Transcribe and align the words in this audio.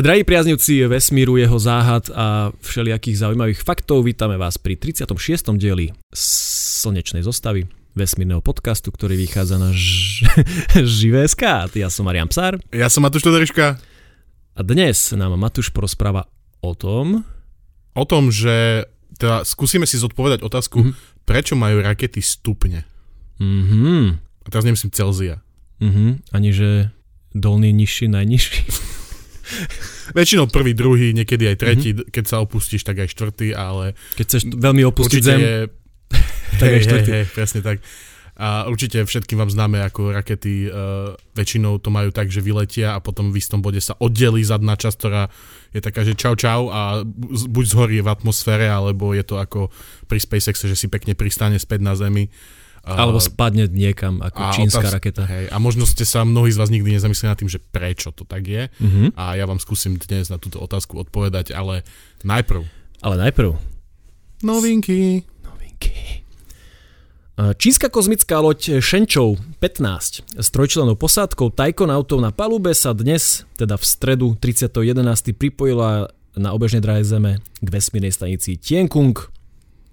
Drahí 0.00 0.24
priaznivci 0.24 0.88
vesmíru, 0.88 1.36
jeho 1.36 1.58
záhad 1.60 2.08
a 2.16 2.48
všelijakých 2.64 3.28
zaujímavých 3.28 3.60
faktov, 3.60 4.08
vítame 4.08 4.40
vás 4.40 4.56
pri 4.56 4.80
36. 4.80 5.12
dieli 5.60 5.92
slnečnej 6.16 7.20
zostavy 7.20 7.68
vesmírneho 7.92 8.40
podcastu, 8.40 8.88
ktorý 8.88 9.20
vychádza 9.20 9.60
na 9.60 9.68
ž... 9.76 10.24
Živé.sk. 10.96 11.76
Ja 11.76 11.92
som 11.92 12.08
Marian 12.08 12.32
Psár. 12.32 12.56
Ja 12.72 12.88
som 12.88 13.04
Matúš 13.04 13.20
Todoriška. 13.20 13.76
A 14.56 14.60
dnes 14.64 15.12
nám 15.12 15.36
Matúš 15.36 15.68
porozpráva 15.68 16.24
o 16.64 16.72
tom... 16.72 17.28
O 17.92 18.08
tom, 18.08 18.32
že 18.32 18.88
teda 19.20 19.44
skúsime 19.44 19.84
si 19.84 20.00
zodpovedať 20.00 20.40
otázku, 20.40 20.88
mm-hmm. 20.88 21.28
prečo 21.28 21.52
majú 21.52 21.84
rakety 21.84 22.24
stupne. 22.24 22.88
Mhm. 23.36 24.16
A 24.40 24.46
teraz 24.48 24.64
nemyslím 24.64 24.88
Celzia. 24.96 25.44
Mhm. 25.84 26.24
Ani 26.32 26.56
že 26.56 26.88
dolný 27.36 27.76
nižší, 27.76 28.08
najnižší. 28.08 28.64
Väčšinou 30.12 30.48
prvý, 30.48 30.72
druhý, 30.76 31.16
niekedy 31.16 31.48
aj 31.52 31.56
tretí, 31.56 31.90
mm-hmm. 31.92 32.10
keď 32.12 32.24
sa 32.24 32.36
opustíš, 32.42 32.84
tak 32.84 33.02
aj 33.02 33.08
štvrtý, 33.12 33.54
ale... 33.56 33.96
Keď 34.18 34.24
chceš 34.24 34.42
veľmi 34.52 34.82
opustiť 34.88 35.22
zem, 35.22 35.40
je... 35.40 35.54
tak 36.60 36.68
hej, 36.68 36.76
aj 36.76 36.82
štvrtý. 36.84 37.10
Hej, 37.10 37.24
hej, 37.24 37.34
presne 37.34 37.60
tak. 37.60 37.78
A 38.32 38.64
určite 38.64 39.04
všetkým 39.04 39.36
vám 39.36 39.52
známe, 39.52 39.84
ako 39.84 40.16
rakety 40.16 40.66
uh, 40.66 41.12
väčšinou 41.36 41.76
to 41.84 41.92
majú 41.92 42.08
tak, 42.08 42.32
že 42.32 42.40
vyletia 42.40 42.96
a 42.96 42.98
potom 42.98 43.28
v 43.28 43.36
istom 43.36 43.60
bode 43.60 43.76
sa 43.78 43.92
oddelí 44.00 44.40
zadná 44.40 44.72
časť, 44.72 44.96
ktorá 44.96 45.28
je 45.76 45.80
taká, 45.84 46.00
že 46.00 46.16
čau 46.16 46.32
čau 46.32 46.72
a 46.72 47.04
buď 47.28 47.64
zhorí 47.68 48.00
v 48.00 48.08
atmosfére, 48.08 48.72
alebo 48.72 49.12
je 49.12 49.20
to 49.20 49.36
ako 49.36 49.68
pri 50.08 50.16
SpaceX, 50.16 50.64
že 50.64 50.74
si 50.74 50.88
pekne 50.88 51.12
pristane 51.12 51.60
späť 51.60 51.84
na 51.84 51.92
Zemi. 51.92 52.32
Alebo 52.82 53.22
spadne 53.22 53.70
niekam 53.70 54.18
ako 54.18 54.40
a 54.42 54.50
čínska 54.50 54.82
otáz, 54.82 54.98
raketa. 54.98 55.22
Hej, 55.22 55.54
a 55.54 55.56
možno 55.62 55.86
ste 55.86 56.02
sa 56.02 56.26
mnohí 56.26 56.50
z 56.50 56.58
vás 56.58 56.66
nikdy 56.66 56.98
nezamysleli 56.98 57.30
nad 57.30 57.38
tým, 57.38 57.46
že 57.46 57.62
prečo 57.62 58.10
to 58.10 58.26
tak 58.26 58.42
je. 58.42 58.66
Uh-huh. 58.82 59.14
A 59.14 59.38
ja 59.38 59.46
vám 59.46 59.62
skúsim 59.62 59.94
dnes 59.94 60.34
na 60.34 60.42
túto 60.42 60.58
otázku 60.58 60.98
odpovedať, 60.98 61.54
ale 61.54 61.86
najprv. 62.26 62.66
Ale 62.98 63.14
najprv. 63.22 63.54
Novinky. 64.42 65.22
Novinky. 65.46 66.26
Čínska 67.38 67.86
kozmická 67.86 68.42
loď 68.42 68.82
Shenzhou 68.82 69.38
15 69.62 70.42
s 70.42 70.46
trojčlenou 70.50 70.98
posádkou 70.98 71.54
tajkonautov 71.54 72.18
na 72.18 72.34
palube 72.34 72.74
sa 72.74 72.92
dnes, 72.92 73.46
teda 73.54 73.78
v 73.78 73.84
stredu 73.86 74.26
30.11. 74.42 75.32
pripojila 75.38 76.10
na 76.34 76.50
obežnej 76.50 76.82
dráhe 76.82 77.06
Zeme 77.06 77.38
k 77.62 77.68
vesmírnej 77.70 78.10
stanici 78.10 78.58
Tiankung 78.58 79.16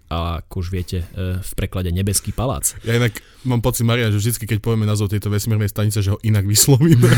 a 0.09 0.41
ako 0.41 0.65
už 0.65 0.67
viete, 0.73 1.05
e, 1.13 1.37
v 1.37 1.51
preklade 1.53 1.93
Nebeský 1.93 2.33
palác. 2.33 2.73
Ja 2.81 2.97
inak 2.97 3.21
mám 3.45 3.61
pocit, 3.61 3.85
Maria, 3.85 4.09
že 4.09 4.17
vždy, 4.17 4.49
keď 4.49 4.59
povieme 4.59 4.89
názov 4.89 5.13
tejto 5.13 5.29
vesmírnej 5.29 5.69
stanice, 5.69 6.01
že 6.01 6.11
ho 6.11 6.19
inak 6.25 6.49
vyslovíme. 6.49 7.09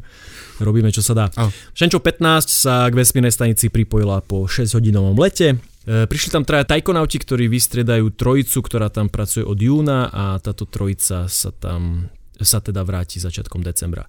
Robíme, 0.66 0.88
čo 0.88 1.04
sa 1.04 1.12
dá. 1.12 1.26
Oh. 1.36 1.52
Šenčo 1.76 2.00
15 2.00 2.48
sa 2.48 2.88
k 2.88 2.96
vesmírnej 2.96 3.30
stanici 3.36 3.68
pripojila 3.68 4.24
po 4.24 4.48
6-hodinovom 4.48 5.12
lete. 5.20 5.60
E, 5.84 6.08
prišli 6.08 6.32
tam 6.32 6.48
traja 6.48 6.64
tajkonauti, 6.64 7.20
ktorí 7.20 7.52
vystriedajú 7.52 8.16
trojicu, 8.16 8.64
ktorá 8.64 8.88
tam 8.88 9.12
pracuje 9.12 9.44
od 9.44 9.60
júna 9.60 10.08
a 10.08 10.40
táto 10.40 10.64
trojica 10.64 11.28
sa 11.28 11.50
tam 11.52 12.08
sa 12.42 12.58
teda 12.58 12.82
vráti 12.82 13.22
začiatkom 13.22 13.62
decembra. 13.62 14.08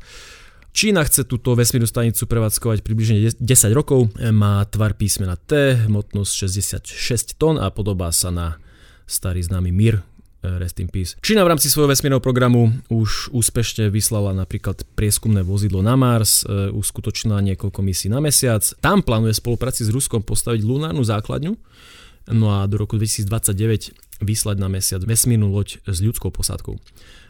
Čína 0.73 1.05
chce 1.05 1.29
túto 1.29 1.53
vesmírnu 1.53 1.85
stanicu 1.85 2.25
prevádzkovať 2.25 2.81
približne 2.81 3.29
10 3.37 3.45
rokov, 3.77 4.09
má 4.33 4.65
tvar 4.65 4.97
písmena 4.97 5.37
T, 5.37 5.77
hmotnosť 5.85 6.49
66 6.89 7.37
tón 7.37 7.61
a 7.61 7.69
podobá 7.69 8.09
sa 8.09 8.33
na 8.33 8.57
starý 9.05 9.45
známy 9.45 9.69
Mir, 9.69 10.01
eh, 10.41 10.57
rest 10.57 10.81
in 10.81 10.89
peace. 10.89 11.13
Čína 11.21 11.45
v 11.45 11.53
rámci 11.53 11.69
svojho 11.69 11.93
vesmírneho 11.93 12.17
programu 12.17 12.73
už 12.89 13.29
úspešne 13.29 13.93
vyslala 13.93 14.33
napríklad 14.33 14.81
prieskumné 14.97 15.45
vozidlo 15.45 15.85
na 15.85 15.93
Mars, 15.93 16.41
eh, 16.41 16.73
uskutočnila 16.73 17.37
niekoľko 17.53 17.79
misí 17.85 18.09
na 18.09 18.17
Mesiac. 18.17 18.65
Tam 18.81 19.05
plánuje 19.05 19.37
spolupráci 19.37 19.85
s 19.85 19.93
Ruskom 19.93 20.25
postaviť 20.25 20.65
lunárnu 20.65 21.05
základňu, 21.05 21.53
no 22.33 22.47
a 22.49 22.65
do 22.65 22.81
roku 22.81 22.97
2029 22.97 23.93
vyslať 24.25 24.57
na 24.57 24.73
Mesiac 24.73 25.05
vesmírnu 25.05 25.53
loď 25.53 25.85
s 25.85 26.01
ľudskou 26.01 26.33
posádkou. 26.33 26.81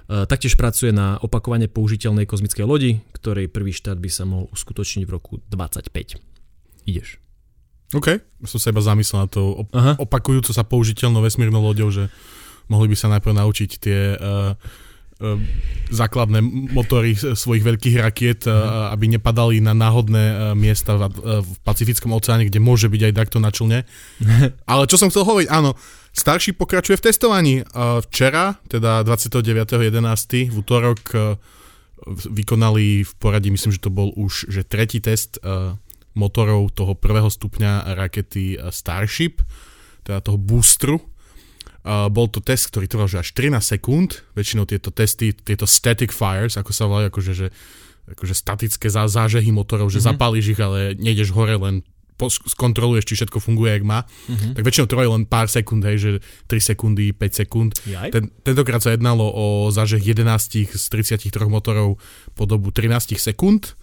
E, 0.10 0.28
taktiež 0.28 0.60
pracuje 0.60 0.92
na 0.92 1.16
opakovane 1.24 1.72
použiteľnej 1.72 2.28
kozmickej 2.28 2.66
lodi, 2.68 2.92
ktorej 3.16 3.48
prvý 3.48 3.72
štart 3.72 4.00
by 4.00 4.10
sa 4.12 4.28
mohol 4.28 4.52
uskutočniť 4.52 5.04
v 5.08 5.12
roku 5.12 5.40
25. 5.48 6.20
Ideš. 6.84 7.24
OK, 7.94 8.20
som 8.44 8.60
sa 8.60 8.74
iba 8.74 8.82
zamyslel 8.82 9.26
na 9.26 9.30
to 9.30 9.64
op- 9.64 9.72
opakujúco 10.02 10.50
sa 10.50 10.66
použiteľnou 10.66 11.22
vesmírnou 11.22 11.62
loďou, 11.62 11.94
že 11.94 12.10
mohli 12.68 12.90
by 12.90 12.98
sa 12.98 13.08
najprv 13.14 13.38
naučiť 13.38 13.70
tie 13.78 14.00
uh, 14.18 14.58
základné 15.94 16.40
motory 16.74 17.14
svojich 17.16 17.64
veľkých 17.64 17.96
rakiet, 18.02 18.50
uh, 18.50 18.90
aby 18.92 19.14
nepadali 19.14 19.62
na 19.62 19.78
náhodné 19.78 20.24
uh, 20.34 20.36
miesta 20.58 20.98
v, 20.98 21.12
v 21.42 21.52
Pacifickom 21.62 22.12
oceáne, 22.12 22.50
kde 22.50 22.64
môže 22.64 22.90
byť 22.90 23.02
aj 23.10 23.14
takto 23.14 23.38
na 23.38 23.54
člne. 23.54 23.80
Ale 24.72 24.84
čo 24.90 24.98
som 24.98 25.14
chcel 25.14 25.24
hovoriť, 25.28 25.50
áno, 25.50 25.78
Starší 26.14 26.54
pokračuje 26.54 27.02
v 27.02 27.06
testovaní. 27.10 27.56
Včera, 28.06 28.62
teda 28.70 29.02
29.11. 29.02 30.54
v 30.54 30.56
útorok 30.62 31.02
vykonali 32.06 33.02
v 33.02 33.12
poradí, 33.18 33.50
myslím, 33.50 33.74
že 33.74 33.82
to 33.82 33.90
bol 33.90 34.14
už 34.14 34.46
že 34.46 34.62
tretí 34.62 35.02
test 35.02 35.42
motorov 36.14 36.70
toho 36.78 36.94
prvého 36.94 37.34
stupňa 37.34 37.98
rakety 37.98 38.62
Starship, 38.70 39.42
teda 40.06 40.22
toho 40.22 40.38
boostru. 40.38 41.02
Bol 41.84 42.32
to 42.32 42.40
test, 42.40 42.72
ktorý 42.72 42.88
trval 42.88 43.12
až 43.12 43.36
13 43.36 43.60
sekúnd. 43.60 44.24
Väčšinou 44.40 44.64
tieto 44.64 44.88
testy, 44.90 45.36
tieto 45.36 45.68
static 45.68 46.16
fires, 46.16 46.56
ako 46.56 46.72
sa 46.72 46.88
volajú, 46.88 47.12
akože, 47.12 47.34
že, 47.36 47.48
akože 48.08 48.36
statické 48.36 48.88
zážehy 48.88 49.52
motorov, 49.52 49.92
že 49.92 50.00
mm-hmm. 50.00 50.16
zapálíš 50.16 50.56
ich, 50.56 50.62
ale 50.64 50.96
nejdeš 50.96 51.36
hore 51.36 51.60
len 51.60 51.84
skontroluješ, 52.30 53.04
či 53.10 53.14
všetko 53.20 53.42
funguje, 53.42 53.74
jak 53.74 53.84
má, 53.84 54.06
uh-huh. 54.06 54.54
tak 54.56 54.64
väčšinou 54.64 54.88
trvajú 54.88 55.10
len 55.18 55.26
pár 55.26 55.50
sekúnd, 55.50 55.84
hej, 55.84 55.98
že 55.98 56.10
3 56.48 56.72
sekundy, 56.72 57.12
5 57.12 57.42
sekúnd. 57.44 57.72
Ten, 58.14 58.30
tentokrát 58.46 58.80
sa 58.80 58.94
jednalo 58.94 59.28
o 59.28 59.68
zážeh 59.74 60.00
11 60.00 60.72
z 60.72 60.86
33 60.88 61.28
motorov 61.50 62.00
po 62.38 62.44
dobu 62.46 62.70
13 62.70 63.18
sekúnd. 63.18 63.76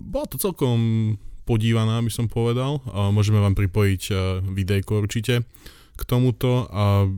Bola 0.00 0.26
to 0.26 0.40
celkom 0.40 1.14
podívaná, 1.46 2.02
by 2.02 2.12
som 2.12 2.26
povedal. 2.26 2.82
A 2.90 3.14
môžeme 3.14 3.38
vám 3.38 3.54
pripojiť 3.54 4.02
e, 4.10 4.12
videjko 4.50 5.00
určite 5.00 5.46
k 5.96 6.02
tomuto. 6.04 6.66
A 6.68 7.08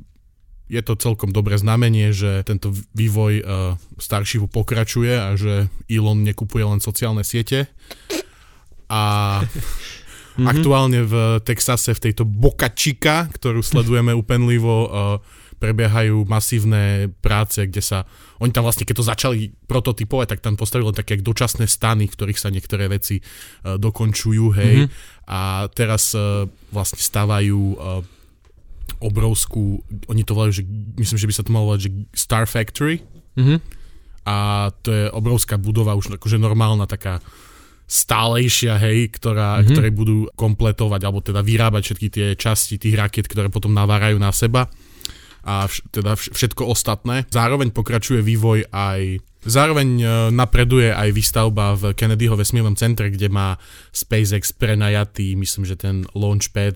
je 0.69 0.81
to 0.84 1.01
celkom 1.01 1.33
dobré 1.33 1.56
znamenie, 1.56 2.12
že 2.12 2.45
tento 2.45 2.77
vývoj 2.93 3.33
uh, 3.41 3.47
Starshipu 3.97 4.47
pokračuje 4.53 5.12
a 5.17 5.33
že 5.34 5.73
Elon 5.89 6.21
nekupuje 6.23 6.65
len 6.65 6.81
sociálne 6.81 7.25
siete. 7.25 7.73
A 8.89 9.43
Mm-hmm. 10.39 10.55
Aktuálne 10.55 11.03
v 11.03 11.15
Texase, 11.43 11.99
v 11.99 12.03
tejto 12.11 12.23
Boca 12.23 12.71
Chica, 12.71 13.27
ktorú 13.27 13.59
sledujeme 13.59 14.15
upenlivo, 14.15 14.87
uh, 14.87 15.19
prebiehajú 15.59 16.23
masívne 16.31 17.11
práce, 17.19 17.59
kde 17.67 17.83
sa, 17.83 18.07
oni 18.39 18.55
tam 18.55 18.62
vlastne, 18.62 18.87
keď 18.87 18.97
to 19.03 19.11
začali 19.11 19.51
prototypovať, 19.67 20.39
tak 20.39 20.41
tam 20.47 20.55
postavili 20.55 20.95
také 20.95 21.19
dočasné 21.19 21.67
stany, 21.67 22.07
v 22.07 22.15
ktorých 22.15 22.39
sa 22.39 22.55
niektoré 22.55 22.87
veci 22.87 23.19
uh, 23.19 23.83
dokončujú, 23.83 24.47
hej, 24.55 24.87
mm-hmm. 24.87 25.27
a 25.27 25.67
teraz 25.75 26.15
uh, 26.15 26.47
vlastne 26.71 27.03
stávajú 27.03 27.59
uh, 27.75 28.07
obrovskú, 28.98 29.82
oni 30.10 30.22
to 30.22 30.34
volajú, 30.34 30.62
že 30.62 30.64
myslím, 30.98 31.19
že 31.19 31.28
by 31.28 31.34
sa 31.34 31.44
to 31.47 31.54
malo 31.54 31.75
volať, 31.75 31.81
že 31.86 31.91
Star 32.14 32.44
Factory, 32.50 33.03
mm-hmm. 33.38 33.59
a 34.26 34.69
to 34.82 34.88
je 34.91 35.04
obrovská 35.14 35.56
budova, 35.56 35.98
už 35.98 36.19
akože 36.19 36.36
normálna 36.36 36.86
taká 36.86 37.22
stálejšia, 37.88 38.76
hej, 38.76 39.09
ktorá, 39.16 39.59
mm-hmm. 39.59 39.69
ktoré 39.72 39.88
budú 39.88 40.28
kompletovať, 40.36 41.00
alebo 41.09 41.25
teda 41.25 41.41
vyrábať 41.41 41.82
všetky 41.88 42.09
tie 42.12 42.26
časti 42.36 42.76
tých 42.76 42.98
raket, 42.98 43.25
ktoré 43.25 43.48
potom 43.48 43.72
navárajú 43.72 44.20
na 44.20 44.28
seba 44.28 44.69
a 45.48 45.65
vš- 45.65 45.82
teda 45.88 46.12
všetko 46.12 46.69
ostatné. 46.69 47.25
Zároveň 47.33 47.72
pokračuje 47.72 48.21
vývoj 48.21 48.68
aj 48.68 49.24
Zároveň 49.39 49.89
e, 50.03 50.06
napreduje 50.34 50.91
aj 50.91 51.15
výstavba 51.15 51.78
v 51.78 51.94
Kennedyho 51.94 52.34
vesmírnom 52.34 52.74
centre, 52.74 53.06
kde 53.06 53.30
má 53.30 53.54
SpaceX 53.94 54.51
prenajatý, 54.51 55.39
myslím, 55.39 55.62
že 55.62 55.78
ten 55.78 56.03
launchpad, 56.10 56.74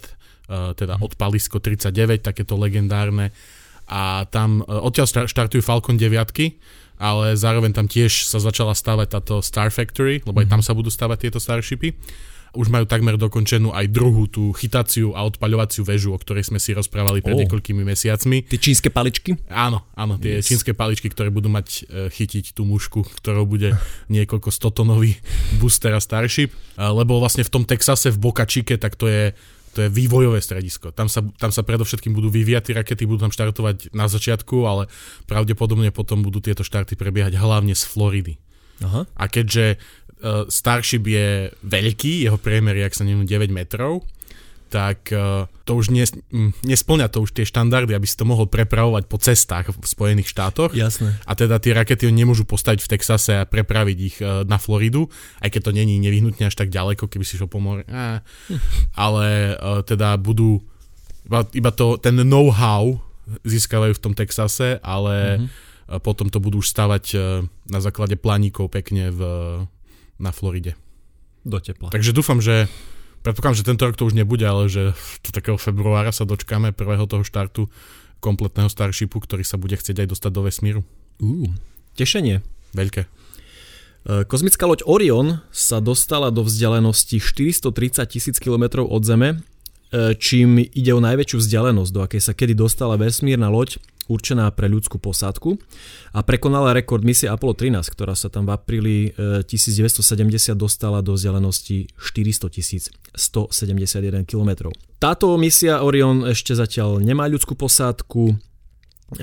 teda 0.76 1.00
od 1.00 1.16
Palisko 1.16 1.58
39, 1.58 2.22
takéto 2.22 2.54
legendárne. 2.60 3.32
A 3.88 4.24
tam 4.30 4.62
e, 4.62 4.72
odtiaľ 4.72 5.26
štartujú 5.26 5.60
Falcon 5.64 5.96
9 5.96 6.32
ale 7.02 7.34
zároveň 7.34 7.74
tam 7.74 7.90
tiež 7.90 8.30
sa 8.30 8.38
začala 8.38 8.78
stavať 8.78 9.08
táto 9.10 9.34
Star 9.42 9.74
Factory, 9.74 10.22
lebo 10.22 10.38
aj 10.38 10.46
tam 10.46 10.62
mhm. 10.62 10.66
sa 10.70 10.72
budú 10.78 10.86
stavať 10.86 11.18
tieto 11.26 11.42
Starshipy. 11.42 11.98
Už 12.52 12.68
majú 12.68 12.84
takmer 12.84 13.16
dokončenú 13.16 13.72
aj 13.72 13.88
druhú 13.88 14.28
tú 14.28 14.52
chytaciu 14.52 15.16
a 15.16 15.24
odpaľovaciu 15.24 15.88
väžu, 15.88 16.12
o 16.12 16.20
ktorej 16.20 16.52
sme 16.52 16.60
si 16.60 16.76
rozprávali 16.76 17.24
pred 17.24 17.32
oh. 17.32 17.40
niekoľkými 17.40 17.80
mesiacmi. 17.80 18.44
Tie 18.44 18.60
čínske 18.60 18.92
paličky? 18.92 19.40
Áno, 19.48 19.88
áno, 19.96 20.20
tie 20.20 20.36
yes. 20.36 20.52
čínske 20.52 20.76
paličky, 20.76 21.08
ktoré 21.08 21.32
budú 21.32 21.48
mať 21.48 21.88
e, 21.88 22.12
chytiť 22.12 22.52
tú 22.52 22.68
mušku, 22.68 23.08
ktorou 23.24 23.48
bude 23.48 23.72
niekoľko 24.12 24.52
stotonový 24.52 25.16
booster 25.56 25.96
a 25.96 26.00
Starship. 26.04 26.52
Lebo 26.76 27.24
vlastne 27.24 27.40
v 27.40 27.50
tom 27.56 27.64
Texase 27.64 28.12
v 28.12 28.20
Boca 28.20 28.44
Chique, 28.44 28.76
tak 28.76 29.00
to 29.00 29.08
je 29.08 29.32
to 29.72 29.84
je 29.84 29.88
vývojové 29.88 30.38
stredisko. 30.38 30.92
Tam 30.92 31.08
sa, 31.08 31.24
tam 31.40 31.48
sa 31.48 31.64
predovšetkým 31.64 32.12
budú 32.12 32.28
vyvíjať 32.28 32.62
tie 32.70 32.74
rakety, 32.76 33.08
budú 33.08 33.24
tam 33.26 33.32
štartovať 33.32 33.96
na 33.96 34.06
začiatku, 34.06 34.56
ale 34.68 34.92
pravdepodobne 35.24 35.88
potom 35.90 36.20
budú 36.20 36.44
tieto 36.44 36.60
štarty 36.62 36.94
prebiehať 36.94 37.40
hlavne 37.40 37.72
z 37.72 37.84
Floridy. 37.88 38.34
Aha. 38.84 39.08
A 39.16 39.24
keďže 39.26 39.78
uh, 39.78 40.44
Starship 40.52 41.08
je 41.08 41.48
veľký, 41.64 42.28
jeho 42.28 42.36
priemer 42.36 42.76
je, 42.78 42.84
ak 42.84 42.94
sa 42.94 43.08
neviem, 43.08 43.24
9 43.24 43.48
metrov, 43.48 44.04
tak 44.72 45.12
uh, 45.12 45.44
to 45.68 45.76
už 45.76 45.92
nes, 45.92 46.08
nesplňa 46.64 47.12
to 47.12 47.20
už 47.20 47.36
tie 47.36 47.44
štandardy, 47.44 47.92
aby 47.92 48.08
si 48.08 48.16
to 48.16 48.24
mohol 48.24 48.48
prepravovať 48.48 49.04
po 49.04 49.20
cestách 49.20 49.68
v 49.68 49.84
Spojených 49.84 50.32
štátoch. 50.32 50.72
Jasné. 50.72 51.12
A 51.28 51.36
teda 51.36 51.60
tie 51.60 51.76
rakety 51.76 52.08
nemôžu 52.08 52.48
postaviť 52.48 52.80
v 52.80 52.90
Texase 52.96 53.32
a 53.36 53.44
prepraviť 53.44 53.98
ich 54.00 54.16
uh, 54.24 54.48
na 54.48 54.56
Floridu, 54.56 55.12
aj 55.44 55.52
keď 55.52 55.60
to 55.68 55.76
není 55.76 56.00
nevyhnutne 56.00 56.48
až 56.48 56.56
tak 56.56 56.72
ďaleko, 56.72 57.04
keby 57.04 57.24
si 57.28 57.36
šiel 57.36 57.52
po 57.52 57.60
mori. 57.60 57.84
Eh, 57.84 58.18
ale 58.96 59.54
uh, 59.60 59.84
teda 59.84 60.16
budú 60.16 60.64
iba, 61.28 61.44
iba 61.52 61.70
to, 61.70 62.00
ten 62.00 62.16
know-how 62.24 62.96
získavajú 63.44 63.92
v 63.92 64.02
tom 64.02 64.16
Texase, 64.16 64.80
ale 64.82 65.38
mm-hmm. 65.38 66.02
potom 66.02 66.26
to 66.26 66.42
budú 66.42 66.58
už 66.58 66.74
stavať 66.74 67.14
na 67.70 67.78
základe 67.78 68.18
planíkov 68.18 68.66
pekne 68.66 69.14
v, 69.14 69.20
na 70.18 70.34
Floride. 70.34 70.74
Do 71.46 71.62
tepla. 71.62 71.94
Takže 71.94 72.10
dúfam, 72.10 72.42
že 72.42 72.66
Predpokladám, 73.22 73.58
že 73.58 73.68
tento 73.68 73.86
rok 73.86 73.94
to 73.94 74.06
už 74.10 74.18
nebude, 74.18 74.42
ale 74.42 74.66
že 74.66 74.98
do 75.22 75.30
takého 75.30 75.54
februára 75.54 76.10
sa 76.10 76.26
dočkáme 76.26 76.74
prvého 76.74 77.06
toho 77.06 77.22
štartu 77.22 77.70
kompletného 78.18 78.70
Starshipu, 78.70 79.22
ktorý 79.22 79.46
sa 79.46 79.58
bude 79.58 79.78
chcieť 79.78 80.02
aj 80.02 80.08
dostať 80.14 80.30
do 80.34 80.42
vesmíru. 80.46 80.80
Uh, 81.22 81.50
tešenie. 81.94 82.42
Veľké. 82.74 83.06
E, 84.02 84.26
kozmická 84.26 84.66
loď 84.66 84.82
Orion 84.86 85.38
sa 85.54 85.78
dostala 85.78 86.34
do 86.34 86.42
vzdialenosti 86.42 87.22
430 87.22 88.02
tisíc 88.10 88.36
km 88.42 88.82
od 88.82 89.02
Zeme, 89.06 89.38
e, 89.94 90.16
čím 90.18 90.58
ide 90.58 90.90
o 90.90 91.00
najväčšiu 91.02 91.38
vzdialenosť, 91.38 91.90
do 91.94 92.00
akej 92.02 92.20
sa 92.22 92.32
kedy 92.34 92.58
dostala 92.58 92.98
vesmírna 92.98 93.46
loď 93.52 93.78
určená 94.12 94.52
pre 94.52 94.68
ľudskú 94.68 95.00
posádku 95.00 95.56
a 96.12 96.20
prekonala 96.20 96.76
rekord 96.76 97.00
misie 97.00 97.32
Apollo 97.32 97.64
13, 97.64 97.88
ktorá 97.88 98.12
sa 98.12 98.28
tam 98.28 98.44
v 98.44 98.52
apríli 98.52 98.96
1970 99.48 100.20
e, 100.20 100.52
dostala 100.52 101.00
do 101.00 101.16
vzdialenosti 101.16 101.96
400 101.96 102.92
171 103.16 104.28
km. 104.28 104.72
Táto 105.00 105.34
misia 105.40 105.80
Orion 105.82 106.24
ešte 106.28 106.56
zatiaľ 106.56 107.00
nemá 107.00 107.28
ľudskú 107.28 107.56
posádku, 107.56 108.32
e, 108.32 108.34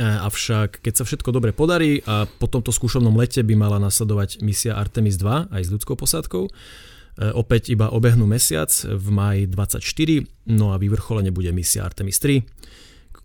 avšak 0.02 0.82
keď 0.82 0.94
sa 0.94 1.04
všetko 1.06 1.30
dobre 1.32 1.54
podarí 1.54 2.02
a 2.04 2.26
po 2.26 2.46
tomto 2.50 2.74
skúšovnom 2.74 3.14
lete 3.18 3.46
by 3.46 3.56
mala 3.56 3.78
nasledovať 3.80 4.42
misia 4.44 4.78
Artemis 4.78 5.18
2 5.18 5.54
aj 5.54 5.62
s 5.66 5.70
ľudskou 5.72 5.96
posádkou, 5.98 6.44
e, 6.46 6.52
opäť 7.34 7.74
iba 7.74 7.90
obehnú 7.90 8.30
mesiac 8.30 8.70
v 8.86 9.08
maji 9.10 9.42
24, 9.50 10.26
no 10.54 10.74
a 10.74 10.82
vyvrcholene 10.82 11.34
bude 11.34 11.50
misia 11.56 11.86
Artemis 11.86 12.22
3 12.22 12.60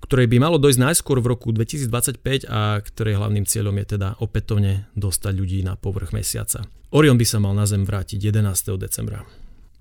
ktorej 0.05 0.29
by 0.29 0.37
malo 0.37 0.61
dojsť 0.61 0.81
najskôr 0.85 1.25
v 1.25 1.33
roku 1.33 1.49
2025 1.51 2.45
a 2.47 2.79
ktorej 2.85 3.17
hlavným 3.17 3.49
cieľom 3.49 3.73
je 3.81 3.97
teda 3.97 4.21
opätovne 4.21 4.87
dostať 4.93 5.33
ľudí 5.33 5.65
na 5.65 5.81
povrch 5.81 6.12
mesiaca. 6.12 6.69
Orion 6.93 7.17
by 7.17 7.27
sa 7.27 7.41
mal 7.41 7.56
na 7.56 7.65
Zem 7.65 7.89
vrátiť 7.89 8.21
11. 8.21 8.77
decembra. 8.77 9.25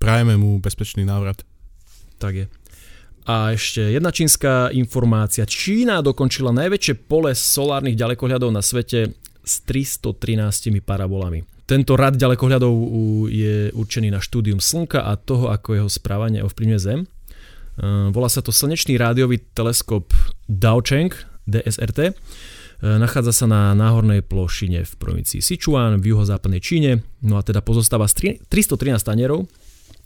Prajeme 0.00 0.40
mu 0.40 0.56
bezpečný 0.58 1.04
návrat. 1.04 1.44
Tak 2.16 2.32
je. 2.34 2.46
A 3.24 3.56
ešte 3.56 3.80
jedna 3.80 4.12
čínska 4.12 4.68
informácia. 4.72 5.48
Čína 5.48 6.04
dokončila 6.04 6.52
najväčšie 6.52 7.08
pole 7.08 7.32
solárnych 7.32 7.96
ďalekohľadov 7.96 8.52
na 8.52 8.60
svete 8.60 9.16
s 9.44 9.54
313 9.64 10.80
parabolami. 10.84 11.44
Tento 11.64 11.96
rad 11.96 12.20
ďalekohľadov 12.20 12.74
je 13.32 13.72
určený 13.72 14.12
na 14.12 14.20
štúdium 14.20 14.60
Slnka 14.60 15.08
a 15.08 15.16
toho, 15.16 15.48
ako 15.48 15.72
jeho 15.72 15.88
správanie 15.88 16.44
ovplyvňuje 16.44 16.80
Zem. 16.80 17.08
Eh, 17.74 18.08
volá 18.14 18.30
sa 18.30 18.38
to 18.38 18.54
slnečný 18.54 18.94
rádiový 18.94 19.42
teleskop 19.50 20.14
Daocheng, 20.46 21.10
DSRT. 21.50 22.14
Eh, 22.14 22.14
nachádza 23.02 23.34
sa 23.34 23.46
na 23.50 23.74
náhornej 23.74 24.22
plošine 24.22 24.86
v 24.86 24.92
provincii 24.94 25.42
Sichuan 25.42 25.98
v 25.98 26.14
juhozápadnej 26.14 26.62
Číne, 26.62 27.02
no 27.18 27.34
a 27.34 27.42
teda 27.42 27.66
pozostáva 27.66 28.06
z 28.06 28.38
313 28.46 29.02
tanierov. 29.02 29.50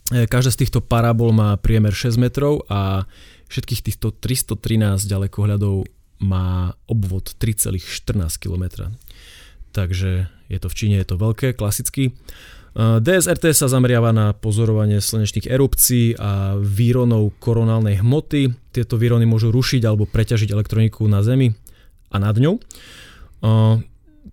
Eh, 0.09 0.25
každá 0.25 0.49
z 0.49 0.65
týchto 0.65 0.81
parabol 0.81 1.29
má 1.29 1.53
priemer 1.61 1.93
6 1.93 2.17
metrov 2.17 2.65
a 2.73 3.05
všetkých 3.53 3.85
týchto 3.85 4.17
313 4.17 5.05
ďalekohľadov 5.05 5.85
má 6.25 6.73
obvod 6.89 7.37
3,14 7.37 8.41
km. 8.41 8.89
Takže 9.69 10.25
je 10.49 10.57
to 10.57 10.67
v 10.67 10.75
Číne, 10.75 10.95
je 10.97 11.07
to 11.07 11.21
veľké, 11.21 11.53
klasicky. 11.53 12.17
DSRT 12.77 13.51
sa 13.51 13.65
zameriava 13.65 14.13
na 14.13 14.31
pozorovanie 14.37 15.01
slnečných 15.01 15.49
erupcií 15.49 16.13
a 16.15 16.53
výronov 16.59 17.33
koronálnej 17.41 17.99
hmoty. 17.99 18.53
Tieto 18.69 18.95
výrony 18.95 19.25
môžu 19.25 19.49
rušiť 19.49 19.81
alebo 19.89 20.05
preťažiť 20.05 20.53
elektroniku 20.53 21.03
na 21.09 21.25
Zemi 21.25 21.49
a 22.13 22.17
nad 22.21 22.37
ňou. 22.37 22.61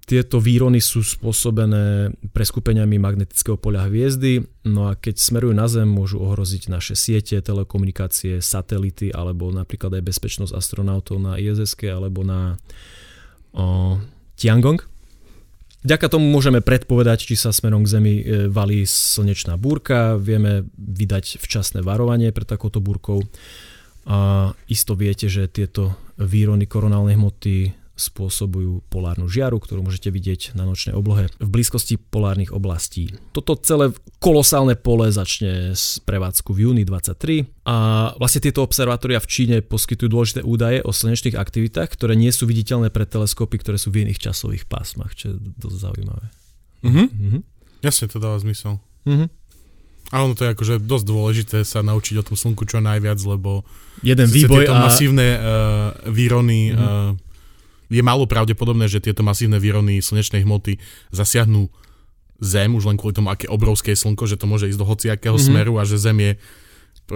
Tieto 0.06 0.38
výrony 0.38 0.78
sú 0.78 1.02
spôsobené 1.02 2.14
preskupeniami 2.30 2.94
magnetického 2.94 3.58
poľa 3.58 3.90
hviezdy, 3.90 4.38
no 4.62 4.86
a 4.86 4.94
keď 4.94 5.18
smerujú 5.18 5.50
na 5.50 5.66
Zem, 5.66 5.90
môžu 5.90 6.22
ohroziť 6.22 6.70
naše 6.70 6.94
siete, 6.94 7.34
telekomunikácie, 7.42 8.38
satelity 8.38 9.10
alebo 9.10 9.50
napríklad 9.50 9.98
aj 9.98 10.06
bezpečnosť 10.06 10.54
astronautov 10.54 11.18
na 11.18 11.42
ISS 11.42 11.74
alebo 11.90 12.22
na 12.22 12.54
o, 13.50 13.98
Tiangong. 14.38 14.78
Vďaka 15.86 16.10
tomu 16.10 16.26
môžeme 16.34 16.58
predpovedať, 16.58 17.30
či 17.30 17.38
sa 17.38 17.54
smerom 17.54 17.86
k 17.86 17.92
Zemi 17.94 18.14
e, 18.18 18.50
valí 18.50 18.82
slnečná 18.82 19.54
búrka, 19.54 20.18
vieme 20.18 20.66
vydať 20.74 21.38
včasné 21.38 21.78
varovanie 21.86 22.34
pred 22.34 22.42
takouto 22.42 22.82
búrkou. 22.82 23.22
A 24.10 24.50
isto 24.66 24.98
viete, 24.98 25.30
že 25.30 25.46
tieto 25.46 25.94
výrony 26.18 26.66
koronálnej 26.66 27.14
hmoty 27.14 27.70
spôsobujú 27.96 28.84
polárnu 28.92 29.26
žiaru, 29.26 29.56
ktorú 29.56 29.80
môžete 29.80 30.12
vidieť 30.12 30.52
na 30.52 30.68
nočnej 30.68 30.92
oblohe 30.92 31.32
v 31.40 31.48
blízkosti 31.48 31.96
polárnych 31.96 32.52
oblastí. 32.52 33.16
Toto 33.32 33.56
celé 33.56 33.96
kolosálne 34.20 34.76
pole 34.76 35.08
začne 35.08 35.72
z 35.72 36.04
prevádzku 36.04 36.52
v 36.52 36.68
júni 36.68 36.84
23 36.84 37.48
a 37.64 37.76
vlastne 38.20 38.44
tieto 38.44 38.60
observatória 38.60 39.16
v 39.18 39.26
Číne 39.26 39.56
poskytujú 39.64 40.08
dôležité 40.12 40.40
údaje 40.44 40.84
o 40.84 40.92
slnečných 40.92 41.40
aktivitách, 41.40 41.88
ktoré 41.96 42.14
nie 42.14 42.30
sú 42.30 42.44
viditeľné 42.44 42.92
pre 42.92 43.08
teleskopy, 43.08 43.56
ktoré 43.58 43.80
sú 43.80 43.88
v 43.88 44.06
iných 44.06 44.20
časových 44.20 44.68
pásmach, 44.68 45.16
čo 45.16 45.32
je 45.32 45.40
dosť 45.56 45.76
zaujímavé. 45.80 46.26
Mhm. 46.84 47.04
Mhm. 47.10 47.38
Jasne, 47.80 48.12
to 48.12 48.20
dáva 48.20 48.36
zmysel. 48.36 48.78
Mhm. 49.08 49.46
A 50.14 50.22
ono 50.22 50.38
to 50.38 50.46
je 50.46 50.54
akože 50.54 50.74
dosť 50.86 51.04
dôležité 51.06 51.58
sa 51.66 51.82
naučiť 51.82 52.22
o 52.22 52.26
tom 52.26 52.38
slnku 52.38 52.62
čo 52.62 52.78
najviac, 52.78 53.18
lebo 53.26 53.66
jeden 54.06 54.30
výboj 54.30 54.70
a... 54.70 54.86
masívne 54.86 55.28
uh, 55.34 55.40
výrony 56.06 56.70
mm-hmm. 56.70 56.78
uh, 56.78 57.25
je 57.90 58.02
málo 58.02 58.26
pravdepodobné, 58.26 58.90
že 58.90 59.02
tieto 59.02 59.22
masívne 59.22 59.62
výrony 59.62 60.02
slnečnej 60.02 60.42
hmoty 60.42 60.78
zasiahnu 61.14 61.70
Zem, 62.36 62.76
už 62.76 62.84
len 62.84 63.00
kvôli 63.00 63.16
tomu, 63.16 63.32
aké 63.32 63.48
obrovské 63.48 63.96
je 63.96 64.04
slnko, 64.04 64.28
že 64.28 64.36
to 64.36 64.44
môže 64.44 64.68
ísť 64.68 64.76
do 64.76 64.84
hociakého 64.84 65.40
mm-hmm. 65.40 65.56
smeru 65.56 65.80
a 65.80 65.88
že 65.88 65.96
Zem 65.96 66.20
je 66.20 66.32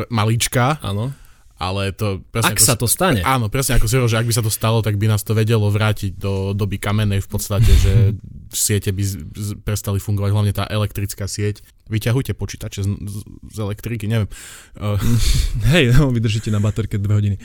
maličká. 0.09 0.81
Áno. 0.81 1.13
Ale 1.61 1.93
to... 1.93 2.25
Presne 2.33 2.57
Ak 2.57 2.57
ako, 2.57 2.65
sa 2.65 2.77
to 2.81 2.89
stane. 2.89 3.21
Áno, 3.21 3.53
presne 3.53 3.77
ako 3.77 3.85
si 3.85 4.01
že 4.01 4.17
ak 4.17 4.25
by 4.25 4.33
sa 4.33 4.41
to 4.41 4.49
stalo, 4.49 4.81
tak 4.81 4.97
by 4.97 5.13
nás 5.13 5.21
to 5.21 5.37
vedelo 5.37 5.69
vrátiť 5.69 6.17
do 6.17 6.57
doby 6.57 6.81
kamenej 6.81 7.21
v 7.21 7.29
podstate, 7.29 7.69
že 7.69 8.17
siete 8.49 8.97
by 8.97 9.03
z, 9.05 9.13
z, 9.29 9.49
prestali 9.61 10.01
fungovať, 10.01 10.31
hlavne 10.33 10.57
tá 10.57 10.65
elektrická 10.65 11.29
sieť. 11.29 11.61
Vyťahujte 11.93 12.33
počítače 12.33 12.81
z, 12.81 12.89
z, 12.97 13.17
z 13.53 13.57
elektriky, 13.61 14.09
neviem. 14.09 14.33
Uh. 14.81 14.97
Hej, 15.77 15.93
no, 16.01 16.09
vydržíte 16.09 16.49
na 16.49 16.65
baterke 16.65 16.97
dve 16.97 17.13
hodiny. 17.13 17.37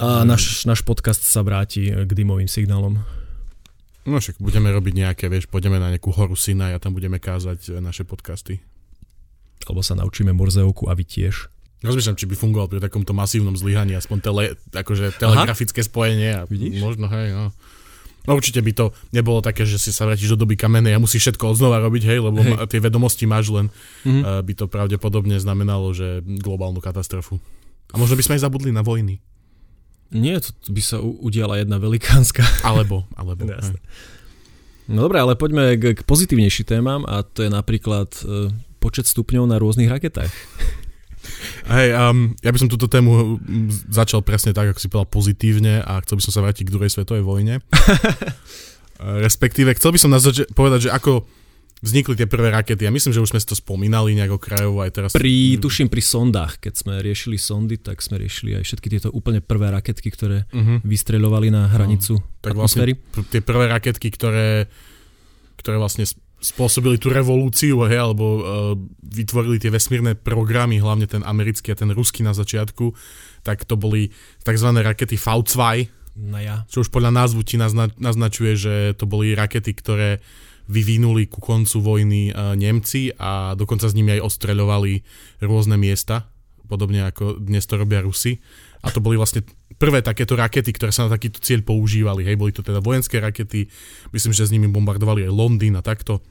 A 0.00 0.24
náš, 0.24 0.64
náš 0.64 0.80
podcast 0.80 1.20
sa 1.20 1.44
vráti 1.44 1.92
k 1.92 2.08
dymovým 2.08 2.48
signálom. 2.48 3.04
No 4.08 4.16
však 4.16 4.40
budeme 4.40 4.72
robiť 4.72 4.94
nejaké, 4.96 5.24
vieš, 5.28 5.44
pôjdeme 5.44 5.76
na 5.76 5.92
nejakú 5.92 6.08
horu 6.16 6.32
Sinai 6.32 6.72
a 6.72 6.80
tam 6.80 6.96
budeme 6.96 7.20
kázať 7.20 7.84
naše 7.84 8.08
podcasty. 8.08 8.64
Alebo 9.68 9.84
sa 9.84 9.92
naučíme 9.92 10.32
Morzeovku 10.32 10.88
a 10.88 10.96
vy 10.96 11.04
tiež. 11.04 11.52
Rozmýšľam, 11.84 12.16
či 12.16 12.28
by 12.28 12.34
fungoval 12.36 12.68
pri 12.72 12.80
takomto 12.80 13.12
masívnom 13.12 13.52
zlyhaní 13.56 13.92
aspoň 13.92 14.18
tele, 14.24 14.44
akože 14.72 15.20
telegrafické 15.20 15.84
Aha. 15.84 15.88
spojenie. 15.88 16.30
A 16.32 16.42
Vidíš? 16.48 16.80
Možno, 16.80 17.08
hej, 17.12 17.36
no. 17.36 17.52
No 18.28 18.36
určite 18.36 18.60
by 18.60 18.72
to 18.76 18.92
nebolo 19.16 19.40
také, 19.40 19.64
že 19.64 19.80
si 19.80 19.92
sa 19.96 20.04
vrátiš 20.04 20.32
do 20.36 20.44
doby 20.44 20.56
kamenej 20.56 20.96
a 20.96 21.00
musíš 21.00 21.28
všetko 21.28 21.56
odznova 21.56 21.80
robiť, 21.80 22.02
hej, 22.04 22.18
lebo 22.20 22.40
hej. 22.44 22.52
tie 22.68 22.80
vedomosti 22.80 23.24
máš 23.24 23.48
len, 23.48 23.72
mm-hmm. 24.04 24.22
uh, 24.24 24.44
by 24.44 24.52
to 24.52 24.68
pravdepodobne 24.68 25.40
znamenalo, 25.40 25.92
že 25.96 26.20
globálnu 26.24 26.84
katastrofu. 26.84 27.40
A 27.90 27.96
možno 27.96 28.20
by 28.20 28.24
sme 28.28 28.36
aj 28.36 28.44
zabudli 28.44 28.76
na 28.76 28.84
vojny. 28.84 29.24
Nie, 30.10 30.42
to 30.42 30.50
by 30.74 30.82
sa 30.82 30.98
udiala 30.98 31.62
jedna 31.62 31.78
velikánska. 31.78 32.42
Alebo, 32.68 33.06
alebo. 33.14 33.46
Jasne. 33.46 33.78
No 34.90 35.06
dobré, 35.06 35.22
ale 35.22 35.38
poďme 35.38 35.78
k, 35.78 35.94
k 35.94 36.02
pozitívnejším 36.02 36.66
témam 36.66 37.06
a 37.06 37.22
to 37.22 37.46
je 37.46 37.50
napríklad 37.50 38.10
e, 38.26 38.50
počet 38.82 39.06
stupňov 39.06 39.46
na 39.46 39.62
rôznych 39.62 39.86
raketách. 39.86 40.34
Hej, 41.70 41.94
um, 41.94 42.34
ja 42.42 42.50
by 42.50 42.58
som 42.58 42.66
túto 42.66 42.90
tému 42.90 43.38
začal 43.86 44.24
presne 44.26 44.50
tak, 44.50 44.74
ako 44.74 44.80
si 44.82 44.90
povedal, 44.90 45.14
pozitívne 45.14 45.78
a 45.84 46.02
chcel 46.02 46.18
by 46.18 46.24
som 46.26 46.34
sa 46.34 46.42
vrátiť 46.42 46.66
k 46.66 46.74
druhej 46.74 46.90
svetovej 46.90 47.22
vojne. 47.22 47.62
Respektíve, 49.28 49.70
chcel 49.78 49.94
by 49.94 49.98
som 50.00 50.10
na 50.10 50.18
zač- 50.18 50.48
povedať, 50.50 50.88
že 50.88 50.90
ako 50.90 51.22
vznikli 51.80 52.14
tie 52.16 52.28
prvé 52.28 52.52
rakety. 52.52 52.84
Ja 52.84 52.92
myslím, 52.92 53.16
že 53.16 53.24
už 53.24 53.32
sme 53.32 53.40
si 53.40 53.48
to 53.48 53.56
spomínali 53.56 54.12
nejak 54.12 54.36
okrajovo 54.36 54.84
aj 54.84 54.90
teraz. 54.92 55.10
Pri, 55.16 55.56
tuším 55.56 55.88
pri 55.88 56.04
sondách, 56.04 56.60
keď 56.60 56.74
sme 56.76 56.92
riešili 57.00 57.40
sondy, 57.40 57.80
tak 57.80 58.04
sme 58.04 58.20
riešili 58.20 58.60
aj 58.60 58.64
všetky 58.68 58.88
tieto 58.92 59.08
úplne 59.10 59.40
prvé 59.40 59.72
raketky, 59.72 60.12
ktoré 60.12 60.44
uh-huh. 60.52 60.84
vystreľovali 60.84 61.48
na 61.48 61.72
hranicu 61.72 62.20
no, 62.20 62.24
tak 62.44 62.52
atmosféry. 62.52 63.00
Vlastne 63.00 63.32
tie 63.32 63.40
prvé 63.40 63.64
raketky, 63.72 64.08
ktoré, 64.12 64.68
ktoré 65.56 65.80
vlastne 65.80 66.04
spôsobili 66.40 66.96
tú 66.96 67.12
revolúciu, 67.12 67.84
hej, 67.84 68.00
alebo 68.00 68.24
uh, 68.24 68.42
vytvorili 69.04 69.60
tie 69.60 69.68
vesmírne 69.68 70.16
programy, 70.16 70.80
hlavne 70.80 71.04
ten 71.04 71.20
americký 71.20 71.72
a 71.72 71.76
ten 71.76 71.92
ruský 71.92 72.24
na 72.24 72.32
začiatku, 72.32 72.96
tak 73.44 73.68
to 73.68 73.76
boli 73.76 74.08
tzv. 74.40 74.68
rakety 74.72 75.20
V2, 75.20 75.56
no 76.16 76.40
ja. 76.40 76.64
čo 76.72 76.80
už 76.80 76.88
podľa 76.88 77.12
názvu 77.12 77.44
ti 77.44 77.60
nazna- 77.60 77.92
naznačuje, 78.00 78.56
že 78.56 78.74
to 78.96 79.04
boli 79.04 79.36
rakety, 79.36 79.76
ktoré 79.76 80.24
vyvinuli 80.70 81.26
ku 81.26 81.42
koncu 81.42 81.82
vojny 81.82 82.30
uh, 82.30 82.54
Nemci 82.54 83.10
a 83.18 83.58
dokonca 83.58 83.90
s 83.90 83.96
nimi 83.98 84.14
aj 84.14 84.22
ostreľovali 84.22 85.02
rôzne 85.42 85.74
miesta, 85.74 86.30
podobne 86.70 87.10
ako 87.10 87.42
dnes 87.42 87.66
to 87.66 87.74
robia 87.74 87.98
Rusi. 88.06 88.38
A 88.80 88.88
to 88.88 89.02
boli 89.02 89.18
vlastne 89.18 89.44
prvé 89.76 90.00
takéto 90.00 90.38
rakety, 90.38 90.72
ktoré 90.72 90.88
sa 90.94 91.04
na 91.04 91.12
takýto 91.12 91.42
cieľ 91.42 91.60
používali. 91.66 92.24
Hej, 92.24 92.40
boli 92.40 92.54
to 92.54 92.64
teda 92.64 92.80
vojenské 92.80 93.20
rakety, 93.20 93.68
myslím, 94.14 94.32
že 94.32 94.48
s 94.48 94.54
nimi 94.54 94.70
bombardovali 94.72 95.26
aj 95.26 95.32
Londýn 95.34 95.76
a 95.76 95.82
takto. 95.84 96.24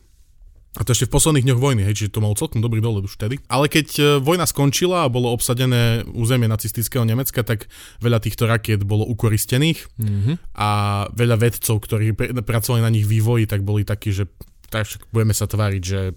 A 0.79 0.87
to 0.87 0.95
ešte 0.95 1.11
v 1.11 1.15
posledných 1.19 1.43
dňoch 1.43 1.59
vojny, 1.59 1.81
hej, 1.83 1.95
čiže 1.99 2.15
to 2.15 2.23
malo 2.23 2.39
celkom 2.39 2.63
dobrý 2.63 2.79
dohľad 2.79 3.03
už 3.03 3.19
vtedy. 3.19 3.43
Ale 3.51 3.67
keď 3.67 3.87
e, 3.99 4.03
vojna 4.23 4.47
skončila 4.47 5.03
a 5.03 5.11
bolo 5.11 5.27
obsadené 5.35 6.07
územie 6.15 6.47
nacistického 6.47 7.03
Nemecka, 7.03 7.43
tak 7.43 7.67
veľa 7.99 8.23
týchto 8.23 8.47
rakiet 8.47 8.87
bolo 8.87 9.03
ukoristených 9.03 9.91
mm-hmm. 9.99 10.35
a 10.55 10.69
veľa 11.11 11.35
vedcov, 11.35 11.83
ktorí 11.83 12.15
pr- 12.15 12.31
pracovali 12.31 12.79
na 12.79 12.95
nich 12.95 13.03
vývoji, 13.03 13.43
tak 13.43 13.67
boli 13.67 13.83
takí, 13.83 14.15
že 14.15 14.31
tak 14.71 14.87
budeme 15.11 15.35
sa 15.35 15.51
tváriť, 15.51 15.83
že 15.83 16.15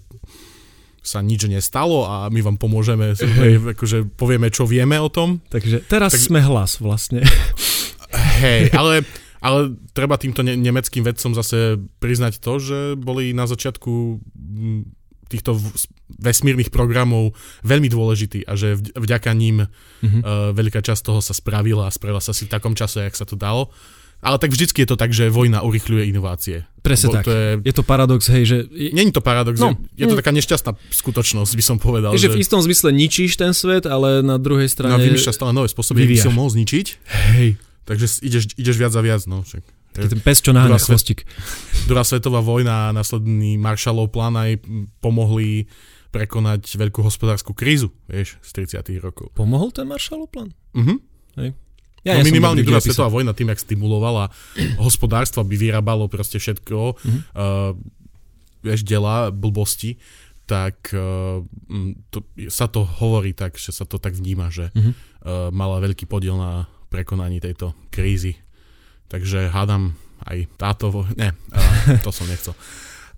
sa 1.03 1.19
nič 1.19 1.51
nestalo 1.51 2.07
a 2.07 2.31
my 2.31 2.39
vám 2.39 2.55
pomôžeme, 2.55 3.11
akože 3.75 4.15
povieme, 4.15 4.47
čo 4.47 4.63
vieme 4.63 4.95
o 4.95 5.11
tom. 5.11 5.43
Takže 5.51 5.83
teraz 5.91 6.15
tak, 6.15 6.23
sme 6.23 6.39
hlas 6.39 6.79
vlastne. 6.79 7.27
Hej, 8.39 8.71
ale, 8.71 9.03
ale 9.43 9.75
treba 9.91 10.15
týmto 10.15 10.39
ne- 10.39 10.55
nemeckým 10.55 11.03
vedcom 11.03 11.35
zase 11.35 11.75
priznať 11.99 12.39
to, 12.39 12.53
že 12.63 12.79
boli 12.95 13.35
na 13.35 13.43
začiatku 13.43 14.23
týchto 15.27 15.59
vesmírnych 16.15 16.71
programov 16.71 17.35
veľmi 17.67 17.91
dôležitý 17.91 18.47
a 18.47 18.55
že 18.55 18.79
vďaka 18.95 19.33
ním 19.35 19.67
mm-hmm. 19.67 20.21
uh, 20.23 20.55
veľká 20.55 20.79
časť 20.79 21.01
toho 21.03 21.19
sa 21.19 21.35
spravila 21.35 21.89
a 21.89 21.91
spravila 21.91 22.23
sa 22.23 22.31
si 22.31 22.47
v 22.47 22.53
takom 22.53 22.77
čase, 22.77 23.03
jak 23.03 23.17
sa 23.17 23.27
to 23.27 23.35
dalo. 23.35 23.73
Ale 24.23 24.39
tak 24.39 24.55
vždycky 24.55 24.87
je 24.87 24.87
to 24.87 24.95
tak, 24.95 25.11
že 25.11 25.27
vojna 25.27 25.67
urychľuje 25.67 26.07
inovácie. 26.07 26.63
Presne 26.79 27.11
tak. 27.11 27.27
To 27.27 27.31
je... 27.35 27.47
je 27.59 27.73
to 27.75 27.83
paradox, 27.83 28.31
hej, 28.31 28.43
že... 28.47 28.57
Není 28.71 29.11
to 29.11 29.19
paradox, 29.19 29.59
no, 29.59 29.75
je, 29.99 30.07
je 30.07 30.07
to 30.07 30.15
taká 30.15 30.31
nešťastná 30.31 30.79
skutočnosť, 30.95 31.51
by 31.51 31.63
som 31.63 31.75
povedal. 31.75 32.15
Je, 32.15 32.23
že, 32.23 32.31
že 32.31 32.39
v 32.39 32.39
istom 32.39 32.63
zmysle 32.63 32.95
ničíš 32.95 33.35
ten 33.35 33.51
svet, 33.51 33.83
ale 33.83 34.23
na 34.23 34.39
druhej 34.39 34.71
strane... 34.71 34.95
No, 34.95 35.03
vymýšľaš 35.03 35.35
stále 35.35 35.51
nové 35.51 35.67
spôsoby, 35.67 36.07
aby 36.07 36.15
si 36.15 36.31
ho 36.31 36.35
mohol 36.35 36.55
zničiť. 36.55 36.85
Hej. 37.35 37.59
Takže 37.83 38.23
ideš, 38.23 38.43
ideš 38.55 38.75
viac 38.79 38.93
a 38.95 39.01
viac, 39.03 39.21
no. 39.27 39.43
Však. 39.43 39.63
Ten 39.93 40.21
pes, 40.25 40.41
čo 40.41 40.55
naháňa 40.57 40.81
chvostík. 40.81 41.27
Druhá 41.85 42.01
svetová 42.01 42.41
vojna 42.41 42.89
a 42.89 42.93
následný 42.95 43.61
Marshallov 43.61 44.09
plán 44.09 44.33
aj 44.33 44.57
pomohli 44.97 45.69
prekonať 46.09 46.77
veľkú 46.77 47.01
hospodárskú 47.05 47.53
krízu, 47.53 47.93
vieš, 48.09 48.37
z 48.41 48.65
30 48.81 49.01
rokov. 49.01 49.33
Pomohol 49.37 49.69
ten 49.73 49.85
Marshallov 49.85 50.29
plán? 50.33 50.53
Mhm. 50.73 50.95
Hej. 51.37 51.49
Ja, 52.03 52.19
no 52.19 52.21
ja 52.21 52.27
minimálne 52.27 52.67
druhá 52.67 52.83
svetová 52.83 53.07
vojna 53.07 53.31
tým, 53.31 53.47
jak 53.47 53.63
stimulovala 53.63 54.27
hospodárstvo, 54.85 55.39
aby 55.41 55.55
vyrábalo 55.55 56.11
proste 56.11 56.35
všetko, 56.35 56.99
mm-hmm. 56.99 57.21
uh, 57.39 57.71
vieš, 58.59 58.83
dela, 58.83 59.31
blbosti, 59.31 59.95
tak 60.43 60.91
uh, 60.91 61.39
to, 62.11 62.19
sa 62.51 62.67
to 62.67 62.83
hovorí 62.83 63.31
tak, 63.31 63.55
že 63.55 63.71
sa 63.71 63.87
to 63.87 64.03
tak 64.03 64.19
vníma, 64.19 64.51
že 64.51 64.67
mm-hmm. 64.75 64.93
uh, 65.23 65.49
mala 65.55 65.79
veľký 65.79 66.03
podiel 66.03 66.35
na 66.35 66.67
prekonaní 66.93 67.41
tejto 67.41 67.73
krízy. 67.89 68.37
Takže 69.09 69.49
hádam 69.49 69.97
aj 70.29 70.45
táto... 70.61 70.93
Vo... 70.93 71.09
Ne, 71.17 71.33
to 72.05 72.13
som 72.13 72.29
nechcel. 72.29 72.53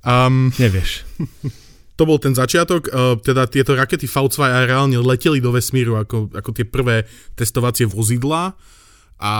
Um, 0.08 0.56
Nevieš. 0.56 1.04
to 2.00 2.04
bol 2.08 2.20
ten 2.20 2.32
začiatok, 2.32 2.88
teda 3.24 3.48
tieto 3.52 3.76
rakety 3.76 4.08
V2 4.08 4.68
reálne 4.68 5.00
leteli 5.00 5.44
do 5.44 5.52
vesmíru 5.52 6.00
ako, 6.00 6.32
ako 6.32 6.50
tie 6.56 6.64
prvé 6.68 7.08
testovacie 7.36 7.88
vozidlá 7.88 8.56
a 9.20 9.34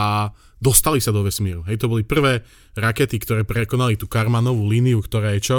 dostali 0.64 1.04
sa 1.04 1.12
do 1.12 1.24
vesmíru. 1.24 1.68
Hej, 1.68 1.84
to 1.84 1.92
boli 1.92 2.08
prvé 2.08 2.48
rakety, 2.80 3.20
ktoré 3.20 3.44
prekonali 3.44 4.00
tú 4.00 4.08
Karmanovú 4.08 4.72
líniu, 4.72 5.04
ktorá 5.04 5.36
je 5.36 5.44
čo? 5.44 5.58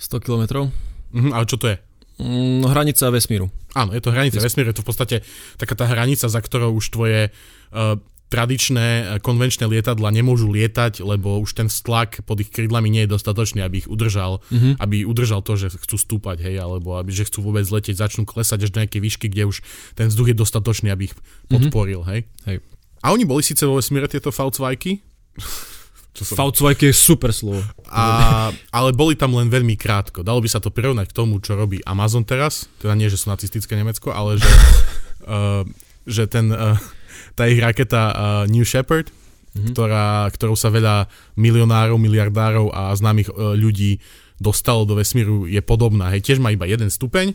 100 0.00 0.24
kilometrov. 0.24 0.72
Mhm, 1.12 1.30
ale 1.36 1.44
čo 1.44 1.60
to 1.60 1.68
je? 1.68 1.76
Mm, 2.22 2.62
hranica 2.70 3.10
vesmíru. 3.10 3.50
Áno, 3.74 3.90
je 3.90 4.02
to 4.02 4.14
hranica 4.14 4.38
Ves- 4.38 4.54
vesmíru, 4.54 4.70
je 4.70 4.78
to 4.78 4.86
v 4.86 4.88
podstate 4.88 5.16
taká 5.58 5.74
tá 5.74 5.90
hranica, 5.90 6.30
za 6.30 6.38
ktorou 6.38 6.78
už 6.78 6.94
tvoje 6.94 7.34
uh, 7.74 7.98
tradičné 8.32 8.86
eh, 8.88 9.06
konvenčné 9.20 9.68
lietadla 9.68 10.08
nemôžu 10.08 10.48
lietať, 10.48 11.04
lebo 11.04 11.36
už 11.44 11.52
ten 11.52 11.68
stlak 11.68 12.24
pod 12.24 12.40
ich 12.40 12.48
krídlami 12.48 12.88
nie 12.88 13.04
je 13.04 13.12
dostatočný, 13.12 13.60
aby 13.60 13.84
ich 13.84 13.88
udržal, 13.90 14.40
mm-hmm. 14.48 14.80
aby 14.80 15.04
udržal 15.04 15.44
to, 15.44 15.60
že 15.60 15.76
chcú 15.76 16.00
stúpať, 16.00 16.40
hej, 16.48 16.56
alebo 16.64 16.96
aby, 16.96 17.12
že 17.12 17.28
chcú 17.28 17.44
vôbec 17.44 17.68
letieť, 17.68 18.00
začnú 18.00 18.24
klesať 18.24 18.64
až 18.64 18.70
do 18.72 18.80
nejakej 18.80 19.02
výšky, 19.04 19.26
kde 19.28 19.52
už 19.52 19.60
ten 19.92 20.08
vzduch 20.08 20.32
je 20.32 20.36
dostatočný, 20.40 20.88
aby 20.88 21.12
ich 21.12 21.14
mhm. 21.14 21.20
podporil, 21.52 22.00
mm-hmm. 22.08 22.24
hej. 22.48 22.56
hej. 22.56 22.58
A 23.02 23.10
oni 23.10 23.26
boli 23.28 23.42
síce 23.44 23.66
vo 23.68 23.76
vesmíre 23.76 24.08
tieto 24.08 24.32
V2, 26.12 26.36
som... 26.36 26.36
v 26.36 26.92
je 26.92 26.92
super 26.92 27.32
slovo. 27.32 27.64
A, 27.88 28.52
ale 28.68 28.92
boli 28.92 29.16
tam 29.16 29.32
len 29.32 29.48
veľmi 29.48 29.80
krátko. 29.80 30.20
Dalo 30.20 30.44
by 30.44 30.48
sa 30.48 30.60
to 30.60 30.68
prirovnať 30.68 31.08
k 31.08 31.16
tomu, 31.16 31.40
čo 31.40 31.56
robí 31.56 31.80
Amazon 31.88 32.20
teraz. 32.20 32.68
Teda 32.76 32.92
nie, 32.92 33.08
že 33.08 33.16
sú 33.16 33.32
nacistické 33.32 33.72
Nemecko, 33.72 34.12
ale 34.12 34.36
že, 34.36 34.52
uh, 35.24 35.64
že 36.20 36.28
ten, 36.28 36.52
uh, 36.52 36.76
tá 37.32 37.48
ich 37.48 37.56
raketa 37.56 38.02
uh, 38.12 38.44
New 38.44 38.68
Shepard, 38.68 39.08
mm-hmm. 39.08 39.72
ktorá, 39.72 40.28
ktorou 40.28 40.52
sa 40.52 40.68
veľa 40.68 41.08
milionárov, 41.40 41.96
miliardárov 41.96 42.68
a 42.76 42.92
známych 42.92 43.32
uh, 43.32 43.56
ľudí 43.56 43.96
dostalo 44.36 44.84
do 44.84 45.00
vesmíru, 45.00 45.48
je 45.48 45.64
podobná. 45.64 46.12
Hej, 46.12 46.28
tiež 46.28 46.38
má 46.44 46.52
iba 46.52 46.68
jeden 46.68 46.92
stupeň 46.92 47.32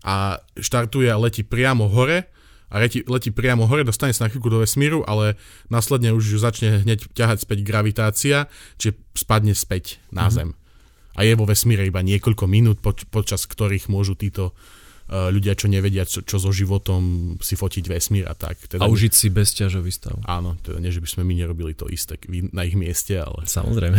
a 0.00 0.40
štartuje 0.56 1.12
a 1.12 1.20
letí 1.20 1.44
priamo 1.44 1.92
hore 1.92 2.33
a 2.72 2.80
letí, 2.80 3.04
letí 3.06 3.30
priamo 3.30 3.68
hore, 3.68 3.84
dostane 3.86 4.16
sa 4.16 4.26
na 4.26 4.30
chvíľku 4.32 4.50
do 4.50 4.64
vesmíru, 4.64 5.04
ale 5.04 5.38
následne 5.68 6.10
už 6.16 6.40
začne 6.40 6.82
hneď 6.82 7.06
ťahať 7.12 7.44
späť 7.44 7.58
gravitácia, 7.62 8.50
čiže 8.80 8.98
spadne 9.14 9.54
späť 9.54 10.02
na 10.10 10.26
mm-hmm. 10.26 10.34
Zem. 10.34 10.50
A 11.14 11.20
je 11.22 11.38
vo 11.38 11.46
vesmíre 11.46 11.86
iba 11.86 12.02
niekoľko 12.02 12.44
minút, 12.50 12.82
poč- 12.82 13.06
počas 13.06 13.46
ktorých 13.46 13.86
môžu 13.86 14.18
títo 14.18 14.50
uh, 14.50 15.30
ľudia, 15.30 15.54
čo 15.54 15.70
nevedia, 15.70 16.02
čo, 16.02 16.26
čo 16.26 16.42
so 16.42 16.50
životom, 16.50 17.34
si 17.38 17.54
fotiť 17.54 17.84
vesmír 17.86 18.26
a 18.26 18.34
tak. 18.34 18.58
Teda, 18.66 18.82
a 18.82 18.90
užiť 18.90 19.12
si 19.14 19.30
bezťažový 19.30 19.94
stav. 19.94 20.18
Áno, 20.26 20.58
teda 20.58 20.82
nie, 20.82 20.90
že 20.90 20.98
by 20.98 21.06
sme 21.06 21.22
my 21.22 21.34
nerobili 21.38 21.78
to 21.78 21.86
isté 21.86 22.18
na 22.50 22.66
ich 22.66 22.74
mieste, 22.74 23.14
ale... 23.14 23.46
Samozrejme. 23.46 23.94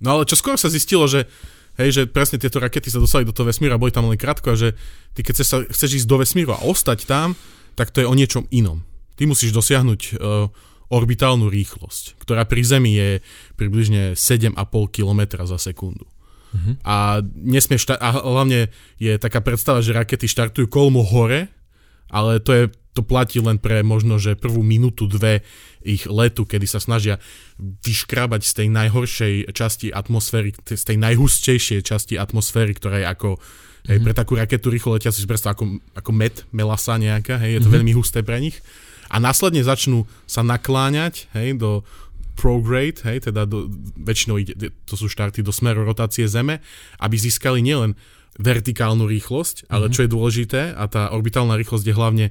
No 0.00 0.16
ale 0.16 0.24
čo 0.24 0.36
skôr 0.36 0.56
sa 0.56 0.72
zistilo, 0.72 1.04
že 1.08 1.28
Hej, 1.76 1.90
že 1.92 2.02
presne 2.08 2.40
tieto 2.40 2.56
rakety 2.56 2.88
sa 2.88 2.96
dostali 2.96 3.28
do 3.28 3.36
toho 3.36 3.52
vesmíra, 3.52 3.76
boli 3.76 3.92
tam 3.92 4.08
len 4.08 4.16
krátko 4.16 4.56
a 4.56 4.56
že 4.56 4.72
ty 5.12 5.20
keď 5.20 5.32
chceš, 5.36 5.48
sa, 5.48 5.58
chceš 5.68 5.90
ísť 6.02 6.08
do 6.08 6.16
vesmíru 6.24 6.56
a 6.56 6.64
ostať 6.64 7.04
tam, 7.04 7.36
tak 7.76 7.92
to 7.92 8.02
je 8.02 8.08
o 8.08 8.16
niečom 8.16 8.48
inom. 8.48 8.82
Ty 9.16 9.28
musíš 9.28 9.52
dosiahnuť 9.52 10.00
uh, 10.16 10.48
orbitálnu 10.88 11.50
rýchlosť, 11.50 12.18
ktorá 12.22 12.46
pri 12.48 12.62
Zemi 12.62 12.92
je 12.94 13.10
približne 13.58 14.16
7,5 14.16 14.56
km 14.90 15.20
za 15.44 15.58
sekundu. 15.60 16.06
Uh-huh. 16.06 16.74
A, 16.86 17.20
nesmieš 17.34 17.90
šta- 17.90 18.00
a 18.00 18.22
hlavne 18.22 18.70
je 18.96 19.18
taká 19.18 19.42
predstava, 19.42 19.82
že 19.82 19.92
rakety 19.92 20.30
štartujú 20.30 20.70
kolmo 20.70 21.02
hore, 21.02 21.50
ale 22.06 22.38
to 22.38 22.54
je 22.54 22.64
to 22.96 23.04
platí 23.04 23.44
len 23.44 23.60
pre 23.60 23.84
možno, 23.84 24.16
že 24.16 24.40
prvú 24.40 24.64
minútu, 24.64 25.04
dve 25.04 25.44
ich 25.84 26.08
letu, 26.08 26.48
kedy 26.48 26.64
sa 26.64 26.80
snažia 26.80 27.20
vyškrabať 27.60 28.40
z 28.40 28.52
tej 28.56 28.68
najhoršej 28.72 29.34
časti 29.52 29.92
atmosféry, 29.92 30.56
z 30.56 30.80
tej 30.80 30.96
najhustejšej 30.96 31.84
časti 31.84 32.16
atmosféry, 32.16 32.72
ktorá 32.72 33.04
je 33.04 33.06
ako 33.12 33.28
Hej, 33.86 33.98
pre 34.02 34.12
takú 34.12 34.34
raketu 34.34 34.66
rýchlo 34.66 34.98
letia 34.98 35.14
si 35.14 35.22
predstav 35.24 35.54
ako, 35.54 35.78
ako 35.94 36.10
med, 36.10 36.42
melasa 36.50 36.98
nejaká, 36.98 37.38
hej, 37.38 37.56
je 37.56 37.60
to 37.62 37.70
mm-hmm. 37.70 37.76
veľmi 37.78 37.92
husté 37.94 38.26
pre 38.26 38.42
nich. 38.42 38.58
A 39.06 39.22
následne 39.22 39.62
začnú 39.62 40.10
sa 40.26 40.42
nakláňať, 40.42 41.30
hej, 41.38 41.54
do 41.54 41.86
prograde, 42.34 43.00
hej, 43.06 43.30
teda 43.30 43.46
do, 43.46 43.70
väčšinou 43.96 44.42
ide, 44.42 44.74
to 44.84 44.94
sú 44.98 45.06
štarty 45.06 45.40
do 45.40 45.54
smeru 45.54 45.86
rotácie 45.86 46.26
Zeme, 46.26 46.60
aby 46.98 47.16
získali 47.16 47.62
nielen 47.62 47.94
vertikálnu 48.36 49.08
rýchlosť, 49.08 49.70
ale 49.72 49.88
mm-hmm. 49.88 49.94
čo 49.94 50.00
je 50.04 50.10
dôležité, 50.12 50.60
a 50.76 50.84
tá 50.90 51.08
orbitálna 51.14 51.56
rýchlosť 51.56 51.86
je 51.86 51.94
hlavne 51.96 52.26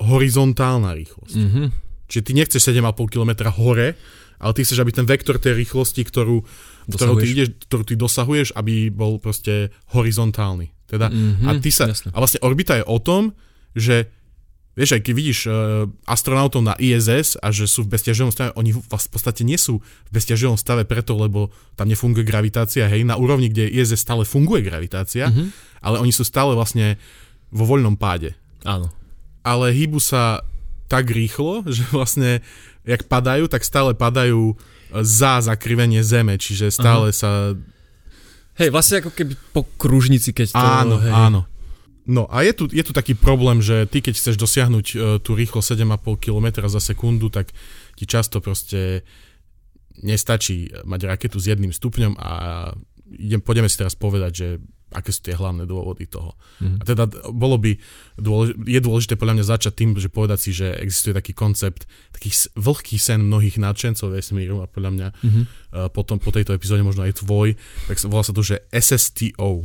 horizontálna 0.00 0.96
rýchlosť. 0.96 1.36
Mm-hmm. 1.36 1.66
Čiže 2.08 2.22
ty 2.24 2.32
nechceš 2.32 2.60
7,5 2.72 3.12
km 3.12 3.32
hore, 3.52 3.98
ale 4.42 4.52
ty 4.58 4.66
chceš, 4.66 4.82
aby 4.82 4.90
ten 4.90 5.06
vektor 5.06 5.38
tej 5.38 5.54
rýchlosti, 5.54 6.02
ktorú, 6.02 6.42
ktorú 6.90 7.14
ty, 7.22 7.26
ideš, 7.30 7.48
ktorú 7.70 7.82
ty 7.86 7.94
dosahuješ, 7.94 8.58
aby 8.58 8.90
bol 8.90 9.22
proste 9.22 9.70
horizontálny. 9.94 10.74
Teda, 10.90 11.08
mm-hmm, 11.08 11.46
a, 11.46 11.50
ty 11.62 11.70
sa, 11.70 11.88
a 11.88 12.18
vlastne 12.18 12.42
orbita 12.42 12.82
je 12.82 12.84
o 12.84 12.98
tom, 12.98 13.32
že 13.72 14.10
vieš, 14.76 14.96
aj 14.96 15.02
keď 15.04 15.14
vidíš 15.14 15.38
uh, 15.46 15.52
astronautov 16.04 16.64
na 16.64 16.76
ISS 16.80 17.36
a 17.40 17.52
že 17.52 17.68
sú 17.68 17.84
v 17.84 17.96
bezťaživom 17.96 18.32
stave, 18.32 18.50
oni 18.56 18.72
v 18.72 18.88
podstate 18.88 19.44
nie 19.44 19.56
sú 19.56 19.80
v 19.80 20.10
bezťaživom 20.10 20.56
stave 20.56 20.88
preto, 20.88 21.16
lebo 21.16 21.52
tam 21.76 21.88
nefunguje 21.88 22.24
gravitácia, 22.24 22.88
hej, 22.88 23.04
na 23.04 23.20
úrovni, 23.20 23.52
kde 23.52 23.68
ISS 23.68 24.00
stále 24.00 24.24
funguje 24.24 24.64
gravitácia, 24.64 25.28
mm-hmm. 25.28 25.80
ale 25.84 25.96
oni 26.00 26.12
sú 26.12 26.24
stále 26.24 26.56
vlastne 26.56 26.96
vo 27.52 27.68
voľnom 27.68 28.00
páde. 28.00 28.36
Áno. 28.64 28.88
Ale 29.44 29.72
hýbu 29.76 30.00
sa 30.00 30.40
tak 30.88 31.08
rýchlo, 31.08 31.64
že 31.76 31.84
vlastne, 31.92 32.40
jak 32.82 33.06
padajú, 33.06 33.46
tak 33.46 33.62
stále 33.62 33.94
padajú 33.94 34.58
za 34.92 35.40
zakrivenie 35.40 36.04
Zeme, 36.04 36.36
čiže 36.36 36.68
stále 36.68 37.10
Aha. 37.10 37.16
sa 37.16 37.30
Hej, 38.52 38.68
vlastne 38.68 39.00
ako 39.00 39.16
keby 39.16 39.32
po 39.56 39.64
kružnici, 39.80 40.36
keď 40.36 40.52
to... 40.52 40.60
Áno, 40.60 41.00
hej. 41.00 41.08
áno. 41.08 41.40
No 42.04 42.28
a 42.28 42.44
je 42.44 42.52
tu, 42.52 42.64
je 42.68 42.84
tu 42.84 42.92
taký 42.92 43.16
problém, 43.16 43.62
že 43.64 43.88
ty 43.88 44.04
keď 44.04 44.18
chceš 44.18 44.36
dosiahnuť 44.36 44.86
uh, 44.92 45.00
tú 45.22 45.38
rýchlo 45.38 45.64
7,5 45.64 45.88
km 46.20 46.66
za 46.68 46.82
sekundu, 46.82 47.32
tak 47.32 47.48
ti 47.96 48.04
často 48.04 48.42
proste 48.44 49.06
nestačí 50.02 50.68
mať 50.84 51.00
raketu 51.16 51.38
s 51.40 51.48
jedným 51.48 51.72
stupňom 51.72 52.18
a 52.18 52.32
idem, 53.16 53.40
pôjdeme 53.40 53.70
si 53.70 53.78
teraz 53.78 53.94
povedať, 53.94 54.32
že 54.34 54.48
aké 54.92 55.10
sú 55.10 55.20
tie 55.24 55.36
hlavné 55.36 55.64
dôvody 55.64 56.04
toho. 56.06 56.36
Mm. 56.60 56.78
A 56.78 56.82
teda 56.84 57.04
bolo 57.32 57.56
by, 57.56 57.76
dôlež, 58.20 58.54
je 58.62 58.80
dôležité 58.80 59.14
podľa 59.16 59.40
mňa 59.40 59.46
začať 59.48 59.72
tým, 59.72 59.90
že 59.96 60.12
povedať 60.12 60.38
si, 60.38 60.50
že 60.52 60.72
existuje 60.78 61.16
taký 61.16 61.32
koncept, 61.32 61.88
taký 62.12 62.30
vlhký 62.54 62.96
sen 63.00 63.24
mnohých 63.24 63.56
nadšencov 63.56 64.12
vesmíru 64.12 64.60
a 64.60 64.70
podľa 64.70 64.90
mňa 64.92 65.08
mm-hmm. 65.12 65.44
uh, 65.44 65.88
potom 65.88 66.20
po 66.20 66.30
tejto 66.30 66.52
epizóde 66.52 66.84
možno 66.84 67.08
aj 67.08 67.24
tvoj, 67.24 67.56
tak 67.88 67.96
volá 68.06 68.22
sa 68.22 68.36
to, 68.36 68.44
že 68.44 68.62
SSTO. 68.70 69.64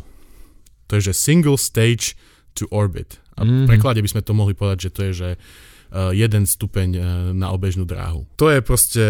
To 0.87 0.91
je, 0.95 1.01
že 1.11 1.13
Single 1.13 1.59
Stage 1.59 2.15
to 2.55 2.65
Orbit. 2.71 3.19
A 3.37 3.43
mm-hmm. 3.43 3.67
v 3.67 3.69
preklade 3.69 3.99
by 4.01 4.09
sme 4.09 4.25
to 4.25 4.33
mohli 4.33 4.57
povedať, 4.57 4.89
že 4.89 4.93
to 4.95 5.01
je, 5.05 5.11
že 5.13 5.29
uh, 5.35 6.09
jeden 6.15 6.47
stupeň 6.47 6.89
uh, 6.95 7.03
na 7.35 7.53
obežnú 7.53 7.83
dráhu. 7.85 8.25
To 8.39 8.49
je 8.49 8.59
proste 8.63 9.05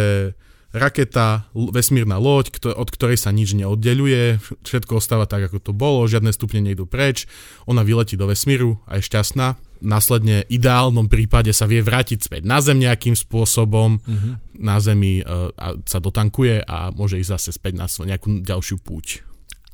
raketa, 0.76 1.48
vesmírna 1.54 2.20
loď, 2.20 2.52
od 2.76 2.90
ktorej 2.92 3.18
sa 3.20 3.32
nič 3.32 3.56
neoddeluje, 3.56 4.40
všetko 4.68 5.00
ostáva 5.00 5.24
tak, 5.24 5.48
ako 5.48 5.60
to 5.60 5.72
bolo, 5.72 6.04
žiadne 6.08 6.32
stupne 6.36 6.60
nejdú 6.60 6.84
preč, 6.84 7.26
ona 7.64 7.88
vyletí 7.88 8.20
do 8.20 8.28
vesmíru 8.28 8.80
a 8.84 9.00
je 9.00 9.08
šťastná. 9.08 9.56
Následne 9.78 10.42
v 10.50 10.58
ideálnom 10.58 11.06
prípade 11.06 11.54
sa 11.54 11.70
vie 11.70 11.86
vrátiť 11.86 12.26
späť 12.26 12.50
na 12.50 12.58
Zem 12.60 12.82
nejakým 12.82 13.14
spôsobom, 13.14 14.02
mm-hmm. 14.02 14.34
na 14.58 14.82
Zemi 14.82 15.22
uh, 15.22 15.54
a 15.54 15.78
sa 15.86 16.02
dotankuje 16.02 16.66
a 16.66 16.90
môže 16.90 17.22
ísť 17.22 17.32
zase 17.38 17.50
späť 17.54 17.78
na 17.78 17.86
nejakú 17.86 18.42
ďalšiu 18.42 18.82
púť. 18.82 19.22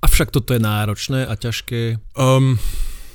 Avšak 0.03 0.35
toto 0.35 0.51
je 0.51 0.59
náročné 0.59 1.23
a 1.23 1.33
ťažké. 1.39 2.03
Um, 2.19 2.59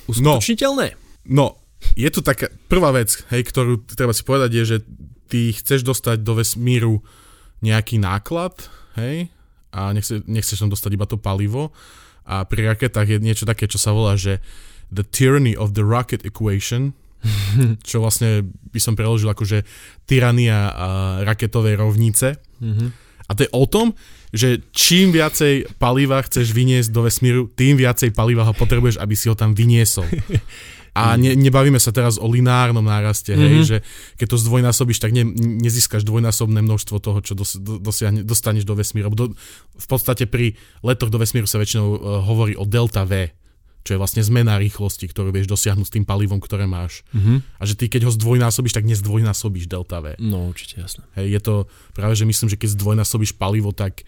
uskutočniteľné? 0.08 0.96
No, 1.28 1.60
no, 1.60 1.68
je 1.92 2.08
tu 2.08 2.24
taká 2.24 2.48
prvá 2.72 2.96
vec, 2.96 3.20
hej, 3.28 3.44
ktorú 3.44 3.84
treba 3.84 4.16
si 4.16 4.24
povedať, 4.24 4.50
je, 4.56 4.64
že 4.64 4.78
ty 5.28 5.52
chceš 5.52 5.84
dostať 5.84 6.24
do 6.24 6.40
vesmíru 6.40 7.04
nejaký 7.64 7.98
náklad, 7.98 8.54
hej, 8.98 9.30
a 9.74 9.92
nechce, 9.92 10.24
nechceš 10.24 10.64
tam 10.64 10.72
dostať 10.72 10.90
iba 10.96 11.06
to 11.06 11.20
palivo. 11.20 11.74
A 12.28 12.44
pri 12.44 12.72
raketách 12.72 13.08
je 13.08 13.18
niečo 13.20 13.48
také, 13.48 13.68
čo 13.68 13.80
sa 13.80 13.92
volá, 13.92 14.16
že 14.16 14.40
the 14.92 15.04
tyranny 15.04 15.56
of 15.56 15.76
the 15.76 15.84
rocket 15.84 16.24
equation, 16.24 16.96
čo 17.88 18.00
vlastne 18.04 18.48
by 18.72 18.80
som 18.80 18.96
preložil 18.96 19.28
ako, 19.28 19.44
že 19.44 19.58
tyrania 20.08 20.72
raketovej 21.24 21.76
rovnice. 21.76 22.40
Mm-hmm. 22.60 22.88
A 23.28 23.36
to 23.36 23.44
je 23.44 23.50
o 23.52 23.64
tom, 23.68 23.92
že 24.32 24.64
čím 24.72 25.12
viacej 25.12 25.76
paliva 25.76 26.20
chceš 26.24 26.52
vyniesť 26.52 26.88
do 26.92 27.04
vesmíru, 27.04 27.48
tým 27.52 27.76
viacej 27.76 28.12
paliva 28.16 28.44
ho 28.44 28.56
potrebuješ, 28.56 29.00
aby 29.00 29.14
si 29.16 29.28
ho 29.28 29.36
tam 29.36 29.52
vyniesol. 29.52 30.08
A 30.98 31.14
ne, 31.14 31.38
nebavíme 31.38 31.78
sa 31.78 31.94
teraz 31.94 32.18
o 32.18 32.26
lineárnom 32.26 32.82
náraste, 32.82 33.30
mm-hmm. 33.30 33.46
hej, 33.46 33.54
mhm. 33.54 33.66
že 33.66 33.76
keď 34.18 34.26
to 34.34 34.36
zdvojnásobíš, 34.42 34.98
tak 34.98 35.14
ne, 35.14 35.22
nezískaš 35.62 36.02
dvojnásobné 36.02 36.58
množstvo 36.58 36.96
toho, 36.98 37.18
čo 37.22 37.38
dos, 37.38 37.54
do, 37.54 37.78
dosiahne, 37.78 38.26
dostaneš 38.26 38.66
do 38.66 38.74
vesmíru. 38.74 39.14
Do, 39.14 39.30
v 39.78 39.86
podstate 39.86 40.26
pri 40.26 40.58
letoch 40.82 41.14
do 41.14 41.22
vesmíru 41.22 41.46
sa 41.46 41.62
väčšinou 41.62 41.86
uh, 41.86 41.98
hovorí 42.26 42.58
o 42.58 42.66
delta 42.66 43.06
V, 43.06 43.30
čo 43.86 43.96
je 43.96 44.02
vlastne 44.04 44.20
zmena 44.20 44.60
rýchlosti, 44.60 45.08
ktorú 45.08 45.32
vieš 45.32 45.48
dosiahnuť 45.48 45.86
s 45.88 45.94
tým 45.94 46.04
palivom, 46.04 46.42
ktoré 46.42 46.68
máš. 46.68 47.06
Mm-hmm. 47.14 47.38
A 47.56 47.62
že 47.64 47.72
ty 47.78 47.88
keď 47.88 48.10
ho 48.10 48.12
zdvojnásobíš, 48.12 48.76
tak 48.76 48.84
nezdvojnásobíš 48.84 49.64
delta 49.64 50.04
V. 50.04 50.18
No 50.20 50.50
určite, 50.50 50.82
jasné. 50.82 51.08
Hej, 51.16 51.38
je 51.38 51.40
to 51.40 51.54
práve, 51.96 52.12
že 52.18 52.28
myslím, 52.28 52.52
že 52.52 52.60
keď 52.60 52.76
zdvojnásobíš 52.76 53.38
palivo, 53.38 53.72
tak 53.72 54.04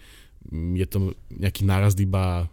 mm, 0.51 0.77
je 0.77 0.85
to 0.85 0.97
nejaký 1.33 1.65
nárast 1.65 1.97
iba 1.97 2.45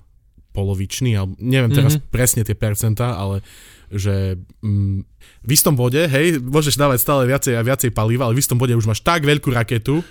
polovičný, 0.52 1.14
ale 1.14 1.34
neviem 1.38 1.72
teraz 1.72 1.96
mm-hmm. 1.96 2.12
presne 2.12 2.42
tie 2.42 2.56
percentá, 2.56 3.14
ale 3.14 3.44
že 3.88 4.36
mm, 4.60 4.98
v 5.44 5.50
istom 5.50 5.72
bode, 5.72 6.00
hej, 6.00 6.40
môžeš 6.44 6.76
dávať 6.76 6.98
stále 7.00 7.24
viacej 7.24 7.56
a 7.56 7.64
viacej 7.64 7.90
paliva, 7.96 8.28
ale 8.28 8.36
v 8.36 8.42
istom 8.44 8.60
bode 8.60 8.76
už 8.76 8.84
máš 8.84 9.00
tak 9.00 9.24
veľkú 9.24 9.48
raketu, 9.48 10.04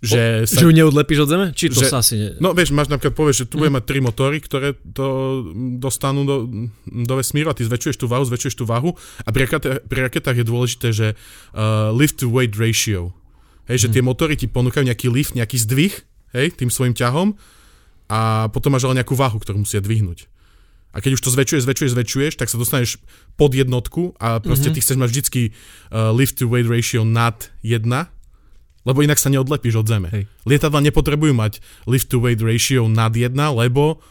že, 0.00 0.48
o, 0.48 0.48
sa, 0.48 0.60
že 0.60 0.64
ju 0.64 0.72
neodlepíš 0.72 1.28
od 1.28 1.28
zeme? 1.28 1.46
Či 1.52 1.76
to 1.76 1.84
že, 1.84 1.92
sa 1.92 2.00
asi 2.00 2.16
ne... 2.16 2.28
No 2.40 2.56
vieš, 2.56 2.72
máš 2.72 2.88
napríklad 2.88 3.12
povieš, 3.12 3.44
že 3.44 3.46
tu 3.52 3.56
mm. 3.56 3.60
bude 3.60 3.72
mať 3.76 3.84
tri 3.84 3.98
motory, 4.00 4.36
ktoré 4.40 4.68
to 4.96 5.08
dostanú 5.76 6.24
do, 6.24 6.36
do 6.88 7.14
vesmíru 7.20 7.52
a 7.52 7.56
ty 7.56 7.68
zväčšuješ 7.68 8.00
tú 8.00 8.08
váhu, 8.08 8.24
zväčšuješ 8.24 8.56
tú 8.56 8.64
váhu 8.64 8.96
a 8.96 9.28
pri, 9.28 9.44
raketách, 9.44 9.84
pri 9.84 10.00
raketách 10.08 10.36
je 10.40 10.46
dôležité, 10.48 10.88
že 10.96 11.08
uh, 11.12 11.92
lift 11.92 12.16
to 12.16 12.32
weight 12.32 12.56
ratio. 12.56 13.12
Hej, 13.68 13.86
že 13.86 13.88
mm. 13.88 13.92
tie 13.92 14.02
motory 14.02 14.34
ti 14.40 14.48
ponúkajú 14.48 14.88
nejaký 14.88 15.12
lift, 15.12 15.36
nejaký 15.36 15.60
zdvih, 15.68 15.92
hej, 16.32 16.56
tým 16.56 16.72
svojim 16.72 16.96
ťahom 16.96 17.36
a 18.10 18.50
potom 18.50 18.74
máš 18.74 18.90
ale 18.90 18.98
nejakú 18.98 19.14
váhu, 19.14 19.38
ktorú 19.38 19.62
musia 19.62 19.78
dvihnúť. 19.78 20.26
A 20.90 20.98
keď 20.98 21.14
už 21.14 21.22
to 21.22 21.30
zväčšuješ, 21.30 21.62
zväčšuješ, 21.70 21.92
zväčšuješ, 21.94 22.32
tak 22.34 22.50
sa 22.50 22.58
dostaneš 22.58 22.98
pod 23.38 23.54
jednotku 23.54 24.18
a 24.18 24.42
proste 24.42 24.74
mm-hmm. 24.74 24.74
ty 24.74 24.82
chceš 24.82 24.98
mať 24.98 25.08
vždycky 25.14 25.42
uh, 25.54 26.10
lift 26.10 26.34
to 26.42 26.50
weight 26.50 26.66
ratio 26.66 27.06
nad 27.06 27.38
1, 27.62 27.86
lebo 28.82 28.98
inak 28.98 29.22
sa 29.22 29.30
neodlepíš 29.30 29.78
od 29.78 29.86
zeme. 29.86 30.10
Hej. 30.10 30.26
Lietadla 30.42 30.82
nepotrebujú 30.82 31.30
mať 31.30 31.62
lift 31.86 32.10
to 32.10 32.18
weight 32.18 32.42
ratio 32.42 32.90
nad 32.90 33.14
1, 33.14 33.30
lebo... 33.30 34.02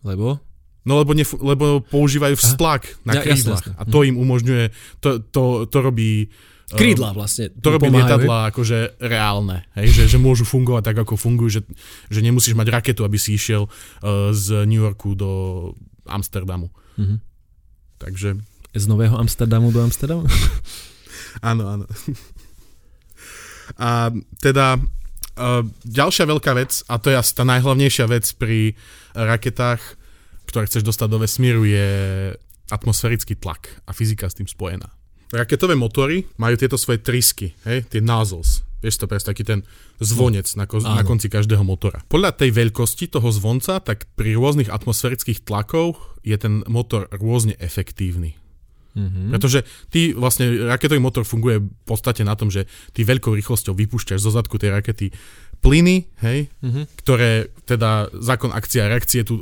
Lebo? 0.00 0.40
No 0.82 0.98
lebo, 0.98 1.14
nef- 1.14 1.38
lebo 1.38 1.84
používajú 1.84 2.34
vztlak 2.40 2.88
Aha. 2.88 2.96
na 3.06 3.12
krídlach 3.22 3.62
ja, 3.62 3.76
a 3.78 3.82
to 3.86 4.02
im 4.02 4.18
umožňuje, 4.18 4.74
to, 4.98 5.22
to, 5.30 5.70
to 5.70 5.78
robí 5.78 6.32
Krídla 6.72 7.12
vlastne. 7.12 7.52
To 7.60 7.68
robí 7.76 7.92
lietadla 7.92 8.48
akože 8.48 8.96
reálne, 9.02 9.68
hej, 9.76 9.92
že, 9.92 10.16
že 10.16 10.18
môžu 10.18 10.48
fungovať 10.48 10.92
tak, 10.92 10.96
ako 11.04 11.20
fungujú, 11.20 11.60
že, 11.60 11.62
že 12.08 12.20
nemusíš 12.24 12.56
mať 12.56 12.68
raketu, 12.72 13.04
aby 13.04 13.20
si 13.20 13.36
išiel 13.36 13.68
uh, 13.68 14.32
z 14.32 14.64
New 14.64 14.80
Yorku 14.80 15.12
do 15.12 15.30
Amsterdamu. 16.08 16.72
Mm-hmm. 16.96 17.18
Takže... 18.00 18.28
Z 18.72 18.84
nového 18.88 19.20
Amsterdamu 19.20 19.68
do 19.68 19.84
Amsterdamu? 19.84 20.24
áno, 21.50 21.64
áno. 21.68 21.84
A 23.76 24.08
teda 24.40 24.80
uh, 24.80 25.62
ďalšia 25.84 26.24
veľká 26.24 26.52
vec, 26.56 26.80
a 26.88 26.96
to 26.96 27.12
je 27.12 27.20
asi 27.20 27.32
tá 27.36 27.44
najhlavnejšia 27.44 28.06
vec 28.08 28.24
pri 28.40 28.72
raketách, 29.12 29.80
ktoré 30.48 30.64
chceš 30.72 30.88
dostať 30.88 31.08
do 31.12 31.20
vesmíru, 31.20 31.68
je 31.68 31.88
atmosférický 32.72 33.36
tlak 33.36 33.68
a 33.84 33.92
fyzika 33.92 34.24
s 34.24 34.40
tým 34.40 34.48
spojená 34.48 34.88
raketové 35.32 35.74
motory 35.74 36.28
majú 36.36 36.54
tieto 36.60 36.76
svoje 36.76 37.00
trysky, 37.00 37.56
hej, 37.64 37.88
tie 37.88 38.04
nozzles. 38.04 38.60
Vieš 38.82 38.98
to 38.98 39.06
presne, 39.06 39.30
taký 39.30 39.46
ten 39.46 39.60
zvonec 40.02 40.46
na, 40.58 40.66
ko- 40.66 40.82
na 40.82 41.06
konci 41.06 41.30
každého 41.30 41.62
motora. 41.62 42.02
Podľa 42.10 42.34
tej 42.34 42.50
veľkosti 42.50 43.14
toho 43.14 43.30
zvonca, 43.30 43.78
tak 43.78 44.10
pri 44.18 44.34
rôznych 44.34 44.68
atmosférických 44.68 45.46
tlakoch 45.46 46.18
je 46.26 46.34
ten 46.34 46.66
motor 46.66 47.06
rôzne 47.14 47.54
efektívny. 47.62 48.34
Mm-hmm. 48.92 49.32
Pretože 49.32 49.64
ty 49.88 50.12
vlastne, 50.12 50.68
raketový 50.68 51.00
motor 51.00 51.24
funguje 51.24 51.64
v 51.64 51.84
podstate 51.88 52.26
na 52.28 52.36
tom, 52.36 52.52
že 52.52 52.68
ty 52.92 53.06
veľkou 53.06 53.32
rýchlosťou 53.32 53.72
vypúšťaš 53.72 54.20
zo 54.20 54.34
zadku 54.34 54.60
tej 54.60 54.74
rakety 54.74 55.14
plyny, 55.62 56.10
hej, 56.20 56.50
mm-hmm. 56.60 56.84
ktoré 57.00 57.54
teda 57.64 58.10
zákon 58.12 58.50
akcia 58.50 58.84
a 58.84 58.92
reakcie 58.92 59.22
tú 59.22 59.38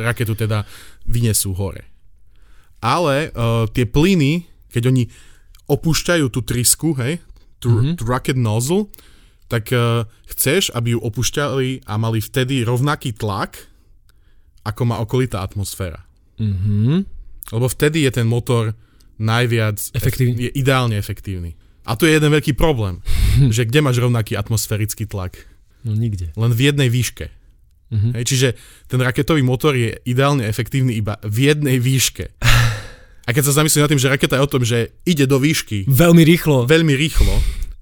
raketu 0.00 0.38
teda 0.38 0.64
vyniesú 1.04 1.52
hore. 1.52 1.84
Ale 2.80 3.34
uh, 3.34 3.66
tie 3.68 3.84
plyny, 3.84 4.46
keď 4.70 4.82
oni 4.94 5.04
opúšťajú 5.70 6.26
tú 6.28 6.40
trysku, 6.44 6.92
hej, 7.00 7.20
tú, 7.60 7.72
mm-hmm. 7.72 7.94
tú 7.96 8.02
rocket 8.04 8.36
nozzle, 8.36 8.92
tak 9.48 9.72
uh, 9.72 10.04
chceš, 10.28 10.72
aby 10.72 10.96
ju 10.96 11.00
opúšťali 11.00 11.88
a 11.88 11.94
mali 12.00 12.20
vtedy 12.20 12.64
rovnaký 12.64 13.16
tlak, 13.16 13.56
ako 14.64 14.82
má 14.88 14.96
okolitá 15.00 15.44
atmosféra. 15.44 16.04
Mm-hmm. 16.40 16.96
Lebo 17.52 17.66
vtedy 17.68 18.08
je 18.08 18.10
ten 18.10 18.26
motor 18.26 18.72
najviac... 19.20 19.92
Efektívny. 19.92 20.48
Je 20.48 20.50
ideálne 20.56 20.96
efektívny. 20.96 21.54
A 21.84 22.00
tu 22.00 22.08
je 22.08 22.16
jeden 22.16 22.32
veľký 22.32 22.56
problém, 22.56 23.04
že 23.54 23.68
kde 23.68 23.84
máš 23.84 24.00
rovnaký 24.00 24.34
atmosférický 24.34 25.04
tlak? 25.04 25.36
No 25.84 25.92
nikde. 25.92 26.32
Len 26.32 26.52
v 26.52 26.60
jednej 26.72 26.88
výške. 26.88 27.28
Mm-hmm. 27.92 28.12
Hej, 28.16 28.24
čiže 28.24 28.48
ten 28.88 28.98
raketový 28.98 29.44
motor 29.44 29.76
je 29.76 29.92
ideálne 30.08 30.48
efektívny 30.48 30.96
iba 30.96 31.20
v 31.20 31.52
jednej 31.52 31.76
výške. 31.78 32.32
A 33.24 33.32
keď 33.32 33.48
sa 33.48 33.64
zamyslím 33.64 33.84
nad 33.84 33.90
tým, 33.90 34.02
že 34.02 34.12
raketa 34.12 34.36
je 34.36 34.44
o 34.44 34.52
tom, 34.52 34.62
že 34.62 34.92
ide 35.08 35.24
do 35.24 35.40
výšky. 35.40 35.88
Veľmi 35.88 36.22
rýchlo. 36.28 36.68
Veľmi 36.68 36.92
rýchlo. 36.92 37.32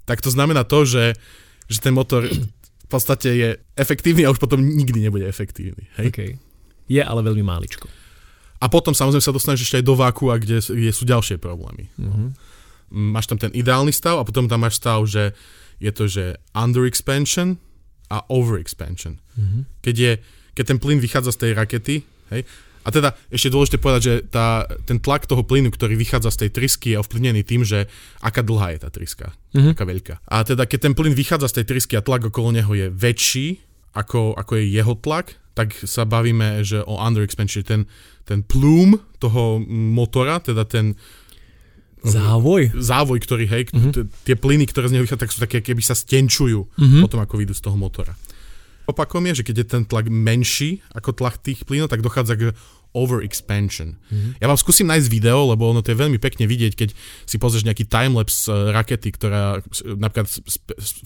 Tak 0.06 0.22
to 0.22 0.30
znamená 0.30 0.62
to, 0.62 0.86
že, 0.86 1.18
že 1.66 1.78
ten 1.82 1.94
motor 1.94 2.26
v 2.26 2.86
podstate 2.86 3.28
je 3.34 3.48
efektívny 3.74 4.22
a 4.22 4.30
už 4.30 4.38
potom 4.38 4.62
nikdy 4.62 5.02
nebude 5.02 5.26
efektívny. 5.26 5.90
Hej? 5.98 6.06
Okay. 6.14 6.30
Je 6.86 7.02
ale 7.02 7.26
veľmi 7.26 7.42
máličko. 7.42 7.90
A 8.62 8.70
potom 8.70 8.94
samozrejme 8.94 9.24
sa 9.24 9.34
dostaneš 9.34 9.66
ešte 9.66 9.82
aj 9.82 9.86
do 9.90 9.98
a 9.98 10.10
kde, 10.38 10.62
kde 10.62 10.92
sú 10.94 11.02
ďalšie 11.02 11.42
problémy. 11.42 11.90
Uh-huh. 11.98 12.30
Máš 12.94 13.26
tam 13.26 13.42
ten 13.42 13.50
ideálny 13.50 13.90
stav 13.90 14.22
a 14.22 14.26
potom 14.28 14.46
tam 14.46 14.62
máš 14.62 14.78
stav, 14.78 15.02
že 15.10 15.34
je 15.82 15.90
to, 15.90 16.06
že 16.06 16.38
under 16.54 16.86
expansion 16.86 17.58
a 18.06 18.22
over 18.30 18.62
expansion. 18.62 19.18
Uh-huh. 19.34 19.66
Keď, 19.82 19.94
je, 19.98 20.12
keď 20.54 20.64
ten 20.70 20.78
plyn 20.78 21.02
vychádza 21.02 21.34
z 21.34 21.38
tej 21.42 21.52
rakety, 21.58 22.06
hej, 22.30 22.46
a 22.82 22.88
teda 22.90 23.14
ešte 23.30 23.48
dôležité 23.48 23.78
povedať, 23.78 24.02
že 24.02 24.14
tá, 24.26 24.66
ten 24.86 24.98
tlak 24.98 25.30
toho 25.30 25.46
plynu, 25.46 25.70
ktorý 25.70 25.94
vychádza 25.94 26.34
z 26.34 26.38
tej 26.46 26.50
trysky, 26.50 26.86
je 26.94 27.00
ovplyvnený 27.00 27.42
tým, 27.46 27.62
že 27.62 27.86
aká 28.18 28.42
dlhá 28.42 28.74
je 28.74 28.78
tá 28.82 28.90
tryska, 28.90 29.34
mm-hmm. 29.54 29.72
aká 29.74 29.84
veľká. 29.86 30.14
A 30.26 30.42
teda 30.42 30.66
keď 30.66 30.90
ten 30.90 30.94
plyn 30.98 31.14
vychádza 31.14 31.50
z 31.50 31.62
tej 31.62 31.66
trysky 31.70 31.94
a 31.94 32.02
tlak 32.02 32.26
okolo 32.26 32.50
neho 32.50 32.72
je 32.74 32.90
väčší, 32.90 33.62
ako, 33.94 34.34
ako 34.34 34.58
je 34.58 34.64
jeho 34.72 34.94
tlak, 34.98 35.38
tak 35.52 35.76
sa 35.84 36.08
bavíme, 36.08 36.64
že 36.64 36.80
o 36.80 36.96
underexpansion, 36.96 37.62
ten, 37.62 37.82
ten 38.24 38.40
plume 38.40 38.98
toho 39.20 39.60
motora, 39.68 40.40
teda 40.40 40.64
ten 40.64 40.96
Závoj? 42.02 42.74
Závoj, 42.74 43.22
ktorý, 43.22 43.46
hej, 43.46 43.62
uh-huh. 43.70 44.10
tie 44.26 44.34
plyny, 44.34 44.66
ktoré 44.66 44.90
z 44.90 44.98
neho 44.98 45.06
vychádzajú, 45.06 45.22
tak 45.22 45.34
sú 45.34 45.38
také, 45.38 45.58
keby 45.62 45.86
sa 45.86 45.94
stenčujú 45.94 46.66
uh-huh. 46.66 47.00
potom, 47.06 47.22
ako 47.22 47.38
vyjdú 47.38 47.54
z 47.54 47.62
toho 47.62 47.78
motora. 47.78 48.18
Opakom 48.86 49.22
je, 49.30 49.42
že 49.42 49.46
keď 49.46 49.56
je 49.62 49.66
ten 49.66 49.82
tlak 49.86 50.10
menší 50.10 50.82
ako 50.92 51.14
tlak 51.14 51.38
tých 51.38 51.62
plynov, 51.62 51.90
tak 51.90 52.02
dochádza 52.02 52.34
k 52.34 52.42
overexpansion. 52.92 53.96
Mm-hmm. 53.96 54.32
Ja 54.36 54.46
vám 54.52 54.60
skúsim 54.60 54.84
nájsť 54.84 55.08
video, 55.08 55.48
lebo 55.48 55.64
ono 55.72 55.80
to 55.80 55.96
je 55.96 56.00
veľmi 56.00 56.20
pekne 56.20 56.44
vidieť, 56.44 56.72
keď 56.76 56.90
si 57.24 57.36
pozrieš 57.40 57.64
nejaký 57.64 57.88
timelapse 57.88 58.52
e, 58.52 58.68
rakety, 58.68 59.08
ktorá 59.16 59.64
napríklad 59.96 60.28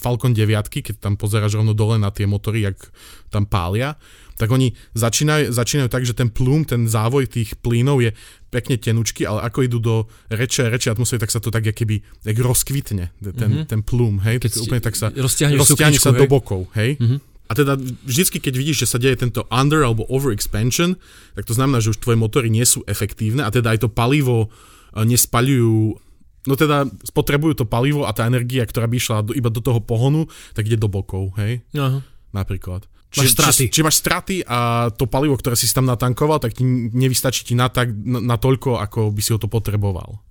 Falcon 0.03 0.35
9, 0.35 0.51
keď 0.67 0.99
tam 0.99 1.15
pozeráš 1.15 1.55
rovno 1.55 1.79
dole 1.79 1.95
na 2.03 2.11
tie 2.11 2.27
motory, 2.27 2.67
jak 2.67 2.91
tam 3.31 3.47
pália, 3.47 3.95
tak 4.35 4.51
oni 4.51 4.75
začínajú, 4.99 5.55
začínajú 5.55 5.89
tak, 5.89 6.03
že 6.03 6.19
ten 6.19 6.27
plum, 6.27 6.67
ten 6.67 6.91
závoj 6.91 7.31
tých 7.31 7.55
plynov 7.63 8.03
je 8.03 8.11
pekne 8.51 8.77
tenučky, 8.83 9.23
ale 9.23 9.47
ako 9.47 9.59
idú 9.63 9.79
do 9.79 9.95
reče, 10.27 10.67
reče 10.67 10.91
atmosféry, 10.91 11.23
tak 11.23 11.31
sa 11.31 11.39
to 11.39 11.55
tak 11.55 11.71
keby 11.71 12.03
jak 12.27 12.37
rozkvitne, 12.37 13.15
ten, 13.15 13.31
mm-hmm. 13.31 13.71
ten 13.71 13.81
plum, 13.87 14.19
hej, 14.27 14.43
keď 14.43 14.59
úplne 14.59 14.83
tak 14.83 14.99
sa 14.99 15.15
roztiahne 15.55 16.03
sa 16.03 16.11
hej? 16.11 16.19
do 16.19 16.27
bokov, 16.27 16.67
hej. 16.75 16.99
Mm-hmm. 16.99 17.36
A 17.47 17.53
teda 17.55 17.79
vždycky, 17.79 18.43
keď 18.43 18.55
vidíš, 18.59 18.87
že 18.87 18.91
sa 18.91 18.99
deje 18.99 19.23
tento 19.23 19.47
under 19.49 19.87
alebo 19.87 20.07
over 20.11 20.35
expansion, 20.35 20.99
tak 21.39 21.47
to 21.47 21.55
znamená, 21.55 21.79
že 21.79 21.95
už 21.95 22.03
tvoje 22.03 22.19
motory 22.19 22.51
nie 22.51 22.67
sú 22.67 22.83
efektívne 22.91 23.47
a 23.47 23.51
teda 23.55 23.75
aj 23.75 23.87
to 23.87 23.89
palivo 23.91 24.49
e, 24.95 25.07
nespaľujú 25.07 26.03
No 26.47 26.55
teda 26.55 26.87
spotrebujú 27.03 27.59
to 27.59 27.67
palivo 27.67 28.07
a 28.07 28.15
tá 28.15 28.23
energia, 28.23 28.63
ktorá 28.63 28.87
by 28.87 28.97
išla 28.97 29.27
do, 29.27 29.35
iba 29.35 29.51
do 29.51 29.59
toho 29.59 29.83
pohonu, 29.83 30.31
tak 30.55 30.71
ide 30.71 30.79
do 30.79 30.87
bokov, 30.87 31.35
hej? 31.43 31.67
Aha. 31.75 32.07
Napríklad. 32.31 32.87
Máš 33.19 33.35
straty. 33.35 33.67
Či, 33.67 33.73
či 33.75 33.81
máš 33.83 33.99
straty 33.99 34.37
a 34.47 34.87
to 34.95 35.11
palivo, 35.11 35.35
ktoré 35.35 35.59
si 35.59 35.67
tam 35.75 35.91
natankoval, 35.91 36.39
tak 36.39 36.55
ti 36.55 36.63
nevystačí 36.67 37.43
ti 37.43 37.55
na, 37.59 37.67
tak, 37.67 37.91
na, 37.91 38.23
na 38.23 38.37
toľko, 38.39 38.79
ako 38.79 39.11
by 39.11 39.21
si 39.23 39.35
ho 39.35 39.43
to 39.43 39.51
potreboval. 39.51 40.23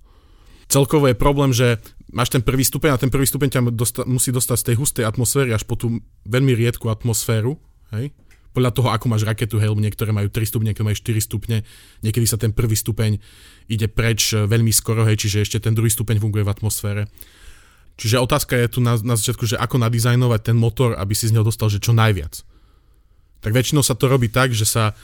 Celkovo 0.66 1.06
je 1.06 1.14
problém, 1.14 1.54
že 1.54 1.78
máš 2.10 2.34
ten 2.34 2.42
prvý 2.42 2.66
stupeň 2.66 2.94
a 2.94 3.00
ten 3.00 3.10
prvý 3.10 3.26
stupeň 3.26 3.48
ťa 3.50 3.60
dosta- 3.70 4.06
musí 4.06 4.34
dostať 4.34 4.56
z 4.58 4.66
tej 4.72 4.76
hustej 4.82 5.04
atmosféry 5.06 5.54
až 5.54 5.62
po 5.62 5.78
tú 5.78 6.02
veľmi 6.26 6.52
riedku 6.58 6.90
atmosféru, 6.90 7.58
hej? 7.94 8.10
Podľa 8.56 8.72
toho, 8.72 8.88
ako 8.88 9.12
máš 9.12 9.28
raketu, 9.28 9.60
lebo 9.60 9.76
niektoré 9.76 10.16
majú 10.16 10.32
3 10.32 10.48
stupne, 10.48 10.72
niektoré 10.72 10.88
majú 10.88 10.96
4 10.96 11.20
stupne, 11.20 11.56
niekedy 12.00 12.24
sa 12.24 12.40
ten 12.40 12.56
prvý 12.56 12.72
stupeň 12.72 13.20
ide 13.68 13.84
preč 13.84 14.32
e, 14.32 14.48
veľmi 14.48 14.72
skoro, 14.72 15.04
hej, 15.04 15.20
čiže 15.20 15.44
ešte 15.44 15.68
ten 15.68 15.76
druhý 15.76 15.92
stupeň 15.92 16.16
funguje 16.16 16.40
v 16.40 16.52
atmosfére. 16.56 17.04
Čiže 18.00 18.16
otázka 18.16 18.56
je 18.56 18.68
tu 18.72 18.80
na, 18.80 18.96
na 18.96 19.12
začiatku, 19.12 19.44
že 19.44 19.60
ako 19.60 19.76
nadizajnovať 19.76 20.40
ten 20.40 20.56
motor, 20.56 20.96
aby 20.96 21.12
si 21.12 21.28
z 21.28 21.36
neho 21.36 21.44
dostal, 21.44 21.68
že 21.68 21.84
čo 21.84 21.92
najviac. 21.92 22.44
Tak 23.44 23.52
väčšinou 23.52 23.84
sa 23.84 23.92
to 23.92 24.08
robí 24.08 24.32
tak, 24.32 24.56
že 24.56 24.64
sa, 24.64 24.96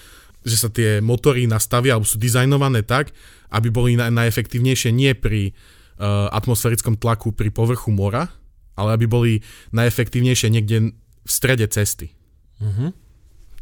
že 0.43 0.57
sa 0.59 0.69
tie 0.69 0.99
motory 0.99 1.47
nastavia, 1.47 1.95
alebo 1.97 2.07
sú 2.07 2.19
dizajnované 2.19 2.83
tak, 2.83 3.15
aby 3.55 3.69
boli 3.71 3.95
na, 3.95 4.11
najefektívnejšie 4.11 4.91
nie 4.91 5.15
pri 5.15 5.55
Eh, 6.03 6.29
atmosférickom 6.35 6.99
tlaku 6.99 7.31
pri 7.31 7.55
povrchu 7.55 7.95
mora, 7.95 8.27
ale 8.75 8.99
aby 8.99 9.07
boli 9.07 9.33
najefektívnejšie 9.71 10.51
niekde 10.51 10.99
v 10.99 11.31
strede 11.31 11.63
cesty. 11.71 12.11
Uh-huh. 12.59 12.91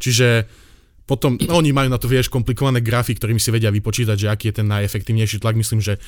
Čiže 0.01 0.49
potom, 1.05 1.37
no 1.37 1.61
oni 1.61 1.77
majú 1.77 1.93
na 1.93 2.01
to, 2.01 2.09
vieš, 2.09 2.33
komplikované 2.33 2.81
grafy, 2.81 3.13
ktorými 3.13 3.37
si 3.37 3.53
vedia 3.53 3.69
vypočítať, 3.69 4.17
že 4.17 4.31
aký 4.33 4.49
je 4.49 4.63
ten 4.63 4.73
najefektívnejší 4.73 5.37
tlak. 5.37 5.53
Myslím, 5.53 5.85
že, 5.85 6.01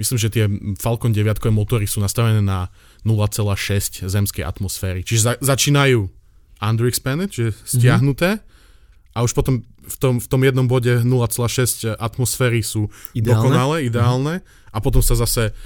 myslím, 0.00 0.16
že 0.16 0.32
tie 0.32 0.48
Falcon 0.80 1.12
9 1.12 1.44
motory 1.52 1.84
sú 1.84 2.00
nastavené 2.00 2.40
na 2.40 2.72
0,6 3.04 4.08
zemskej 4.08 4.48
atmosféry. 4.48 5.04
Čiže 5.04 5.20
za, 5.20 5.32
začínajú 5.44 6.08
underexpanded, 6.56 7.28
čiže 7.28 7.52
mhm. 7.52 7.58
stiahnuté, 7.68 8.30
uh-huh. 8.40 9.12
a 9.12 9.26
už 9.28 9.36
potom 9.36 9.60
v 9.86 9.96
tom, 10.02 10.14
v 10.18 10.26
tom 10.26 10.40
jednom 10.42 10.66
bode 10.66 11.00
0,6 11.02 11.94
atmosféry 11.96 12.60
sú 12.60 12.90
ideálne? 13.14 13.30
dokonale, 13.38 13.76
ideálne. 13.86 14.34
Uh-huh 14.42 14.64
a 14.76 14.78
potom 14.84 15.00
sa 15.00 15.16
zase 15.16 15.56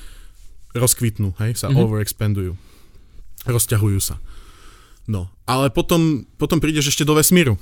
rozkvitnú, 0.70 1.35
hej, 1.42 1.59
sa 1.59 1.66
mm-hmm. 1.66 1.83
overexpandujú. 1.83 2.54
Rozťahujú 3.50 3.98
sa. 3.98 4.22
No, 5.11 5.26
ale 5.50 5.74
potom, 5.74 6.22
potom 6.38 6.62
prídeš 6.62 6.94
ešte 6.94 7.02
do 7.02 7.18
vesmíru. 7.18 7.59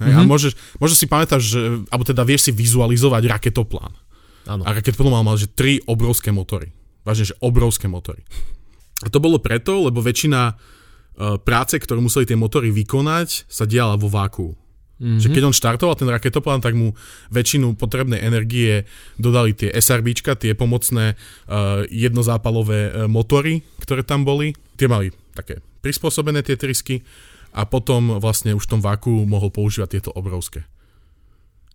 Hej, 0.00 0.08
mm-hmm. 0.08 0.16
A 0.16 0.24
mhm. 0.24 0.30
môžeš, 0.32 0.52
môžeš 0.80 0.96
si 0.96 1.06
pamätáš, 1.06 1.42
že, 1.44 1.60
alebo 1.92 2.08
teda 2.08 2.24
vieš 2.24 2.48
si 2.48 2.52
vizualizovať 2.56 3.28
raketoplán. 3.28 3.92
Ano. 4.48 4.64
A 4.64 4.72
raketoplán 4.72 5.20
mal, 5.20 5.36
že 5.36 5.52
tri 5.52 5.84
obrovské 5.84 6.32
motory. 6.32 6.72
Vážne, 7.04 7.36
že 7.36 7.38
obrovské 7.44 7.86
motory. 7.92 8.24
A 9.04 9.12
to 9.12 9.20
bolo 9.20 9.36
preto, 9.42 9.84
lebo 9.84 10.00
väčšina 10.00 10.40
uh, 10.54 10.56
práce, 11.42 11.76
ktorú 11.76 12.00
museli 12.00 12.24
tie 12.24 12.38
motory 12.38 12.72
vykonať, 12.72 13.50
sa 13.50 13.68
diala 13.68 13.98
vo 14.00 14.08
váku. 14.08 14.54
Mm-hmm. 15.02 15.18
Že 15.18 15.28
keď 15.34 15.42
on 15.50 15.54
štartoval 15.54 15.98
ten 15.98 16.06
raketoplán, 16.06 16.62
tak 16.62 16.78
mu 16.78 16.94
väčšinu 17.34 17.74
potrebnej 17.74 18.22
energie 18.22 18.86
dodali 19.18 19.50
tie 19.50 19.74
SRBčka, 19.74 20.38
tie 20.38 20.54
pomocné 20.54 21.18
uh, 21.18 21.82
jednozápalové 21.90 22.80
uh, 22.86 23.10
motory, 23.10 23.66
ktoré 23.82 24.06
tam 24.06 24.22
boli. 24.22 24.54
Tie 24.78 24.86
mali 24.86 25.10
také 25.34 25.58
prispôsobené 25.82 26.46
tie 26.46 26.54
trysky 26.54 27.02
a 27.58 27.66
potom 27.66 28.22
vlastne 28.22 28.54
už 28.54 28.70
v 28.70 28.72
tom 28.78 28.80
váku 28.80 29.26
mohol 29.26 29.50
používať 29.50 29.98
tieto 29.98 30.10
obrovské. 30.14 30.62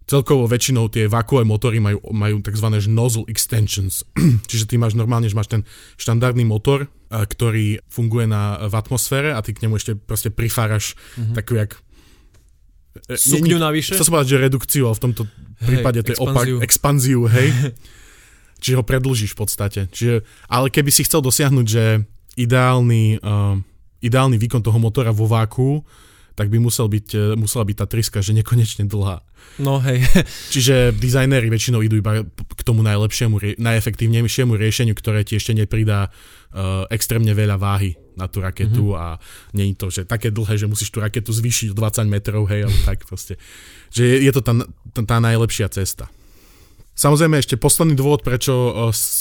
Celkovo 0.07 0.47
väčšinou 0.47 0.87
tie 0.87 1.11
vákuové 1.11 1.43
motory 1.43 1.83
majú, 1.83 1.99
majú 2.15 2.39
tzv. 2.39 2.79
nozzle 2.87 3.27
extensions. 3.27 4.07
Čiže 4.49 4.71
ty 4.71 4.79
máš 4.79 4.95
normálne, 4.95 5.27
že 5.27 5.35
máš 5.35 5.51
ten 5.51 5.67
štandardný 5.99 6.47
motor, 6.47 6.87
uh, 6.87 7.27
ktorý 7.27 7.83
funguje 7.91 8.23
na, 8.23 8.55
v 8.71 8.73
atmosfére 8.79 9.35
a 9.35 9.43
ty 9.43 9.51
k 9.51 9.67
nemu 9.67 9.75
ešte 9.75 9.99
proste 9.99 10.31
prifáraš 10.31 10.95
mm-hmm. 10.95 11.35
takú 11.35 11.59
jak 11.59 11.75
Sukňu 13.05 13.57
navyše? 13.61 13.93
Chcel 13.93 14.07
som 14.07 14.15
povedať, 14.17 14.37
že 14.37 14.43
redukciu, 14.43 14.83
ale 14.89 14.95
v 14.97 15.03
tomto 15.03 15.23
prípade 15.61 15.99
to 16.01 16.11
je 16.13 16.19
opak, 16.19 16.45
expanziu, 16.63 17.25
hej. 17.29 17.53
Čiže 18.61 18.77
ho 18.81 18.83
predlžíš 18.83 19.37
v 19.37 19.39
podstate. 19.39 19.79
Čiže, 19.93 20.25
ale 20.49 20.73
keby 20.73 20.89
si 20.89 21.05
chcel 21.05 21.21
dosiahnuť, 21.21 21.65
že 21.69 22.01
ideálny, 22.37 23.21
uh, 23.21 23.57
ideálny 24.01 24.37
výkon 24.41 24.65
toho 24.65 24.77
motora 24.81 25.13
vo 25.13 25.29
váku, 25.29 25.85
tak 26.37 26.53
by 26.53 26.61
musel 26.61 26.85
byť, 26.85 27.07
e, 27.17 27.33
musela 27.33 27.65
byť 27.65 27.77
tá 27.81 27.89
triska, 27.89 28.21
že 28.21 28.29
nekonečne 28.29 28.85
dlhá. 28.85 29.25
No 29.57 29.81
hej. 29.81 30.05
Čiže 30.53 30.93
dizajnéri 30.93 31.49
väčšinou 31.49 31.81
idú 31.81 31.97
iba 31.97 32.21
k 32.29 32.61
tomu 32.61 32.85
najlepšiemu, 32.85 33.57
najefektívnejšiemu 33.57 34.53
riešeniu, 34.53 34.93
ktoré 34.93 35.25
ti 35.25 35.41
ešte 35.41 35.57
nepridá 35.57 36.13
uh, 36.13 36.85
extrémne 36.93 37.33
veľa 37.33 37.57
váhy 37.57 37.97
na 38.17 38.25
tú 38.25 38.41
raketu 38.41 38.91
mm-hmm. 38.91 38.99
a 38.99 39.05
nie 39.53 39.71
je 39.71 39.75
to, 39.77 39.87
že 39.93 40.01
také 40.09 40.33
dlhé, 40.33 40.57
že 40.57 40.65
musíš 40.65 40.89
tú 40.89 40.99
raketu 40.99 41.29
zvýšiť 41.29 41.71
o 41.71 41.75
20 41.77 42.09
metrov, 42.09 42.49
hej, 42.49 42.65
alebo 42.65 42.79
tak 42.83 43.05
proste. 43.05 43.37
Že 43.93 44.03
je, 44.03 44.15
je 44.25 44.31
to 44.33 44.41
tá, 44.41 44.53
tá, 44.97 45.01
tá 45.05 45.17
najlepšia 45.21 45.69
cesta. 45.69 46.09
Samozrejme 46.97 47.37
ešte 47.37 47.61
posledný 47.61 47.93
dôvod, 47.93 48.25
prečo 48.25 48.73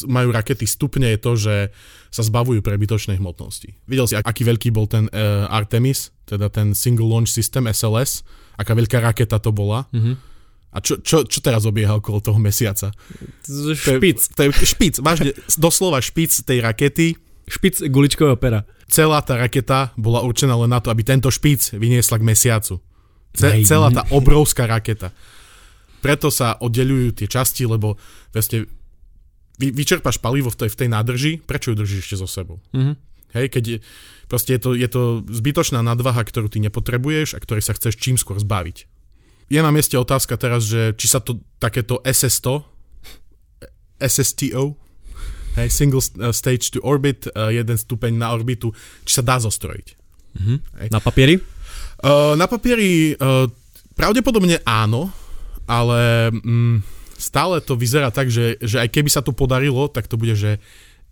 majú 0.09 0.33
rakety 0.33 0.65
stupne, 0.65 1.13
je 1.13 1.21
to, 1.21 1.33
že 1.37 1.55
sa 2.09 2.25
zbavujú 2.25 2.65
prebytočnej 2.65 3.21
hmotnosti. 3.21 3.77
Videl 3.85 4.09
si, 4.09 4.17
aký 4.17 4.49
veľký 4.49 4.73
bol 4.73 4.89
ten 4.89 5.13
uh, 5.13 5.45
Artemis, 5.53 6.09
teda 6.25 6.49
ten 6.49 6.73
Single 6.73 7.05
Launch 7.05 7.29
System 7.29 7.69
SLS, 7.69 8.25
aká 8.57 8.73
veľká 8.73 9.05
raketa 9.05 9.37
to 9.37 9.53
bola. 9.53 9.85
Mm-hmm. 9.93 10.37
A 10.73 10.81
čo, 10.81 11.01
čo, 11.05 11.29
čo 11.29 11.45
teraz 11.45 11.69
obieha 11.69 12.01
okolo 12.01 12.25
toho 12.25 12.41
mesiaca? 12.41 12.93
Špic. 13.77 14.33
To 14.37 14.41
je, 14.45 14.49
to 14.53 14.61
je 14.65 14.69
špic, 14.73 14.95
vážne, 15.05 15.37
doslova 15.61 16.01
špic 16.01 16.33
tej 16.33 16.65
rakety. 16.65 17.17
Špic 17.47 17.79
guličkového 17.87 18.37
pera 18.37 18.67
celá 18.87 19.19
tá 19.23 19.39
raketa 19.39 19.93
bola 19.99 20.23
určená 20.23 20.55
len 20.55 20.71
na 20.71 20.79
to, 20.79 20.91
aby 20.91 21.03
tento 21.03 21.31
špíc 21.31 21.75
vyniesla 21.75 22.19
k 22.19 22.27
mesiacu. 22.27 22.75
Ce- 23.37 23.63
celá 23.69 23.93
tá 23.93 24.07
obrovská 24.15 24.65
raketa. 24.65 25.13
Preto 26.01 26.31
sa 26.31 26.57
oddelujú 26.57 27.13
tie 27.13 27.29
časti, 27.29 27.67
lebo 27.67 27.99
vlastne 28.33 28.65
vy, 29.59 29.75
vyčerpáš 29.75 30.23
palivo 30.23 30.49
v 30.49 30.57
tej, 30.65 30.69
v 30.73 30.79
tej 30.79 30.89
nádrži, 30.89 31.33
prečo 31.43 31.75
ju 31.75 31.77
držíš 31.77 32.01
ešte 32.07 32.17
so 32.17 32.29
sebou? 32.31 32.63
Mm-hmm. 32.73 32.97
Hej, 33.37 33.47
keď 33.53 33.65
je, 33.67 33.79
proste 34.31 34.57
je 34.57 34.61
to, 34.63 34.71
je 34.73 34.89
to 34.89 35.03
zbytočná 35.29 35.83
nadvaha, 35.85 36.23
ktorú 36.25 36.49
ty 36.49 36.63
nepotrebuješ 36.63 37.37
a 37.37 37.43
ktorej 37.43 37.67
sa 37.67 37.77
chceš 37.77 37.99
čím 38.01 38.17
skôr 38.17 38.39
zbaviť. 38.41 38.89
Je 39.53 39.61
na 39.61 39.71
mieste 39.75 39.99
otázka 39.99 40.41
teraz, 40.41 40.65
že 40.65 40.97
či 40.97 41.07
sa 41.11 41.21
to 41.21 41.43
takéto 41.61 42.01
SS100, 42.03 42.65
SSTO, 44.01 44.79
hej, 45.57 45.69
single 45.73 46.05
uh, 46.21 46.31
stage 46.31 46.73
to 46.73 46.79
orbit, 46.85 47.27
uh, 47.33 47.49
jeden 47.49 47.77
stupeň 47.77 48.13
na 48.15 48.33
orbitu, 48.33 48.73
či 49.09 49.21
sa 49.21 49.23
dá 49.25 49.41
zostrojiť. 49.41 49.89
Mm-hmm. 50.37 50.59
Hej. 50.85 50.89
Na 50.93 51.01
papieri? 51.01 51.35
Uh, 52.05 52.37
na 52.37 52.45
papieri 52.45 53.17
uh, 53.17 53.49
pravdepodobne 53.97 54.61
áno, 54.69 55.09
ale 55.65 56.31
mm, 56.31 56.85
stále 57.17 57.65
to 57.65 57.75
vyzerá 57.75 58.13
tak, 58.13 58.29
že, 58.29 58.61
že 58.61 58.79
aj 58.79 58.93
keby 58.93 59.09
sa 59.09 59.25
to 59.25 59.33
podarilo, 59.33 59.89
tak 59.89 60.07
to 60.07 60.21
bude, 60.21 60.37
že 60.37 60.61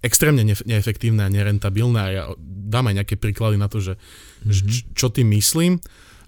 extrémne 0.05 0.45
neefektívne 0.45 1.25
a 1.25 1.33
nerentabilné 1.33 1.99
a 1.99 2.09
ja 2.13 2.25
dám 2.45 2.93
aj 2.93 2.97
nejaké 3.01 3.15
príklady 3.17 3.57
na 3.57 3.73
to, 3.73 3.81
že 3.81 3.97
mm-hmm. 3.97 4.93
čo 4.93 5.09
tým 5.09 5.33
myslím, 5.33 5.81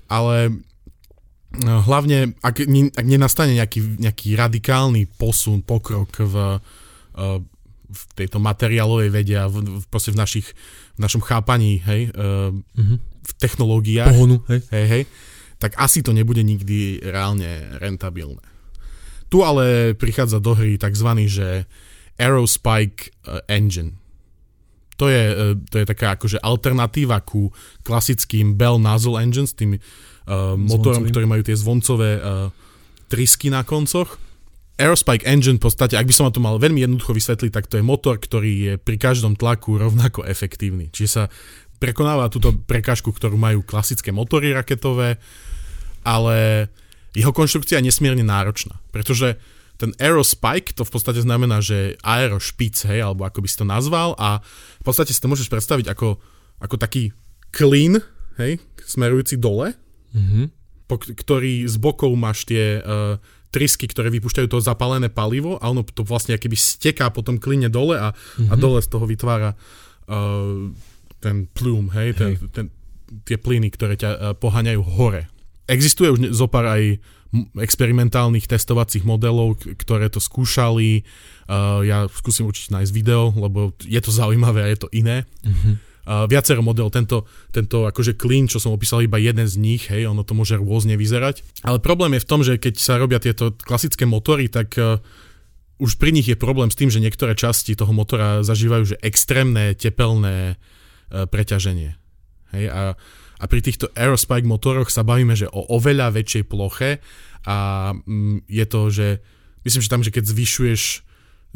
ale 0.09 0.65
hlavne, 1.61 2.37
ak, 2.41 2.65
ak 2.97 3.07
nenastane 3.07 3.53
nejaký, 3.57 4.01
nejaký 4.01 4.33
radikálny 4.37 5.05
posun, 5.21 5.61
pokrok 5.61 6.25
v, 6.25 6.35
v 7.87 8.03
tejto 8.19 8.43
materiálovej 8.43 9.11
vede 9.15 9.37
a 9.39 9.47
v, 9.47 9.83
v, 9.83 9.85
v, 9.87 10.17
našich, 10.19 10.47
v 10.97 11.01
našom 11.01 11.23
chápaní, 11.23 11.81
hej, 11.87 12.11
uh, 12.13 12.51
mm-hmm. 12.53 12.99
v 13.01 13.33
technológiách. 13.39 14.11
Pohonu, 14.13 14.43
hej. 14.51 14.61
hej, 14.71 14.87
hej 14.87 15.05
tak 15.59 15.73
asi 15.81 16.05
to 16.05 16.13
nebude 16.13 16.45
nikdy 16.45 17.01
reálne 17.01 17.81
rentabilné. 17.81 18.45
Tu 19.27 19.43
ale 19.43 19.97
prichádza 19.97 20.39
do 20.39 20.55
hry 20.55 20.79
tzv. 20.79 21.09
že 21.27 21.65
Aerospike 22.17 23.11
eh, 23.25 23.57
Engine. 23.57 23.97
To 24.97 25.09
je, 25.09 25.25
eh, 25.33 25.55
to 25.69 25.77
je 25.83 25.87
taká 25.89 26.17
akože 26.17 26.41
alternatíva 26.41 27.21
ku 27.25 27.53
klasickým 27.83 28.57
Bell 28.57 28.81
Nozzle 28.81 29.21
Engines, 29.21 29.53
tým 29.53 29.77
uh, 29.77 30.57
motorom, 30.57 31.05
ktorí 31.07 31.25
majú 31.29 31.43
tie 31.45 31.57
zvoncové 31.57 32.19
uh, 32.19 32.51
trysky 33.07 33.53
na 33.53 33.63
koncoch. 33.63 34.19
Aerospike 34.77 35.25
Engine 35.25 35.57
v 35.57 35.65
podstate, 35.65 35.97
ak 35.97 36.05
by 36.05 36.13
som 36.13 36.29
to 36.29 36.41
mal 36.45 36.61
veľmi 36.61 36.85
jednoducho 36.85 37.17
vysvetliť, 37.17 37.51
tak 37.53 37.65
to 37.69 37.81
je 37.81 37.85
motor, 37.85 38.21
ktorý 38.21 38.53
je 38.53 38.73
pri 38.77 39.01
každom 39.01 39.33
tlaku 39.33 39.81
rovnako 39.81 40.29
efektívny. 40.29 40.93
Čiže 40.93 41.09
sa 41.09 41.25
prekonáva 41.81 42.29
túto 42.29 42.53
prekážku, 42.53 43.09
ktorú 43.13 43.41
majú 43.41 43.65
klasické 43.65 44.13
motory 44.13 44.53
raketové, 44.53 45.17
ale 46.05 46.69
jeho 47.17 47.33
konštrukcia 47.33 47.81
je 47.81 47.89
nesmierne 47.89 48.25
náročná, 48.25 48.77
pretože 48.93 49.41
ten 49.77 49.93
aerospike, 50.01 50.73
to 50.73 50.85
v 50.85 50.93
podstate 50.93 51.21
znamená, 51.21 51.61
že 51.61 52.01
aerošpic, 52.01 52.77
hej, 52.89 53.01
alebo 53.05 53.29
ako 53.29 53.45
by 53.45 53.49
si 53.49 53.61
to 53.61 53.67
nazval 53.69 54.17
a 54.17 54.41
v 54.81 54.85
podstate 54.85 55.13
si 55.13 55.21
to 55.21 55.29
môžeš 55.29 55.53
predstaviť 55.53 55.93
ako, 55.93 56.17
ako 56.65 56.77
taký 56.81 57.13
klín, 57.53 58.01
hej, 58.41 58.57
smerujúci 58.85 59.37
dole, 59.37 59.77
mm-hmm. 60.17 60.45
po, 60.89 60.97
ktorý 61.01 61.69
z 61.69 61.77
bokov 61.77 62.13
máš 62.17 62.49
tie 62.49 62.81
uh, 62.81 63.21
trysky, 63.51 63.89
ktoré 63.89 64.13
vypúšťajú 64.13 64.49
to 64.51 64.59
zapálené 64.61 65.09
palivo 65.09 65.57
a 65.63 65.71
ono 65.71 65.87
to 65.87 66.03
vlastne 66.03 66.37
keby 66.37 66.59
steká 66.59 67.09
po 67.11 67.23
tom 67.23 67.41
kline 67.41 67.71
dole 67.71 67.97
a, 67.97 68.13
mm-hmm. 68.13 68.51
a 68.51 68.55
mhm. 68.55 68.61
dole 68.61 68.79
z 68.83 68.89
toho 68.91 69.05
vytvára 69.09 69.55
uh, 69.55 70.69
ten 71.21 71.49
plume, 71.51 71.91
hej, 71.97 72.13
hej. 72.13 72.15
Ten, 72.15 72.31
ten, 72.53 72.67
tie 73.25 73.39
plyny, 73.41 73.73
ktoré 73.73 73.97
ťa 73.97 74.11
uh, 74.13 74.21
poháňajú 74.37 74.83
hore. 74.85 75.31
Existuje 75.67 76.15
už 76.15 76.31
zopár 76.37 76.69
aj 76.69 77.03
experimentálnych 77.59 78.47
testovacích 78.47 79.03
modelov, 79.03 79.59
ktoré 79.59 80.07
to 80.09 80.23
skúšali. 80.23 81.03
Uh, 81.51 81.83
ja 81.83 81.99
skúsim 82.09 82.47
určite 82.47 82.73
nájsť 82.73 82.93
video, 82.95 83.35
lebo 83.35 83.75
je 83.83 83.99
to 83.99 84.15
zaujímavé 84.15 84.63
a 84.63 84.71
je 84.71 84.79
to 84.79 84.89
iné. 84.95 85.27
Mm-hmm. 85.43 85.75
Uh, 86.07 86.31
viacero 86.31 86.63
model, 86.63 86.87
tento, 86.95 87.27
tento 87.51 87.83
akože 87.83 88.15
clean, 88.15 88.47
čo 88.47 88.63
som 88.63 88.71
opísal, 88.71 89.03
iba 89.03 89.19
jeden 89.19 89.43
z 89.43 89.59
nich, 89.59 89.91
hej, 89.91 90.07
ono 90.07 90.23
to 90.23 90.39
môže 90.39 90.55
rôzne 90.55 90.95
vyzerať. 90.95 91.43
Ale 91.67 91.83
problém 91.83 92.15
je 92.15 92.23
v 92.23 92.31
tom, 92.31 92.41
že 92.47 92.63
keď 92.63 92.75
sa 92.79 92.95
robia 92.95 93.19
tieto 93.19 93.51
klasické 93.51 94.07
motory, 94.07 94.47
tak 94.47 94.79
uh, 94.79 95.03
už 95.83 95.99
pri 95.99 96.15
nich 96.15 96.31
je 96.31 96.39
problém 96.39 96.71
s 96.71 96.79
tým, 96.79 96.95
že 96.95 97.03
niektoré 97.03 97.35
časti 97.35 97.75
toho 97.75 97.91
motora 97.91 98.47
zažívajú 98.47 98.95
že 98.95 98.97
extrémne 99.03 99.75
tepelné 99.75 100.55
uh, 100.55 101.27
preťaženie. 101.27 101.99
Hej, 102.55 102.65
a 102.71 102.95
a 103.37 103.45
pri 103.45 103.61
týchto 103.61 103.93
Aerospike 103.93 104.49
motoroch 104.49 104.89
sa 104.89 105.05
bavíme, 105.05 105.37
že 105.37 105.49
o 105.53 105.69
oveľa 105.77 106.17
väčšej 106.17 106.45
ploche 106.49 107.05
a 107.45 107.93
mm, 107.93 108.49
je 108.49 108.65
to, 108.65 108.81
že 108.89 109.09
myslím, 109.69 109.83
že 109.85 109.93
tam, 109.93 110.03
že 110.05 110.15
keď 110.15 110.25
zvyšuješ 110.25 110.83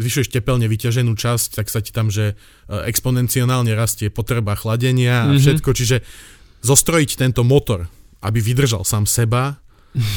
zvyšuješ 0.00 0.32
tepelne 0.32 0.64
vyťaženú 0.64 1.12
časť, 1.12 1.60
tak 1.60 1.68
sa 1.68 1.84
ti 1.84 1.92
tam, 1.92 2.08
že 2.08 2.32
e, 2.32 2.34
exponenciálne 2.88 3.70
rastie 3.76 4.08
potreba 4.08 4.56
chladenia 4.56 5.28
a 5.28 5.30
mm-hmm. 5.30 5.40
všetko, 5.44 5.70
čiže 5.76 5.96
zostrojiť 6.64 7.20
tento 7.20 7.44
motor, 7.44 7.86
aby 8.24 8.40
vydržal 8.40 8.84
sám 8.88 9.04
seba, 9.04 9.60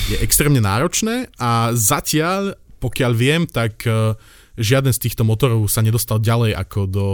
je 0.08 0.18
extrémne 0.22 0.62
náročné 0.62 1.34
a 1.42 1.74
zatiaľ, 1.74 2.54
pokiaľ 2.78 3.12
viem, 3.18 3.50
tak 3.50 3.82
uh, 3.90 4.14
žiaden 4.58 4.94
z 4.94 5.10
týchto 5.10 5.26
motorov 5.26 5.66
sa 5.66 5.82
nedostal 5.82 6.22
ďalej 6.22 6.54
ako 6.54 6.80
do 6.86 7.08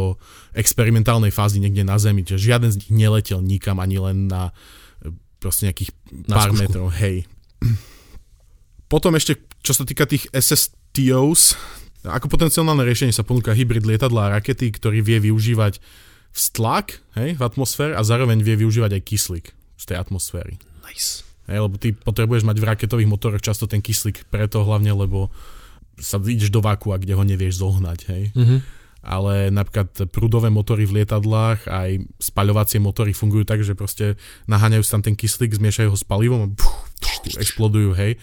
experimentálnej 0.52 1.32
fázy 1.32 1.64
niekde 1.64 1.88
na 1.88 1.96
Zemi, 1.96 2.28
čiže 2.28 2.52
žiaden 2.52 2.72
z 2.76 2.80
nich 2.84 2.92
neletel 2.92 3.40
nikam 3.40 3.80
ani 3.80 3.98
len 4.00 4.28
na 4.28 4.52
e, 5.00 5.14
proste 5.40 5.72
nejakých 5.72 5.96
na 6.28 6.36
pár 6.36 6.52
skúšku. 6.52 6.62
metrov, 6.68 6.88
hej. 7.00 7.24
Potom 8.92 9.16
ešte, 9.16 9.40
čo 9.64 9.72
sa 9.72 9.88
týka 9.88 10.04
tých 10.10 10.28
SSTOs, 10.36 11.56
ako 12.08 12.32
potenciálne 12.32 12.84
riešenie 12.86 13.12
sa 13.12 13.28
ponúka 13.28 13.52
hybrid 13.52 13.84
lietadla 13.84 14.32
a 14.32 14.34
rakety, 14.40 14.72
ktorý 14.72 15.04
vie 15.04 15.20
využívať 15.32 15.84
stlak 16.32 17.02
hej, 17.18 17.36
v 17.36 17.42
atmosfére 17.42 17.98
a 17.98 18.02
zároveň 18.06 18.40
vie 18.40 18.56
využívať 18.56 18.96
aj 18.96 19.04
kyslík 19.04 19.46
z 19.76 19.84
tej 19.84 19.98
atmosféry. 20.00 20.56
Nice. 20.86 21.28
Hej, 21.50 21.66
lebo 21.66 21.76
ty 21.82 21.92
potrebuješ 21.92 22.46
mať 22.46 22.58
v 22.62 22.68
raketových 22.70 23.10
motoroch 23.10 23.44
často 23.44 23.66
ten 23.66 23.82
kyslík 23.82 24.30
preto 24.30 24.62
hlavne, 24.62 24.94
lebo 24.94 25.34
sa 26.00 26.22
ideš 26.22 26.54
do 26.54 26.64
váku, 26.64 26.96
kde 26.96 27.18
ho 27.18 27.24
nevieš 27.26 27.60
zohnať, 27.60 28.00
hej. 28.08 28.24
Mm-hmm. 28.32 28.60
Ale 29.00 29.48
napríklad 29.52 30.12
prúdové 30.12 30.52
motory 30.52 30.84
v 30.84 31.02
lietadlách, 31.02 31.72
aj 31.72 32.04
spaľovacie 32.20 32.84
motory 32.84 33.16
fungujú 33.16 33.48
tak, 33.48 33.64
že 33.64 33.76
proste 33.76 34.20
naháňajú 34.48 34.84
tam 34.88 35.04
ten 35.04 35.16
kyslík, 35.16 35.56
zmiešajú 35.56 35.90
ho 35.92 35.98
s 35.98 36.04
palivom 36.04 36.40
a 36.46 36.48
puf, 36.56 36.72
explodujú, 37.36 37.96
hej. 37.96 38.20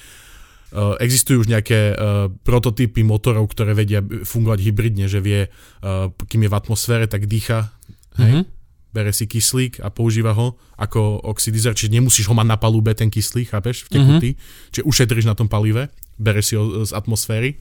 Uh, 0.74 0.98
existujú 0.98 1.46
už 1.46 1.48
nejaké 1.48 1.94
uh, 1.94 2.26
prototypy 2.42 3.06
motorov, 3.06 3.46
ktoré 3.54 3.72
vedia 3.72 4.02
fungovať 4.02 4.58
hybridne, 4.66 5.06
že 5.06 5.22
vie, 5.22 5.46
uh, 5.46 6.10
kým 6.26 6.42
je 6.42 6.50
v 6.50 6.58
atmosfére, 6.58 7.06
tak 7.06 7.30
dýcha, 7.30 7.70
hej, 8.18 8.42
mm-hmm. 8.42 8.44
bere 8.90 9.14
si 9.14 9.30
kyslík 9.30 9.78
a 9.78 9.94
používa 9.94 10.34
ho 10.34 10.58
ako 10.74 11.22
oxidizer, 11.22 11.70
čiže 11.70 11.94
nemusíš 11.94 12.26
ho 12.26 12.34
mať 12.34 12.50
na 12.50 12.58
palube, 12.58 12.90
ten 12.98 13.14
kyslík, 13.14 13.54
chápeš, 13.54 13.86
v 13.86 13.94
tekutý, 13.94 14.30
mm-hmm. 14.34 14.70
čiže 14.74 14.84
ušetríš 14.90 15.30
na 15.30 15.38
tom 15.38 15.46
palive 15.46 15.86
bere 16.16 16.40
si 16.40 16.56
ho 16.56 16.84
z 16.84 16.92
atmosféry. 16.96 17.60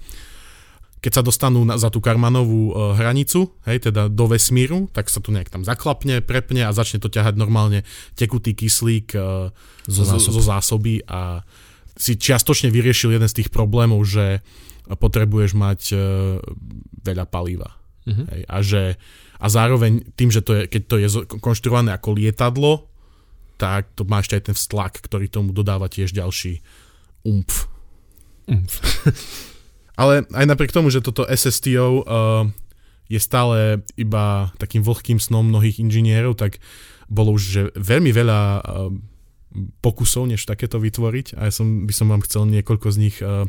Keď 1.04 1.22
sa 1.22 1.22
dostanú 1.22 1.62
na, 1.68 1.78
za 1.78 1.94
tú 1.94 2.02
Karmanovú 2.02 2.72
e, 2.72 2.98
hranicu, 2.98 3.54
hej, 3.70 3.92
teda 3.92 4.10
do 4.10 4.26
vesmíru, 4.26 4.90
tak 4.90 5.12
sa 5.12 5.22
to 5.22 5.30
nejak 5.30 5.54
tam 5.54 5.62
zaklapne, 5.62 6.24
prepne 6.26 6.66
a 6.66 6.74
začne 6.74 6.98
to 6.98 7.14
ťahať 7.14 7.38
normálne 7.38 7.86
tekutý 8.18 8.58
kyslík 8.58 9.14
zo, 9.86 10.04
zásob. 10.08 10.34
zo 10.34 10.42
zásoby 10.42 11.06
a 11.06 11.46
si 11.96 12.20
čiastočne 12.20 12.72
vyriešil 12.72 13.16
jeden 13.16 13.28
z 13.28 13.44
tých 13.44 13.50
problémov, 13.52 14.04
že 14.04 14.44
potrebuješ 14.86 15.52
mať 15.58 15.82
e, 15.92 15.98
veľa 17.02 17.26
paliva. 17.26 17.74
Mm-hmm. 18.06 18.26
Hej, 18.30 18.42
a, 18.46 18.58
že, 18.62 18.84
a 19.42 19.46
zároveň 19.50 20.06
tým, 20.14 20.30
že 20.30 20.46
to 20.46 20.54
je, 20.54 20.62
keď 20.70 20.82
to 20.86 20.96
je 21.02 21.08
konštruované 21.42 21.96
ako 21.96 22.14
lietadlo, 22.14 22.86
tak 23.56 23.90
to 23.96 24.04
má 24.06 24.22
ešte 24.22 24.38
aj 24.38 24.44
ten 24.52 24.56
vztlak, 24.56 24.94
ktorý 25.00 25.32
tomu 25.32 25.56
dodáva 25.56 25.88
tiež 25.88 26.12
ďalší 26.12 26.60
umf 27.26 27.72
Ale 30.02 30.28
aj 30.30 30.46
napriek 30.46 30.76
tomu, 30.76 30.92
že 30.92 31.02
toto 31.02 31.26
SSTO 31.26 32.04
uh, 32.04 32.46
je 33.08 33.18
stále 33.18 33.82
iba 33.96 34.52
takým 34.60 34.84
vlhkým 34.84 35.18
snom 35.18 35.48
mnohých 35.48 35.80
inžinierov, 35.82 36.36
tak 36.36 36.60
bolo 37.08 37.34
už 37.38 37.42
že 37.42 37.62
veľmi 37.80 38.12
veľa 38.12 38.40
uh, 38.60 38.92
pokusov, 39.80 40.28
než 40.28 40.44
takéto 40.44 40.78
vytvoriť 40.78 41.40
a 41.40 41.48
ja 41.48 41.52
som, 41.52 41.88
by 41.88 41.94
som 41.96 42.12
vám 42.12 42.22
chcel 42.28 42.46
niekoľko 42.52 42.88
z 42.92 42.98
nich 43.00 43.18
uh, 43.24 43.48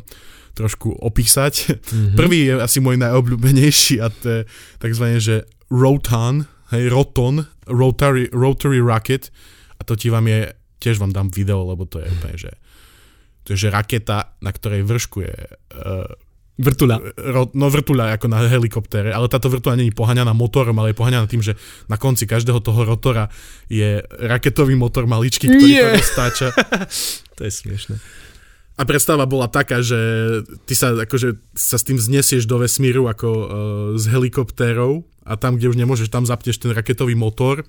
trošku 0.57 0.95
opísať. 0.97 1.53
Mm-hmm. 1.77 2.17
Prvý 2.17 2.39
je 2.49 2.53
asi 2.57 2.79
môj 2.81 2.97
najobľúbenejší 2.97 4.01
a 4.01 4.07
to 4.09 4.25
je 4.25 4.41
takzvané, 4.81 5.21
že 5.21 5.45
Roton, 5.69 6.47
hej, 6.73 6.89
Roton, 6.89 7.45
Rotary, 7.67 8.31
Rotary 8.31 8.79
Rocket 8.79 9.29
a 9.77 9.81
to 9.83 9.93
ti 9.99 10.07
vám 10.09 10.25
je, 10.25 10.49
tiež 10.79 10.97
vám 10.97 11.13
dám 11.13 11.29
video, 11.29 11.67
lebo 11.67 11.85
to 11.85 11.99
je 11.99 12.07
úplne, 12.07 12.35
že 12.35 12.51
to 13.47 13.55
je 13.55 13.67
že 13.67 13.71
raketa, 13.71 14.35
na 14.43 14.51
ktorej 14.51 14.83
vršku 14.83 15.23
je 15.23 15.35
uh, 15.35 16.07
Vrtuľa. 16.57 17.13
Ro, 17.13 17.53
no 17.53 17.69
vrtuľa 17.69 18.17
ako 18.17 18.33
na 18.33 18.41
helikoptére, 18.49 19.13
ale 19.13 19.29
táto 19.29 19.45
vrtuľa 19.45 19.77
není 19.77 19.93
poháňaná 19.93 20.33
motorom, 20.33 20.73
ale 20.81 20.89
je 20.89 20.97
poháňaná 20.97 21.29
tým, 21.29 21.45
že 21.45 21.53
na 21.85 22.01
konci 22.01 22.25
každého 22.25 22.57
toho 22.65 22.81
rotora 22.81 23.29
je 23.69 24.01
raketový 24.01 24.73
motor 24.73 25.05
maličký, 25.05 25.45
ktorý 25.53 25.69
Nie. 25.69 25.85
to 25.85 25.89
roztáča. 26.01 26.47
to 27.37 27.41
je 27.45 27.51
smiešne. 27.53 28.01
A 28.77 28.85
predstava 28.85 29.25
bola 29.29 29.49
taká, 29.49 29.85
že 29.85 29.97
ty 30.69 30.73
sa, 30.77 30.93
akože, 30.93 31.57
sa 31.57 31.77
s 31.77 31.85
tým 31.85 31.97
znesieš 31.97 32.45
do 32.49 32.61
vesmíru 32.61 33.09
ako 33.09 33.29
uh, 33.29 33.45
s 33.97 34.05
helikoptérov 34.09 35.01
a 35.25 35.33
tam, 35.37 35.57
kde 35.57 35.73
už 35.73 35.77
nemôžeš, 35.77 36.13
tam 36.13 36.25
zapneš 36.25 36.61
ten 36.61 36.73
raketový 36.73 37.13
motor 37.17 37.65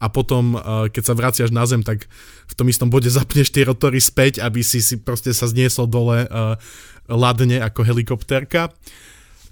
a 0.00 0.12
potom, 0.12 0.56
uh, 0.56 0.92
keď 0.92 1.02
sa 1.04 1.14
vraciaš 1.16 1.50
na 1.52 1.64
zem, 1.64 1.80
tak 1.80 2.04
v 2.44 2.54
tom 2.60 2.68
istom 2.68 2.92
bode 2.92 3.08
zapneš 3.08 3.48
tie 3.48 3.64
rotory 3.64 4.04
späť, 4.04 4.44
aby 4.44 4.60
si 4.60 4.84
si 4.84 5.00
proste 5.00 5.32
sa 5.32 5.48
zniesol 5.48 5.88
dole 5.88 6.28
uh, 6.28 6.60
ladne 7.08 7.60
ako 7.60 7.80
helikopterka. 7.84 8.72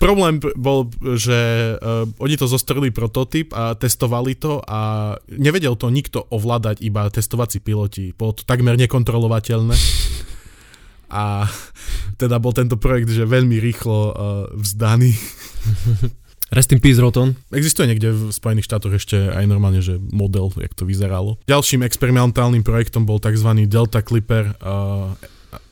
Problém 0.02 0.42
bol, 0.58 0.90
že 1.14 1.78
uh, 1.78 2.02
oni 2.18 2.34
to 2.34 2.50
zostrili 2.50 2.90
prototyp 2.90 3.54
a 3.54 3.78
testovali 3.78 4.34
to 4.34 4.58
a 4.66 5.14
nevedel 5.30 5.78
to 5.78 5.94
nikto 5.94 6.26
ovládať, 6.26 6.82
iba 6.82 7.06
testovací 7.06 7.62
piloti. 7.62 8.10
Bolo 8.10 8.34
to 8.34 8.42
takmer 8.42 8.74
nekontrolovateľné. 8.74 9.78
A 11.12 11.46
teda 12.18 12.42
bol 12.42 12.50
tento 12.50 12.80
projekt, 12.80 13.14
že 13.14 13.28
veľmi 13.28 13.62
rýchlo 13.62 13.98
uh, 14.10 14.14
vzdaný. 14.58 15.14
Rest 16.52 16.74
in 16.74 16.82
peace, 16.82 16.98
Roton. 16.98 17.38
Existuje 17.54 17.88
niekde 17.88 18.12
v 18.12 18.22
Spojených 18.34 18.68
štátoch 18.68 18.92
ešte 18.98 19.30
aj 19.30 19.46
normálne, 19.48 19.80
že 19.80 20.02
model, 20.12 20.52
jak 20.58 20.74
to 20.76 20.84
vyzeralo. 20.84 21.40
Ďalším 21.48 21.86
experimentálnym 21.86 22.60
projektom 22.60 23.08
bol 23.08 23.22
tzv. 23.22 23.70
Delta 23.70 24.02
Clipper 24.02 24.52
uh, 24.60 25.14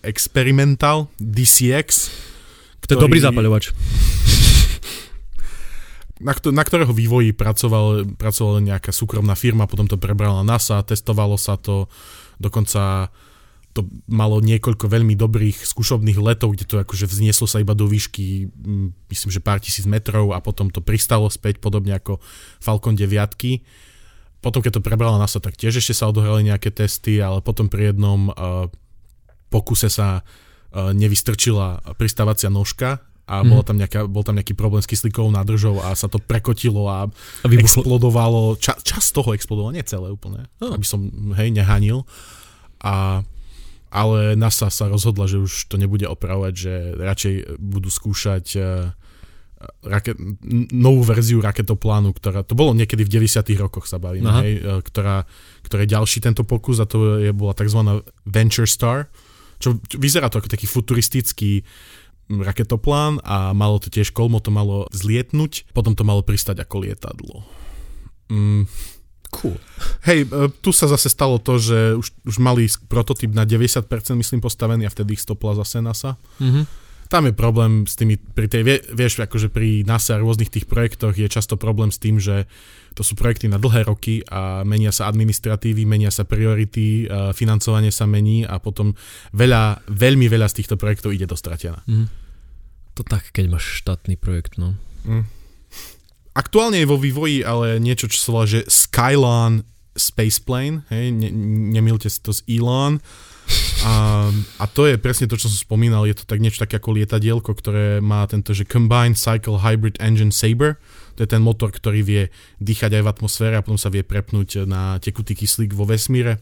Experimental 0.05 1.09
DCX. 1.17 2.13
Ktorý... 2.85 2.89
To 2.89 2.93
je 2.97 3.05
dobrý 3.07 3.21
zapaľovač. 3.21 3.65
na, 6.21 6.33
na 6.37 6.63
ktorého 6.63 6.93
vývoji 6.93 7.33
pracoval, 7.33 8.17
pracovala 8.21 8.61
nejaká 8.61 8.93
súkromná 8.93 9.33
firma, 9.33 9.65
potom 9.65 9.89
to 9.89 9.97
prebrala 9.97 10.45
NASA, 10.45 10.85
testovalo 10.85 11.41
sa 11.41 11.57
to, 11.57 11.89
dokonca 12.37 13.09
to 13.71 13.87
malo 14.11 14.43
niekoľko 14.43 14.91
veľmi 14.91 15.15
dobrých 15.15 15.63
skúšobných 15.63 16.19
letov, 16.19 16.53
kde 16.53 16.67
to 16.67 16.77
akože 16.83 17.07
vznieslo 17.07 17.47
sa 17.47 17.63
iba 17.63 17.73
do 17.73 17.87
výšky, 17.87 18.51
myslím, 19.09 19.31
že 19.31 19.41
pár 19.41 19.63
tisíc 19.63 19.87
metrov 19.87 20.35
a 20.35 20.43
potom 20.43 20.69
to 20.69 20.83
pristalo 20.83 21.31
späť, 21.31 21.63
podobne 21.63 21.95
ako 21.95 22.19
Falcon 22.59 22.99
9. 22.99 23.07
Potom, 24.43 24.61
keď 24.61 24.81
to 24.81 24.85
prebrala 24.85 25.23
NASA, 25.23 25.39
tak 25.39 25.55
tiež 25.55 25.79
ešte 25.79 25.95
sa 25.95 26.11
odohrali 26.11 26.51
nejaké 26.51 26.75
testy, 26.75 27.23
ale 27.23 27.41
potom 27.41 27.71
pri 27.71 27.95
jednom 27.95 28.35
uh, 28.35 28.67
pokuse 29.51 29.91
sa 29.91 30.23
uh, 30.23 30.95
nevystrčila 30.95 31.83
pristávacia 31.99 32.49
nožka 32.49 33.03
a 33.31 33.47
mm. 33.47 33.63
tam 33.63 33.77
nejaká, 33.79 34.01
bol 34.11 34.27
tam 34.27 34.35
nejaký 34.43 34.59
problém 34.59 34.83
s 34.83 34.91
kyslíkovou 34.91 35.31
nádržou 35.31 35.79
a 35.79 35.95
sa 35.95 36.11
to 36.11 36.19
prekotilo 36.19 36.91
a, 36.91 37.07
a 37.07 37.47
explodovalo, 37.47 38.59
ča, 38.59 38.75
čas 38.83 39.15
toho 39.15 39.39
explodovalo, 39.39 39.71
nie 39.71 39.87
celé 39.87 40.11
úplne, 40.11 40.51
oh. 40.59 40.75
aby 40.75 40.83
som, 40.83 41.07
hej, 41.39 41.55
nehanil. 41.55 42.03
A 42.83 43.23
ale 43.91 44.39
NASA 44.39 44.71
sa 44.71 44.87
rozhodla, 44.87 45.27
že 45.27 45.43
už 45.43 45.67
to 45.67 45.75
nebude 45.75 46.07
opravovať, 46.07 46.53
že 46.55 46.75
radšej 46.95 47.35
budú 47.59 47.91
skúšať 47.91 48.45
uh, 48.55 48.95
raket, 49.83 50.15
novú 50.71 51.03
verziu 51.03 51.43
raketoplánu, 51.43 52.15
ktorá, 52.15 52.47
to 52.47 52.55
bolo 52.55 52.71
niekedy 52.71 53.03
v 53.03 53.27
90 53.27 53.51
rokoch 53.59 53.91
sa 53.91 53.99
bavíme, 53.99 54.31
hej, 54.47 54.53
uh, 54.63 54.79
ktorá, 54.79 55.27
ktorá 55.67 55.83
je 55.83 55.91
ďalší 55.91 56.19
tento 56.23 56.47
pokus 56.47 56.79
a 56.79 56.87
to 56.87 57.19
je, 57.19 57.35
bola 57.35 57.51
tzv. 57.51 58.07
Venture 58.23 58.71
Star, 58.71 59.11
čo, 59.61 59.77
čo 59.87 59.97
vyzerá 60.01 60.33
to 60.33 60.41
ako 60.41 60.49
taký 60.49 60.67
futuristický 60.67 61.63
raketoplán 62.31 63.19
a 63.27 63.51
malo 63.53 63.83
to 63.83 63.91
tiež 63.91 64.15
kolmo, 64.15 64.39
to 64.39 64.55
malo 64.55 64.87
zlietnúť, 64.95 65.71
potom 65.75 65.99
to 65.99 66.07
malo 66.07 66.23
pristať 66.23 66.63
ako 66.63 66.87
lietadlo. 66.87 67.43
Mm, 68.31 68.71
Cool. 69.31 69.55
Hej, 70.11 70.27
e, 70.27 70.51
tu 70.59 70.75
sa 70.75 70.91
zase 70.91 71.07
stalo 71.07 71.39
to, 71.39 71.55
že 71.63 71.95
už, 71.95 72.07
už 72.27 72.37
mali 72.43 72.67
prototyp 72.91 73.31
na 73.31 73.47
90% 73.47 73.87
myslím 74.19 74.43
postavený 74.43 74.91
a 74.91 74.93
vtedy 74.93 75.15
ich 75.15 75.23
stopla 75.23 75.55
zase 75.55 75.79
NASA. 75.79 76.19
Mm-hmm. 76.43 76.65
Tam 77.11 77.27
je 77.27 77.35
problém 77.35 77.91
s 77.91 77.99
tými, 77.99 78.15
pri 78.15 78.47
tej, 78.47 78.63
vieš, 78.95 79.19
akože 79.19 79.51
pri 79.51 79.83
NASA 79.83 80.15
a 80.15 80.23
rôznych 80.23 80.47
tých 80.47 80.71
projektoch 80.71 81.19
je 81.19 81.27
často 81.27 81.59
problém 81.59 81.91
s 81.91 81.99
tým, 81.99 82.23
že 82.23 82.47
to 82.95 83.03
sú 83.03 83.19
projekty 83.19 83.51
na 83.51 83.59
dlhé 83.59 83.83
roky 83.83 84.23
a 84.31 84.63
menia 84.63 84.95
sa 84.95 85.11
administratívy, 85.11 85.91
menia 85.91 86.15
sa 86.15 86.23
priority, 86.23 87.11
financovanie 87.35 87.91
sa 87.91 88.07
mení 88.07 88.47
a 88.47 88.63
potom 88.63 88.95
veľa, 89.35 89.91
veľmi 89.91 90.31
veľa 90.31 90.47
z 90.47 90.63
týchto 90.63 90.79
projektov 90.79 91.11
ide 91.11 91.27
do 91.27 91.35
stratená. 91.35 91.83
Mm. 91.91 92.07
To 92.95 93.03
tak, 93.03 93.35
keď 93.35 93.59
máš 93.59 93.83
štátny 93.83 94.15
projekt, 94.15 94.55
no. 94.55 94.79
Mm. 95.03 95.27
Aktuálne 96.31 96.79
je 96.79 96.87
vo 96.87 96.95
vývoji 96.95 97.43
ale 97.43 97.83
niečo, 97.83 98.07
čo 98.07 98.23
sa 98.23 98.31
volá, 98.31 98.47
že 98.47 98.63
Skylon 98.71 99.67
Spaceplane, 99.99 100.87
hej, 100.95 101.11
ne, 101.11 101.31
nemilte 101.75 102.07
si 102.07 102.23
to 102.23 102.31
s 102.31 102.47
Elon. 102.47 103.03
A, 103.81 104.29
a 104.61 104.65
to 104.69 104.85
je 104.85 105.01
presne 105.01 105.25
to, 105.25 105.41
čo 105.41 105.49
som 105.49 105.57
spomínal, 105.57 106.05
je 106.05 106.13
to 106.13 106.29
tak 106.29 106.43
niečo 106.43 106.61
také 106.61 106.77
ako 106.77 107.01
lietadielko, 107.01 107.57
ktoré 107.57 108.05
má 108.05 108.29
tento, 108.29 108.53
že 108.53 108.69
Combined 108.69 109.17
Cycle 109.17 109.57
Hybrid 109.57 109.97
Engine 110.05 110.33
Saber, 110.33 110.77
to 111.17 111.25
je 111.25 111.29
ten 111.29 111.41
motor, 111.41 111.73
ktorý 111.73 112.01
vie 112.05 112.23
dýchať 112.61 113.01
aj 113.01 113.03
v 113.05 113.11
atmosfére 113.13 113.55
a 113.57 113.65
potom 113.65 113.81
sa 113.81 113.89
vie 113.89 114.05
prepnúť 114.05 114.69
na 114.69 115.01
tekutý 115.01 115.33
kyslík 115.33 115.73
vo 115.73 115.89
vesmíre. 115.89 116.41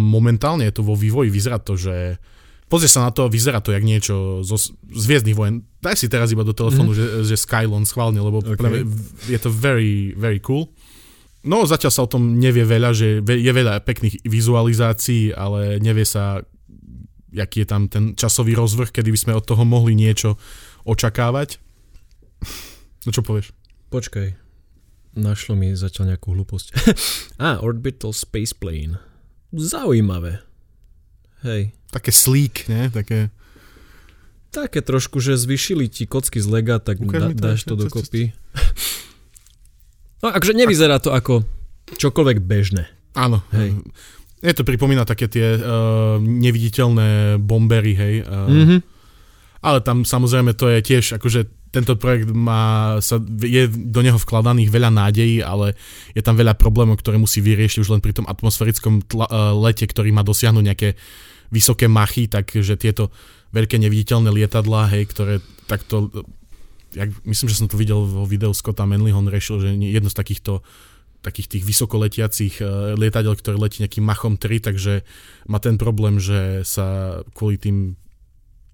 Momentálne 0.00 0.64
je 0.64 0.74
to 0.74 0.82
vo 0.82 0.96
vývoji, 0.96 1.28
vyzerá 1.28 1.60
to, 1.60 1.76
že 1.76 2.16
Pozri 2.68 2.84
sa 2.84 3.08
na 3.08 3.10
to, 3.16 3.32
vyzerá 3.32 3.64
to 3.64 3.72
jak 3.72 3.80
niečo 3.80 4.44
zo 4.44 4.60
Zviezdnych 4.92 5.32
vojen. 5.32 5.64
Daj 5.80 6.04
si 6.04 6.12
teraz 6.12 6.28
iba 6.36 6.44
do 6.44 6.52
telefónu, 6.52 6.92
mm-hmm. 6.92 7.24
že, 7.24 7.32
že 7.32 7.40
Skylon 7.40 7.88
schválne, 7.88 8.20
lebo 8.20 8.44
okay. 8.44 8.84
je 9.24 9.40
to 9.40 9.48
very, 9.48 10.12
very 10.12 10.36
cool. 10.36 10.68
No 11.48 11.64
zatiaľ 11.64 11.92
sa 11.92 12.04
o 12.04 12.12
tom 12.12 12.36
nevie 12.36 12.68
veľa, 12.68 12.92
že 12.92 13.24
je 13.24 13.52
veľa 13.52 13.80
pekných 13.80 14.20
vizualizácií, 14.28 15.32
ale 15.32 15.80
nevie 15.80 16.04
sa, 16.04 16.44
aký 17.32 17.64
je 17.64 17.68
tam 17.68 17.88
ten 17.88 18.12
časový 18.12 18.52
rozvrh, 18.52 18.92
kedy 18.92 19.08
by 19.08 19.18
sme 19.18 19.32
od 19.32 19.48
toho 19.48 19.64
mohli 19.64 19.96
niečo 19.96 20.36
očakávať. 20.84 21.56
No 23.06 23.14
čo 23.14 23.24
povieš? 23.24 23.54
Počkaj, 23.88 24.36
našlo 25.16 25.56
mi 25.56 25.72
zatiaľ 25.72 26.12
nejakú 26.12 26.34
hlúposť. 26.34 26.76
ah, 27.40 27.56
Orbital 27.64 28.12
Space 28.12 28.52
Plane. 28.52 29.00
Zaujímavé. 29.54 30.44
Hej. 31.46 31.72
Také 31.88 32.10
sleek, 32.12 32.68
ne? 32.68 32.92
Také... 32.92 33.32
Také 34.52 34.84
trošku, 34.84 35.24
že 35.24 35.40
zvyšili 35.40 35.88
ti 35.88 36.04
kocky 36.04 36.42
z 36.42 36.48
lega, 36.52 36.82
tak 36.82 37.00
da, 37.00 37.32
dáš 37.32 37.64
to 37.64 37.78
dokopy. 37.78 38.34
No 40.22 40.34
akože 40.34 40.54
nevyzerá 40.54 40.98
to 40.98 41.14
ako 41.14 41.46
čokoľvek 41.94 42.38
bežné. 42.42 42.90
Áno. 43.14 43.42
Hej. 43.54 43.78
Je 44.38 44.54
to 44.54 44.62
pripomína 44.62 45.02
také 45.02 45.26
tie 45.26 45.58
uh, 45.58 46.18
neviditeľné 46.22 47.42
bombery, 47.42 47.92
hej. 47.94 48.14
Uh, 48.22 48.46
mm-hmm. 48.46 48.80
Ale 49.58 49.78
tam 49.82 50.06
samozrejme 50.06 50.54
to 50.54 50.70
je 50.70 50.78
tiež 50.78 51.18
akože 51.18 51.50
tento 51.68 51.98
projekt 52.00 52.32
má, 52.32 52.96
sa, 53.04 53.20
je 53.42 53.68
do 53.68 54.00
neho 54.00 54.16
vkladaných 54.16 54.72
veľa 54.72 54.88
nádejí, 54.88 55.44
ale 55.44 55.76
je 56.16 56.22
tam 56.24 56.38
veľa 56.38 56.56
problémov, 56.56 56.96
ktoré 56.96 57.20
musí 57.20 57.44
vyriešiť 57.44 57.84
už 57.84 57.92
len 57.92 58.00
pri 58.00 58.16
tom 58.16 58.24
atmosférickom 58.24 59.04
tla, 59.04 59.26
uh, 59.28 59.52
lete, 59.52 59.84
ktorý 59.84 60.14
má 60.14 60.24
dosiahnuť 60.24 60.64
nejaké 60.64 60.88
vysoké 61.52 61.90
machy, 61.90 62.30
takže 62.30 62.78
tieto 62.80 63.12
veľké 63.52 63.80
neviditeľné 63.80 64.28
lietadlá, 64.32 64.92
hej, 64.92 65.08
ktoré 65.08 65.34
takto, 65.68 66.12
jak, 66.94 67.10
myslím, 67.24 67.48
že 67.48 67.58
som 67.58 67.68
to 67.68 67.80
videl 67.80 68.04
vo 68.04 68.24
videu 68.24 68.52
Scotta 68.52 68.88
Manleyho, 68.88 69.18
on 69.18 69.28
rešil, 69.28 69.60
že 69.60 69.68
jedno 69.76 70.08
z 70.08 70.16
takýchto 70.16 70.64
takých 71.18 71.58
tých 71.58 71.64
vysokoletiacich 71.66 72.62
uh, 72.62 72.94
lietadiel, 72.94 73.34
ktoré 73.34 73.58
letí 73.58 73.82
nejakým 73.82 74.06
machom 74.06 74.38
3, 74.38 74.70
takže 74.70 75.02
má 75.50 75.58
ten 75.58 75.74
problém, 75.74 76.22
že 76.22 76.62
sa 76.62 77.20
kvôli 77.34 77.58
tým 77.58 77.98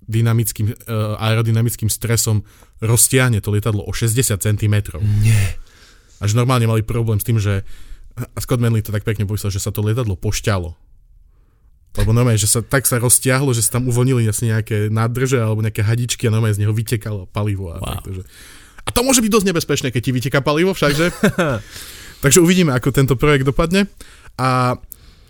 dynamickým, 0.04 0.68
uh, 0.68 1.16
aerodynamickým 1.24 1.88
stresom 1.88 2.44
roztiahne 2.84 3.40
to 3.40 3.48
lietadlo 3.48 3.80
o 3.88 3.92
60 3.96 4.36
cm. 4.36 4.76
Nie. 5.24 5.56
Až 6.20 6.36
normálne 6.36 6.68
mali 6.68 6.84
problém 6.84 7.16
s 7.16 7.24
tým, 7.24 7.40
že 7.40 7.64
a 8.14 8.38
Scott 8.38 8.62
Manley 8.62 8.84
to 8.84 8.94
tak 8.94 9.02
pekne 9.02 9.26
povedal, 9.26 9.50
že 9.50 9.58
sa 9.58 9.74
to 9.74 9.82
lietadlo 9.82 10.14
pošťalo. 10.14 10.83
Lebo 11.94 12.10
normálne, 12.10 12.40
že 12.40 12.50
sa 12.50 12.58
tak 12.58 12.90
sa 12.90 12.98
roztiahlo, 12.98 13.54
že 13.54 13.62
sa 13.62 13.78
tam 13.78 13.86
uvoľnili 13.86 14.26
asi 14.26 14.50
nejaké 14.50 14.90
nádrže 14.90 15.38
alebo 15.38 15.62
nejaké 15.62 15.86
hadičky 15.86 16.26
a 16.26 16.34
normálne 16.34 16.58
z 16.58 16.66
neho 16.66 16.74
vytekalo 16.74 17.30
palivo. 17.30 17.70
A, 17.70 17.78
wow. 17.78 18.02
takže. 18.02 18.26
a 18.82 18.88
to 18.90 19.00
môže 19.06 19.22
byť 19.22 19.30
dosť 19.30 19.46
nebezpečné, 19.54 19.88
keď 19.94 20.02
ti 20.02 20.10
vyteká 20.10 20.42
palivo 20.42 20.74
všakže. 20.74 21.14
takže 22.24 22.42
uvidíme, 22.42 22.74
ako 22.74 22.90
tento 22.90 23.14
projekt 23.14 23.46
dopadne. 23.46 23.86
A 24.34 24.74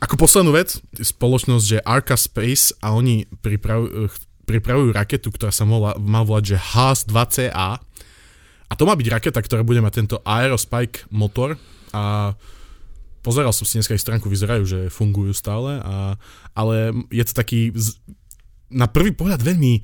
ako 0.01 0.21
poslednú 0.21 0.53
vec, 0.57 0.81
spoločnosť, 1.01 1.65
že 1.65 1.85
Arca 1.85 2.17
Space 2.17 2.77
a 2.81 2.93
oni 2.93 3.25
pripravujú, 3.29 4.13
pripravujú 4.45 4.89
raketu, 4.93 5.33
ktorá 5.33 5.53
sa 5.53 5.65
mohla, 5.65 5.97
má 5.97 6.21
volať, 6.21 6.57
že 6.57 6.59
HAS-2CA. 6.61 7.81
A 8.69 8.73
to 8.77 8.85
má 8.85 8.97
byť 8.97 9.09
raketa, 9.09 9.41
ktorá 9.41 9.65
bude 9.65 9.81
mať 9.81 10.05
tento 10.05 10.17
Aerospike 10.25 11.09
motor 11.13 11.57
a 11.93 12.33
pozeral 13.25 13.57
som 13.57 13.65
si 13.65 13.81
dneska 13.81 13.97
aj 13.97 14.05
stránku, 14.05 14.29
vyzerajú, 14.29 14.69
že 14.69 14.81
fungujú 14.93 15.33
stále, 15.33 15.81
a, 15.81 16.21
ale 16.53 16.93
je 17.09 17.25
to 17.25 17.33
taký 17.33 17.73
na 18.69 18.85
prvý 18.85 19.17
pohľad 19.17 19.41
veľmi 19.41 19.81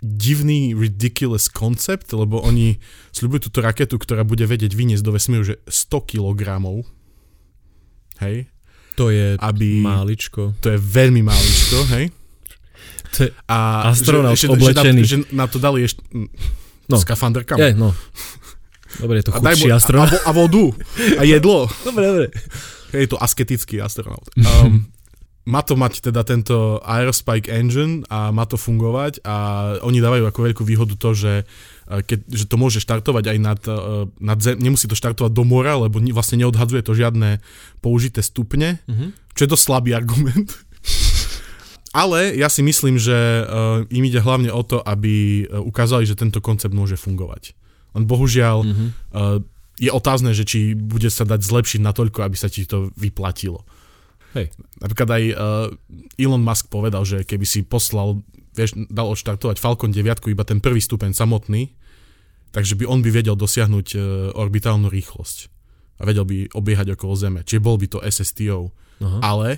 divný, 0.00 0.72
ridiculous 0.72 1.52
koncept, 1.52 2.08
lebo 2.16 2.40
oni 2.40 2.80
sľubujú 3.12 3.52
túto 3.52 3.60
raketu, 3.60 4.00
ktorá 4.00 4.24
bude 4.24 4.48
vedieť 4.48 4.72
vyniesť 4.72 5.04
do 5.04 5.12
vesmíru, 5.12 5.44
že 5.44 5.60
100 5.68 6.08
kg. 6.08 6.40
Hej? 8.24 8.48
To 8.96 9.12
je 9.12 9.36
aby, 9.36 9.84
máličko. 9.84 10.56
To 10.64 10.68
je 10.72 10.78
veľmi 10.80 11.20
máličko, 11.20 11.78
hej? 11.94 12.08
To 13.16 13.28
je 13.28 13.30
a 13.44 13.92
astronaut 13.92 14.40
že, 14.40 14.48
oblečený. 14.48 15.02
Že, 15.04 15.16
na, 15.16 15.24
že 15.28 15.36
na 15.36 15.46
to 15.46 15.56
dali 15.60 15.84
ešte... 15.84 16.00
No. 16.90 16.98
Skafander 16.98 17.46
kam? 17.46 17.60
Je, 17.60 17.70
no. 17.76 17.94
Dobre, 19.00 19.24
je 19.24 19.26
to 19.28 19.32
chudší 19.32 19.72
astronaut. 19.72 20.12
A, 20.12 20.28
a 20.28 20.32
vodu. 20.32 20.76
A 21.18 21.22
jedlo. 21.24 21.66
dobre, 21.88 22.04
dobre. 22.06 22.26
Je 22.92 23.08
to 23.08 23.16
asketický 23.16 23.80
astronaut. 23.80 24.26
Um, 24.36 24.90
má 25.48 25.64
to 25.64 25.74
mať 25.74 26.12
teda 26.12 26.20
tento 26.22 26.78
Aerospike 26.84 27.48
engine 27.48 28.04
a 28.12 28.28
má 28.30 28.44
to 28.44 28.60
fungovať 28.60 29.24
a 29.24 29.36
oni 29.80 29.98
dávajú 29.98 30.28
ako 30.28 30.40
veľkú 30.46 30.62
výhodu 30.68 30.94
to, 31.00 31.10
že, 31.16 31.34
e, 31.88 32.04
keď, 32.04 32.18
že 32.28 32.44
to 32.44 32.60
môže 32.60 32.78
štartovať 32.84 33.24
aj 33.34 33.38
nad, 33.40 33.60
e, 33.64 33.78
nad 34.20 34.38
zem, 34.38 34.60
nemusí 34.60 34.84
to 34.84 34.94
štartovať 34.94 35.32
do 35.32 35.44
mora, 35.48 35.80
lebo 35.80 35.96
vlastne 36.12 36.44
neodhadzuje 36.44 36.84
to 36.84 36.92
žiadne 36.92 37.40
použité 37.80 38.20
stupne, 38.20 38.84
mm-hmm. 38.84 39.16
čo 39.32 39.40
je 39.48 39.50
dosť 39.50 39.64
slabý 39.64 39.90
argument. 39.96 40.52
Ale 41.90 42.38
ja 42.38 42.46
si 42.46 42.62
myslím, 42.62 43.02
že 43.02 43.12
uh, 43.42 43.82
im 43.90 44.06
ide 44.06 44.22
hlavne 44.22 44.54
o 44.54 44.62
to, 44.62 44.78
aby 44.78 45.42
ukázali, 45.50 46.06
že 46.06 46.14
tento 46.14 46.38
koncept 46.38 46.70
môže 46.70 46.94
fungovať. 46.94 47.50
Len 47.96 48.04
bohužiaľ 48.06 48.58
mm-hmm. 48.62 48.88
uh, 49.14 49.38
je 49.80 49.90
otázne, 49.90 50.36
že 50.36 50.44
či 50.44 50.76
bude 50.76 51.08
sa 51.08 51.24
dať 51.24 51.40
zlepšiť 51.40 51.80
natoľko, 51.80 52.20
aby 52.22 52.36
sa 52.36 52.52
ti 52.52 52.68
to 52.68 52.92
vyplatilo. 53.00 53.64
Hej. 54.36 54.52
Napríklad 54.78 55.10
aj 55.10 55.24
uh, 55.32 55.36
Elon 56.20 56.44
Musk 56.44 56.70
povedal, 56.70 57.02
že 57.02 57.26
keby 57.26 57.46
si 57.48 57.66
poslal, 57.66 58.22
vieš, 58.54 58.76
dal 58.92 59.10
odštartovať 59.10 59.58
Falcon 59.58 59.90
9, 59.90 60.22
iba 60.30 60.44
ten 60.46 60.62
prvý 60.62 60.78
stupeň 60.78 61.16
samotný, 61.16 61.74
takže 62.54 62.78
by 62.78 62.84
on 62.86 63.00
by 63.02 63.10
vedel 63.10 63.34
dosiahnuť 63.34 63.86
uh, 63.96 64.00
orbitálnu 64.38 64.86
rýchlosť 64.86 65.50
a 66.00 66.02
vedel 66.08 66.24
by 66.24 66.48
obiehať 66.56 66.96
okolo 66.96 67.12
Zeme. 67.12 67.40
Čiže 67.44 67.60
bol 67.60 67.76
by 67.76 67.86
to 67.92 67.98
SSTO. 68.00 68.72
Aha. 69.04 69.18
Ale 69.20 69.48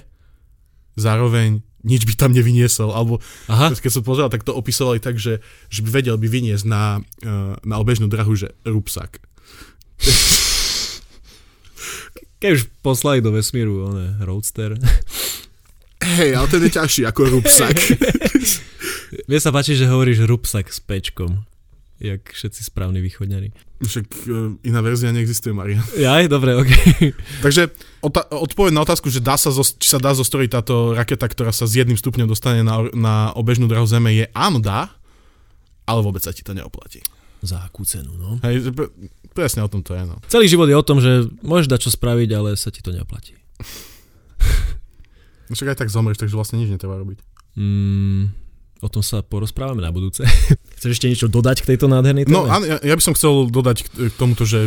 zároveň 0.99 1.63
nič 1.83 2.07
by 2.07 2.15
tam 2.15 2.31
nevyniesol. 2.35 2.91
Alebo 2.91 3.19
Aha. 3.51 3.75
keď 3.75 3.93
som 3.93 4.07
pozeral, 4.07 4.31
tak 4.31 4.47
to 4.47 4.55
opisovali 4.55 4.99
tak, 5.03 5.19
že, 5.19 5.43
že 5.69 5.81
by 5.87 6.03
vedel 6.03 6.17
by 6.19 6.27
vyniesť 6.27 6.65
na, 6.67 7.03
uh, 7.03 7.55
na 7.63 7.77
obežnú 7.79 8.07
drahu, 8.09 8.35
že 8.35 8.55
rúbsak. 8.67 9.23
Keď 12.43 12.51
už 12.59 12.63
poslali 12.83 13.23
do 13.23 13.31
vesmíru, 13.31 13.87
on 13.87 14.19
roadster. 14.19 14.75
Hej, 16.03 16.35
ale 16.35 16.47
ten 16.51 16.67
je 16.67 16.75
ťažší 16.75 17.03
ako 17.07 17.39
rúbsak. 17.39 17.79
Mne 19.31 19.39
sa 19.39 19.55
páči, 19.55 19.79
že 19.79 19.87
hovoríš 19.87 20.27
rúbsak 20.27 20.67
s 20.75 20.83
pečkom 20.83 21.47
jak 22.03 22.35
všetci 22.35 22.67
správni 22.67 22.99
východňari. 22.99 23.55
Však 23.79 24.07
uh, 24.27 24.59
iná 24.67 24.83
verzia 24.83 25.15
neexistuje, 25.15 25.55
Maria. 25.55 25.79
Ja, 25.95 26.19
dobre, 26.27 26.59
ok. 26.59 26.71
Takže 27.47 27.71
ota- 28.03 28.27
odpoveď 28.27 28.75
na 28.75 28.83
otázku, 28.83 29.07
že 29.07 29.23
dá 29.23 29.39
sa 29.39 29.55
zo- 29.55 29.63
či 29.63 29.87
sa 29.87 30.03
dá 30.03 30.11
zostrojiť 30.11 30.51
táto 30.51 30.99
raketa, 30.99 31.31
ktorá 31.31 31.55
sa 31.55 31.71
s 31.71 31.79
jedným 31.79 31.95
stupňom 31.95 32.27
dostane 32.27 32.67
na, 32.67 32.91
na 32.91 33.15
obežnú 33.39 33.71
drahu 33.71 33.87
Zeme, 33.87 34.11
je 34.11 34.27
áno, 34.35 34.59
dá, 34.59 34.91
ale 35.87 36.03
vôbec 36.03 36.27
sa 36.27 36.35
ti 36.35 36.43
to 36.43 36.51
neoplatí. 36.51 37.03
Za 37.43 37.63
akú 37.67 37.83
cenu, 37.87 38.15
no? 38.19 38.39
Hej, 38.43 38.71
presne 39.35 39.67
o 39.67 39.71
tom 39.71 39.83
to 39.83 39.95
je, 39.95 40.03
no. 40.07 40.19
Celý 40.31 40.47
život 40.47 40.71
je 40.71 40.79
o 40.79 40.87
tom, 40.87 40.99
že 41.03 41.27
môžeš 41.43 41.71
dať 41.71 41.81
čo 41.87 41.91
spraviť, 41.95 42.29
ale 42.35 42.55
sa 42.59 42.71
ti 42.71 42.83
to 42.83 42.95
neoplatí. 42.95 43.35
Však 45.55 45.75
aj 45.75 45.79
tak 45.85 45.91
zomrieš, 45.93 46.23
takže 46.23 46.39
vlastne 46.39 46.63
nič 46.63 46.71
netreba 46.71 46.97
robiť. 46.97 47.19
Mm, 47.59 48.33
O 48.83 48.91
tom 48.91 48.99
sa 48.99 49.23
porozprávame 49.23 49.79
na 49.79 49.95
budúce. 49.95 50.27
Chceš 50.83 50.99
ešte 50.99 51.07
niečo 51.07 51.31
dodať 51.31 51.63
k 51.63 51.75
tejto 51.75 51.87
nádhernej 51.87 52.27
téme? 52.27 52.35
No, 52.35 52.51
ja, 52.51 52.83
ja 52.83 52.95
by 52.99 53.03
som 53.03 53.15
chcel 53.15 53.47
dodať 53.47 53.87
k 53.87 54.11
tomuto, 54.19 54.43
že 54.43 54.67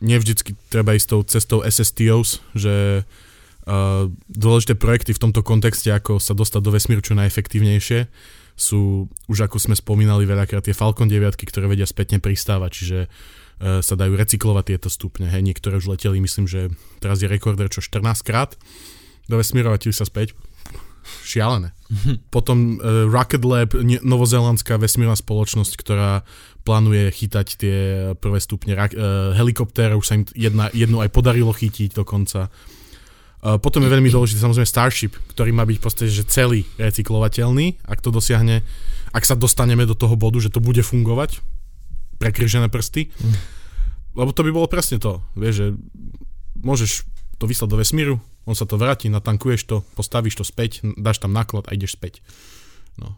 nevždycky 0.00 0.56
treba 0.72 0.96
ísť 0.96 1.06
tou 1.12 1.20
cestou 1.20 1.58
SSTOs, 1.60 2.40
že 2.56 3.04
uh, 3.04 4.08
dôležité 4.32 4.72
projekty 4.72 5.12
v 5.12 5.20
tomto 5.28 5.44
kontexte, 5.44 5.92
ako 5.92 6.16
sa 6.16 6.32
dostať 6.32 6.60
do 6.64 6.72
vesmíru 6.72 7.04
čo 7.04 7.12
najefektívnejšie, 7.12 8.08
sú 8.56 9.12
už 9.28 9.38
ako 9.44 9.60
sme 9.60 9.76
spomínali 9.76 10.24
veľakrát 10.24 10.64
tie 10.64 10.72
Falcon 10.72 11.12
9, 11.12 11.36
ktoré 11.36 11.68
vedia 11.68 11.84
spätne 11.84 12.24
pristávať, 12.24 12.70
čiže 12.72 12.98
uh, 13.04 13.84
sa 13.84 13.92
dajú 13.92 14.16
recyklovať 14.16 14.64
tieto 14.72 14.88
stupne. 14.88 15.28
Hej, 15.28 15.44
niektoré 15.44 15.76
už 15.76 15.92
leteli, 15.92 16.24
myslím, 16.24 16.48
že 16.48 16.72
teraz 17.04 17.20
je 17.20 17.28
rekorder 17.28 17.68
čo 17.68 17.84
14 17.84 18.00
krát 18.24 18.56
do 19.28 19.36
vesmíru 19.36 19.68
a 19.68 19.76
sa 19.76 20.08
späť 20.08 20.32
šialené. 21.22 21.74
Potom 22.32 22.80
uh, 22.80 23.04
Rocket 23.06 23.44
Lab, 23.44 23.76
novozelandská 24.00 24.80
vesmírna 24.80 25.18
spoločnosť, 25.18 25.72
ktorá 25.76 26.24
plánuje 26.62 27.10
chytať 27.10 27.46
tie 27.58 27.76
prvé 28.16 28.38
stupne 28.38 28.78
uh, 28.78 29.34
helikoptéra, 29.36 29.98
už 29.98 30.06
sa 30.06 30.16
im 30.16 30.24
jedna, 30.32 30.72
jednu 30.72 31.02
aj 31.04 31.10
podarilo 31.12 31.52
chytiť 31.52 31.92
dokonca. 31.92 32.48
Uh, 33.42 33.58
potom 33.58 33.82
je 33.82 33.92
veľmi 33.92 34.08
dôležitý 34.08 34.38
samozrejme 34.40 34.64
Starship, 34.64 35.18
ktorý 35.34 35.50
má 35.50 35.66
byť 35.66 35.76
podstate 35.82 36.08
že 36.08 36.24
celý 36.30 36.64
recyklovateľný, 36.78 37.82
ak 37.84 38.00
to 38.00 38.14
dosiahne, 38.14 38.62
ak 39.12 39.26
sa 39.26 39.36
dostaneme 39.36 39.84
do 39.84 39.98
toho 39.98 40.16
bodu, 40.16 40.40
že 40.40 40.48
to 40.48 40.62
bude 40.62 40.80
fungovať, 40.80 41.42
prekryžené 42.22 42.70
prsty. 42.70 43.10
Mm. 43.10 43.36
Lebo 44.12 44.30
to 44.30 44.44
by 44.46 44.50
bolo 44.54 44.68
presne 44.70 45.02
to, 45.02 45.20
vieš, 45.34 45.54
že 45.58 45.66
môžeš 46.62 47.04
to 47.36 47.44
vyslať 47.50 47.68
do 47.68 47.80
vesmíru, 47.80 48.14
on 48.42 48.54
sa 48.58 48.66
to 48.66 48.74
vráti, 48.74 49.06
natankuješ 49.06 49.62
to, 49.68 49.76
postavíš 49.94 50.42
to 50.42 50.44
späť, 50.46 50.82
dáš 50.98 51.22
tam 51.22 51.30
náklad 51.30 51.70
a 51.70 51.74
ideš 51.74 51.94
späť. 51.94 52.24
No. 52.98 53.14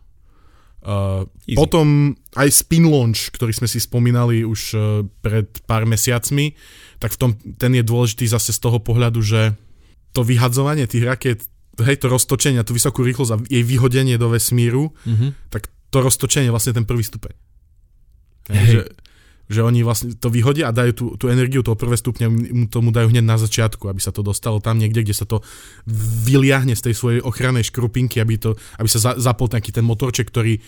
Uh, 0.84 1.24
potom 1.56 2.12
aj 2.36 2.52
spin 2.52 2.84
launch, 2.84 3.32
ktorý 3.32 3.56
sme 3.56 3.64
si 3.64 3.80
spomínali 3.80 4.44
už 4.44 4.60
uh, 4.76 5.00
pred 5.24 5.48
pár 5.64 5.88
mesiacmi, 5.88 6.52
tak 7.00 7.16
v 7.16 7.20
tom, 7.20 7.30
ten 7.56 7.72
je 7.72 7.80
dôležitý 7.80 8.28
zase 8.28 8.52
z 8.52 8.60
toho 8.60 8.76
pohľadu, 8.84 9.24
že 9.24 9.56
to 10.12 10.20
vyhadzovanie 10.20 10.84
tých 10.84 11.08
raket, 11.08 11.38
hej, 11.80 11.96
to 11.96 12.12
roztočenie, 12.12 12.60
tú 12.68 12.76
vysokú 12.76 13.00
rýchlosť 13.00 13.32
a 13.32 13.40
jej 13.48 13.64
vyhodenie 13.64 14.20
do 14.20 14.28
vesmíru, 14.28 14.92
mm-hmm. 15.08 15.48
tak 15.48 15.72
to 15.88 16.04
roztočenie 16.04 16.52
je 16.52 16.54
vlastne 16.54 16.76
ten 16.76 16.84
prvý 16.84 17.00
stupeň. 17.00 17.32
Hej. 18.52 18.68
Že, 18.68 18.80
že 19.48 19.60
oni 19.60 19.84
vlastne 19.84 20.16
to 20.16 20.32
vyhodia 20.32 20.72
a 20.72 20.76
dajú 20.76 20.92
tú, 20.96 21.06
tú 21.20 21.26
energiu 21.28 21.60
toho 21.60 21.76
prvé 21.76 22.00
stupňa, 22.00 22.26
mu 22.28 22.66
tomu 22.68 22.90
dajú 22.90 23.12
hneď 23.12 23.24
na 23.24 23.36
začiatku, 23.36 23.92
aby 23.92 24.00
sa 24.00 24.08
to 24.08 24.24
dostalo 24.24 24.60
tam 24.60 24.80
niekde, 24.80 25.04
kde 25.04 25.16
sa 25.16 25.28
to 25.28 25.44
vyliahne 26.24 26.72
z 26.72 26.90
tej 26.90 26.94
svojej 26.96 27.20
ochrannej 27.20 27.68
škrupinky, 27.68 28.24
aby, 28.24 28.40
to, 28.40 28.56
aby 28.80 28.88
sa 28.88 29.00
za, 29.00 29.12
zapol 29.20 29.52
taký 29.52 29.68
ten 29.72 29.84
motorček, 29.84 30.28
ktorý 30.32 30.64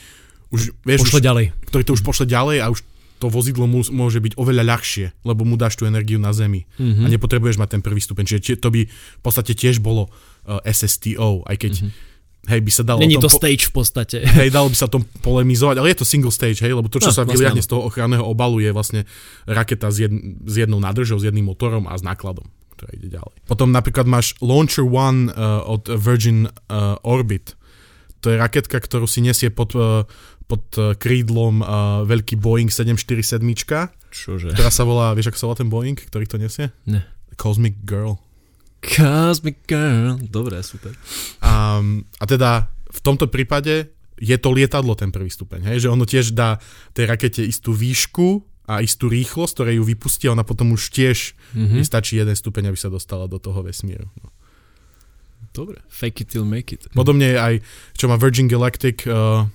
už, 0.52 0.76
vieš, 0.84 1.08
pošle 1.08 1.20
už, 1.20 1.24
ďalej. 1.24 1.46
ktorý 1.72 1.82
to 1.82 1.92
už 1.96 2.02
pošle 2.04 2.26
ďalej 2.28 2.58
a 2.62 2.66
už 2.70 2.80
to 3.16 3.32
vozidlo 3.32 3.64
mu, 3.64 3.80
môže 3.80 4.20
byť 4.20 4.36
oveľa 4.36 4.76
ľahšie, 4.76 5.24
lebo 5.24 5.48
mu 5.48 5.56
dáš 5.56 5.80
tú 5.80 5.88
energiu 5.88 6.20
na 6.20 6.36
zemi 6.36 6.68
mm-hmm. 6.76 7.00
a 7.00 7.06
nepotrebuješ 7.08 7.56
mať 7.56 7.80
ten 7.80 7.82
prvý 7.82 8.04
stupeň. 8.04 8.28
Čiže 8.28 8.60
to 8.60 8.68
by 8.68 8.84
v 8.84 9.22
podstate 9.24 9.56
tiež 9.56 9.80
bolo 9.80 10.12
uh, 10.12 10.60
SSTO, 10.68 11.48
aj 11.48 11.56
keď 11.56 11.72
mm-hmm 11.80 12.14
hej, 12.46 12.60
by 12.62 12.72
sa 12.72 12.82
dalo... 12.86 12.98
Není 13.02 13.18
to 13.18 13.30
stage 13.30 13.68
v 13.68 13.72
podstate. 13.74 14.16
Hej, 14.22 14.54
dalo 14.54 14.70
by 14.70 14.76
sa 14.78 14.86
tom 14.86 15.02
polemizovať, 15.20 15.76
ale 15.82 15.92
je 15.92 15.98
to 16.02 16.06
single 16.06 16.32
stage, 16.32 16.62
hej, 16.62 16.72
lebo 16.72 16.86
to, 16.86 17.02
čo 17.02 17.10
no, 17.10 17.16
sa 17.16 17.22
vyliahne 17.26 17.60
z 17.60 17.68
toho 17.68 17.86
ochranného 17.86 18.22
obalu, 18.22 18.62
je 18.62 18.70
vlastne 18.70 19.00
raketa 19.44 19.90
s, 19.90 20.06
jedn, 20.06 20.40
s 20.46 20.54
jednou 20.54 20.78
nádržou, 20.78 21.18
s 21.18 21.26
jedným 21.26 21.50
motorom 21.50 21.90
a 21.90 21.94
s 21.98 22.02
nákladom, 22.06 22.46
ktorá 22.78 22.90
ide 22.94 23.08
ďalej. 23.10 23.34
Potom 23.44 23.74
napríklad 23.74 24.06
máš 24.06 24.38
Launcher 24.38 24.86
One 24.86 25.30
uh, 25.30 25.66
od 25.66 25.90
Virgin 25.90 26.46
uh, 26.46 26.96
Orbit. 27.02 27.58
To 28.24 28.32
je 28.32 28.40
raketka, 28.40 28.78
ktorú 28.78 29.06
si 29.06 29.22
nesie 29.22 29.52
pod, 29.52 29.76
uh, 29.76 30.02
pod 30.46 30.64
krídlom 30.98 31.62
uh, 31.62 32.02
veľký 32.06 32.38
Boeing 32.38 32.70
747. 32.72 33.42
Čože? 34.10 34.56
Ktorá 34.56 34.72
sa 34.72 34.88
volá, 34.88 35.12
vieš 35.12 35.34
ako 35.34 35.38
sa 35.38 35.46
volá 35.52 35.58
ten 35.58 35.68
Boeing, 35.68 35.98
ktorý 35.98 36.24
to 36.24 36.40
nesie? 36.40 36.72
Ne. 36.88 37.04
Cosmic 37.36 37.84
Girl. 37.84 38.16
Cosmic 38.86 39.66
Girl. 39.66 40.16
Dobre, 40.22 40.62
super. 40.62 40.94
Um, 41.42 42.06
a 42.22 42.24
teda 42.24 42.70
v 42.70 43.00
tomto 43.02 43.26
prípade 43.26 43.90
je 44.16 44.36
to 44.40 44.48
lietadlo 44.54 44.96
ten 44.96 45.12
prvý 45.12 45.28
stupeň, 45.28 45.74
hej? 45.74 45.86
že 45.86 45.92
ono 45.92 46.08
tiež 46.08 46.32
dá 46.32 46.56
tej 46.96 47.04
rakete 47.04 47.44
istú 47.44 47.76
výšku 47.76 48.40
a 48.66 48.80
istú 48.80 49.06
rýchlosť, 49.12 49.52
ktoré 49.52 49.70
ju 49.76 49.84
vypustí 49.84 50.26
a 50.26 50.34
ona 50.34 50.42
potom 50.42 50.72
už 50.74 50.90
tiež 50.90 51.36
mm-hmm. 51.54 51.84
stačí 51.84 52.18
jeden 52.18 52.34
stupeň, 52.34 52.72
aby 52.72 52.78
sa 52.80 52.88
dostala 52.88 53.28
do 53.30 53.36
toho 53.36 53.60
vesmíru. 53.62 54.08
No. 54.24 54.28
Dobre, 55.52 55.80
fake 55.88 56.26
it 56.26 56.28
till 56.32 56.44
make 56.48 56.74
it. 56.74 56.88
Podobne 56.92 57.36
aj, 57.36 57.64
čo 57.96 58.08
má 58.08 58.16
Virgin 58.16 58.48
Galactic, 58.48 59.04
uh, 59.06 59.46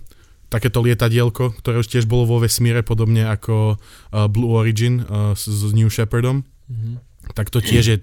takéto 0.49 0.82
lietadielko, 0.82 1.57
ktoré 1.59 1.82
už 1.82 1.88
tiež 1.89 2.05
bolo 2.05 2.25
vo 2.25 2.38
vesmíre, 2.41 2.82
podobne 2.82 3.27
ako 3.27 3.77
uh, 3.77 4.25
Blue 4.32 4.53
Origin 4.55 5.03
uh, 5.05 5.34
s, 5.38 5.45
s 5.45 5.71
New 5.75 5.91
Shepardom. 5.91 6.43
Mm-hmm. 6.71 6.95
Tak 7.38 7.53
to 7.53 7.61
tiež 7.61 7.86
je 7.86 7.97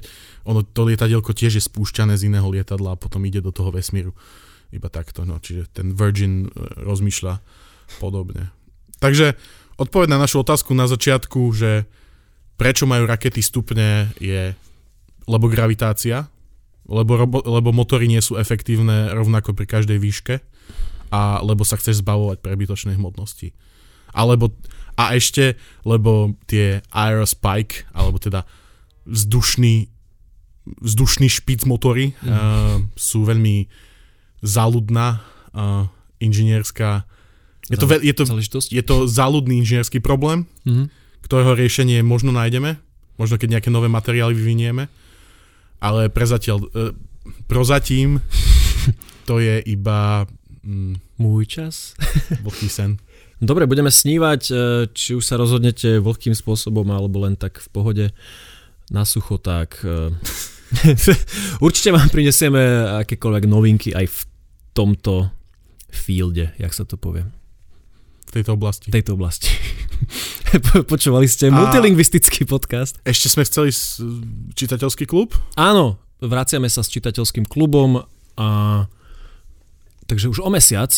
ono, 0.49 0.64
to 0.64 0.88
lietadielko 0.88 1.36
tiež 1.36 1.61
je 1.61 1.62
spúšťané 1.62 2.16
z 2.16 2.32
iného 2.32 2.49
lietadla 2.49 2.96
a 2.96 3.01
potom 3.01 3.20
ide 3.28 3.44
do 3.44 3.53
toho 3.53 3.68
vesmíru. 3.68 4.16
Iba 4.72 4.88
takto, 4.88 5.28
no, 5.28 5.36
čiže 5.36 5.68
ten 5.68 5.92
Virgin 5.92 6.49
e, 6.49 6.51
rozmýšľa 6.88 7.44
podobne. 8.01 8.49
Takže 8.96 9.36
odpoveď 9.76 10.09
na 10.09 10.18
našu 10.24 10.40
otázku 10.40 10.72
na 10.72 10.88
začiatku, 10.88 11.53
že 11.53 11.84
prečo 12.57 12.88
majú 12.88 13.05
rakety 13.05 13.44
stupne 13.44 14.12
je 14.16 14.57
lebo 15.28 15.46
gravitácia, 15.53 16.32
lebo, 16.88 17.20
robo, 17.20 17.44
lebo 17.44 17.68
motory 17.68 18.09
nie 18.09 18.24
sú 18.24 18.40
efektívne 18.40 19.12
rovnako 19.12 19.53
pri 19.53 19.68
každej 19.68 20.01
výške 20.01 20.40
a 21.12 21.44
lebo 21.44 21.62
sa 21.68 21.76
chceš 21.76 22.01
zbavovať 22.01 22.40
prebytočnej 22.40 22.96
hmotnosti. 22.96 23.53
Alebo, 24.16 24.57
a 24.96 25.12
ešte, 25.12 25.61
lebo 25.84 26.32
tie 26.49 26.80
aerospike, 26.88 27.92
alebo 27.92 28.16
teda 28.16 28.49
vzdušný 29.05 29.97
vzdušný 30.83 31.29
špic 31.31 31.64
motory 31.64 32.12
mm. 32.21 32.29
uh, 32.29 32.37
sú 32.95 33.25
veľmi 33.25 33.69
záľudná 34.43 35.07
uh, 35.19 35.87
inžinierská 36.23 37.09
je 37.69 37.77
to, 37.77 37.85
je, 38.01 38.14
to, 38.16 38.25
je 38.64 38.81
to 38.81 38.97
záľudný 39.05 39.61
inžinierský 39.61 40.01
problém, 40.01 40.49
mm-hmm. 40.64 40.89
ktorého 41.21 41.53
riešenie 41.53 42.01
možno 42.01 42.33
nájdeme, 42.33 42.81
možno 43.21 43.37
keď 43.37 43.61
nejaké 43.61 43.69
nové 43.69 43.93
materiály 43.93 44.33
vyvinieme, 44.33 44.89
ale 45.77 46.09
prezatiaľ, 46.09 46.64
uh, 46.64 46.97
prozatím 47.45 48.25
to 49.29 49.37
je 49.37 49.61
iba 49.69 50.25
mm, 50.64 51.21
môj 51.21 51.45
čas. 51.45 51.93
vlhký 52.47 52.73
sen. 52.73 52.97
Dobre, 53.39 53.71
budeme 53.71 53.93
snívať, 53.93 54.51
či 54.99 55.14
už 55.14 55.23
sa 55.23 55.39
rozhodnete 55.39 56.03
vlhkým 56.03 56.35
spôsobom, 56.35 56.83
alebo 56.91 57.23
len 57.23 57.39
tak 57.39 57.62
v 57.62 57.69
pohode 57.71 58.07
na 58.91 59.07
sucho, 59.07 59.39
tak 59.39 59.79
Určite 61.64 61.91
vám 61.95 62.09
prinesieme 62.12 62.61
akékoľvek 63.05 63.45
novinky 63.49 63.91
aj 63.97 64.07
v 64.09 64.19
tomto 64.77 65.33
fielde, 65.89 66.53
jak 66.61 66.73
sa 66.73 66.85
to 66.85 67.01
povie. 67.01 67.25
V 68.29 68.31
tejto 68.31 68.61
oblasti. 68.61 68.93
V 68.93 68.95
tejto 69.01 69.16
oblasti. 69.16 69.49
Počúvali 70.93 71.25
ste 71.25 71.49
a 71.49 71.55
multilingvistický 71.55 72.45
podcast. 72.45 73.01
Ešte 73.03 73.33
sme 73.33 73.43
chceli 73.49 73.73
čitateľský 74.53 75.09
klub? 75.09 75.33
Áno, 75.57 75.97
vraciame 76.21 76.69
sa 76.69 76.85
s 76.85 76.93
čitateľským 76.93 77.49
klubom 77.49 78.05
a 78.37 78.49
takže 80.05 80.29
už 80.29 80.45
o 80.45 80.51
mesiac 80.53 80.93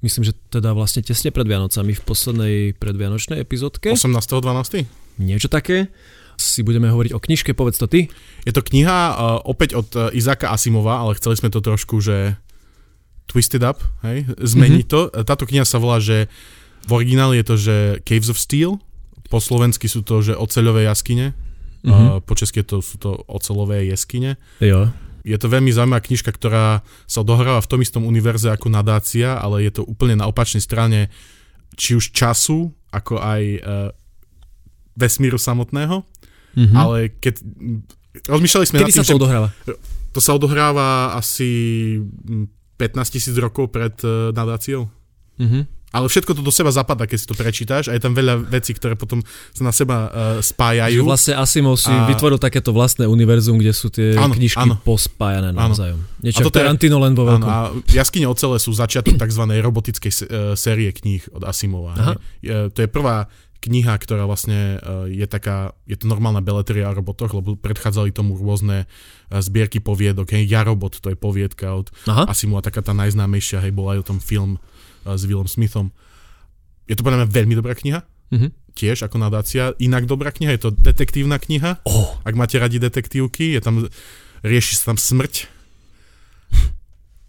myslím, 0.00 0.24
že 0.24 0.32
teda 0.48 0.72
vlastne 0.72 1.04
tesne 1.04 1.28
pred 1.28 1.44
Vianocami 1.44 1.92
v 1.92 2.02
poslednej 2.02 2.56
predvianočnej 2.80 3.36
epizódke. 3.40 3.92
18.12. 3.92 4.88
Niečo 5.20 5.52
také 5.52 5.92
si 6.40 6.64
budeme 6.64 6.88
hovoriť 6.88 7.12
o 7.12 7.20
knižke, 7.20 7.52
povedz 7.52 7.76
to 7.76 7.86
ty. 7.86 8.08
Je 8.48 8.52
to 8.56 8.64
kniha 8.64 8.98
uh, 9.12 9.14
opäť 9.44 9.76
od 9.76 9.88
uh, 9.94 10.08
Izaka 10.16 10.50
Asimova, 10.50 11.04
ale 11.04 11.14
chceli 11.20 11.36
sme 11.36 11.52
to 11.52 11.60
trošku, 11.60 12.00
že 12.00 12.40
twisted 13.28 13.62
up, 13.62 13.78
hej, 14.02 14.26
zmeniť 14.40 14.84
mm-hmm. 14.88 15.12
to. 15.14 15.22
Táto 15.22 15.46
kniha 15.46 15.62
sa 15.62 15.78
volá, 15.78 16.02
že 16.02 16.26
v 16.88 16.90
origináli 16.90 17.38
je 17.38 17.46
to, 17.46 17.56
že 17.60 17.76
Caves 18.02 18.32
of 18.32 18.40
Steel, 18.40 18.80
po 19.30 19.38
slovensky 19.38 19.86
sú 19.86 20.02
to, 20.02 20.18
že 20.24 20.34
oceľové 20.34 20.90
jaskyne, 20.90 21.36
mm-hmm. 21.86 22.18
uh, 22.18 22.18
po 22.24 22.34
česky 22.34 22.66
to 22.66 22.82
sú 22.82 22.98
to 22.98 23.22
ocelové 23.30 23.86
jeskyne. 23.86 24.34
Jo. 24.58 24.90
Je 25.20 25.36
to 25.36 25.52
veľmi 25.52 25.68
zaujímavá 25.68 26.00
knižka, 26.00 26.32
ktorá 26.32 26.80
sa 27.04 27.20
odohráva 27.20 27.60
v 27.60 27.70
tom 27.70 27.84
istom 27.84 28.08
univerze 28.08 28.48
ako 28.48 28.72
nadácia, 28.72 29.36
ale 29.36 29.68
je 29.68 29.78
to 29.78 29.82
úplne 29.84 30.16
na 30.16 30.24
opačnej 30.24 30.64
strane 30.64 31.12
či 31.76 31.94
už 31.94 32.10
času, 32.10 32.72
ako 32.90 33.20
aj 33.20 33.42
uh, 33.60 33.60
vesmíru 34.98 35.38
samotného. 35.38 36.02
Mm-hmm. 36.56 36.76
Ale 36.76 36.96
keď... 37.18 37.34
Rozmýšľali 38.26 38.66
sme 38.66 38.76
Kedy 38.82 38.92
sa 38.92 39.06
to 39.06 39.18
odohráva? 39.18 39.48
To 40.10 40.18
sa 40.18 40.34
odohráva 40.34 41.14
asi 41.14 41.48
15 42.80 43.14
tisíc 43.14 43.34
rokov 43.38 43.70
pred 43.70 43.94
uh, 44.02 44.34
nadáciou. 44.34 44.90
Mm-hmm. 45.38 45.80
Ale 45.90 46.06
všetko 46.06 46.38
to 46.38 46.42
do 46.46 46.54
seba 46.54 46.70
zapadá, 46.70 47.02
keď 47.02 47.18
si 47.18 47.26
to 47.26 47.34
prečítaš 47.34 47.90
a 47.90 47.98
je 47.98 48.02
tam 48.02 48.14
veľa 48.14 48.46
vecí, 48.46 48.70
ktoré 48.70 48.94
potom 48.94 49.26
sa 49.50 49.62
na 49.66 49.74
seba 49.74 50.06
uh, 50.06 50.10
spájajú. 50.38 51.02
Že 51.02 51.06
vlastne 51.06 51.34
Asimov 51.34 51.82
si 51.82 51.90
a... 51.90 52.06
vytvoril 52.06 52.38
takéto 52.38 52.70
vlastné 52.70 53.10
univerzum, 53.10 53.58
kde 53.58 53.72
sú 53.74 53.90
tie 53.90 54.14
áno, 54.14 54.30
knižky 54.30 54.70
áno. 54.70 54.78
pospájané 54.86 55.50
navzájom. 55.50 55.98
Niečo 56.22 56.46
ako 56.46 56.54
Tarantino 56.54 57.02
len 57.02 57.18
vo 57.18 57.26
veľkom. 57.26 57.50
a 57.50 57.74
Jaskyne 57.90 58.30
ocele 58.30 58.62
sú 58.62 58.70
začiatok 58.70 59.18
tzv. 59.18 59.42
robotickej 59.50 60.12
uh, 60.14 60.18
série 60.54 60.94
kníh 60.94 61.26
od 61.34 61.42
Asimova. 61.42 61.98
Aha. 61.98 62.14
Je, 62.38 62.70
to 62.70 62.86
je 62.86 62.88
prvá 62.88 63.26
kniha, 63.60 63.92
ktorá 64.00 64.24
vlastne 64.24 64.80
uh, 64.80 65.04
je 65.04 65.28
taká, 65.28 65.76
je 65.84 66.00
to 66.00 66.08
normálna 66.08 66.40
beletria 66.40 66.88
o 66.88 66.96
robotoch, 66.96 67.36
lebo 67.36 67.60
predchádzali 67.60 68.10
tomu 68.10 68.34
rôzne 68.40 68.88
uh, 68.88 69.40
zbierky 69.44 69.84
poviedok. 69.84 70.32
Hej, 70.32 70.48
Ja 70.48 70.64
robot, 70.64 70.98
to 70.98 71.12
je 71.12 71.16
poviedka 71.20 71.76
od 71.76 71.92
Aha. 72.08 72.24
Asimova, 72.32 72.64
taká 72.64 72.80
tá 72.80 72.96
najznámejšia, 72.96 73.60
hej, 73.60 73.72
bola 73.76 73.96
aj 73.96 74.00
o 74.02 74.08
tom 74.16 74.18
film 74.18 74.56
s 75.04 75.22
Willom 75.24 75.48
Smithom. 75.48 75.92
Je 76.88 76.98
to 76.98 77.04
podľa 77.06 77.24
mňa 77.24 77.28
veľmi 77.30 77.54
dobrá 77.54 77.72
kniha, 77.72 78.02
mm-hmm. 78.04 78.50
tiež 78.74 79.06
ako 79.06 79.16
nadácia. 79.16 79.76
Inak 79.78 80.10
dobrá 80.10 80.34
kniha, 80.34 80.56
je 80.58 80.62
to 80.66 80.70
detektívna 80.74 81.38
kniha. 81.38 81.80
Oh. 81.86 82.18
Ak 82.26 82.34
máte 82.34 82.58
radi 82.58 82.82
detektívky, 82.82 83.54
je 83.54 83.60
tam, 83.62 83.86
rieši 84.42 84.76
sa 84.76 84.92
tam 84.92 84.98
smrť, 84.98 85.46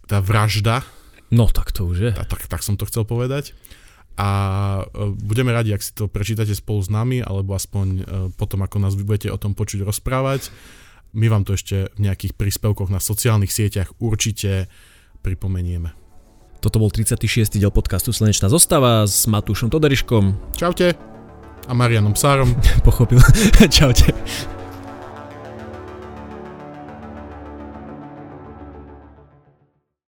tá 0.09 0.19
vražda. 0.19 0.83
No 1.31 1.47
tak 1.47 1.71
to 1.71 1.87
už 1.87 1.97
je. 1.99 2.11
Tak, 2.11 2.27
tak, 2.27 2.41
tak 2.51 2.61
som 2.65 2.75
to 2.75 2.83
chcel 2.83 3.07
povedať. 3.07 3.55
A 4.21 4.27
e, 4.85 5.17
budeme 5.17 5.49
radi, 5.49 5.73
ak 5.73 5.81
si 5.81 5.97
to 5.97 6.05
prečítate 6.05 6.53
spolu 6.53 6.85
s 6.85 6.93
nami, 6.93 7.25
alebo 7.25 7.57
aspoň 7.57 7.87
e, 7.89 8.01
potom, 8.37 8.61
ako 8.61 8.77
nás 8.77 8.93
budete 8.93 9.33
o 9.33 9.41
tom 9.41 9.57
počuť 9.57 9.81
rozprávať. 9.81 10.53
My 11.17 11.25
vám 11.25 11.41
to 11.41 11.57
ešte 11.57 11.89
v 11.97 11.99
nejakých 12.05 12.37
príspevkoch 12.37 12.93
na 12.93 13.01
sociálnych 13.01 13.49
sieťach 13.49 13.97
určite 13.97 14.69
pripomenieme. 15.25 15.97
Toto 16.61 16.77
bol 16.77 16.93
36. 16.93 17.57
diel 17.57 17.73
podcastu 17.73 18.13
Slnečná 18.13 18.45
zostava 18.45 19.09
s 19.09 19.25
Matúšom 19.25 19.73
Toderiškom. 19.73 20.53
Čaute. 20.53 20.93
A 21.65 21.73
Marianom 21.73 22.13
Sárom. 22.13 22.53
Pochopil. 22.87 23.17
Čaute. 23.81 24.13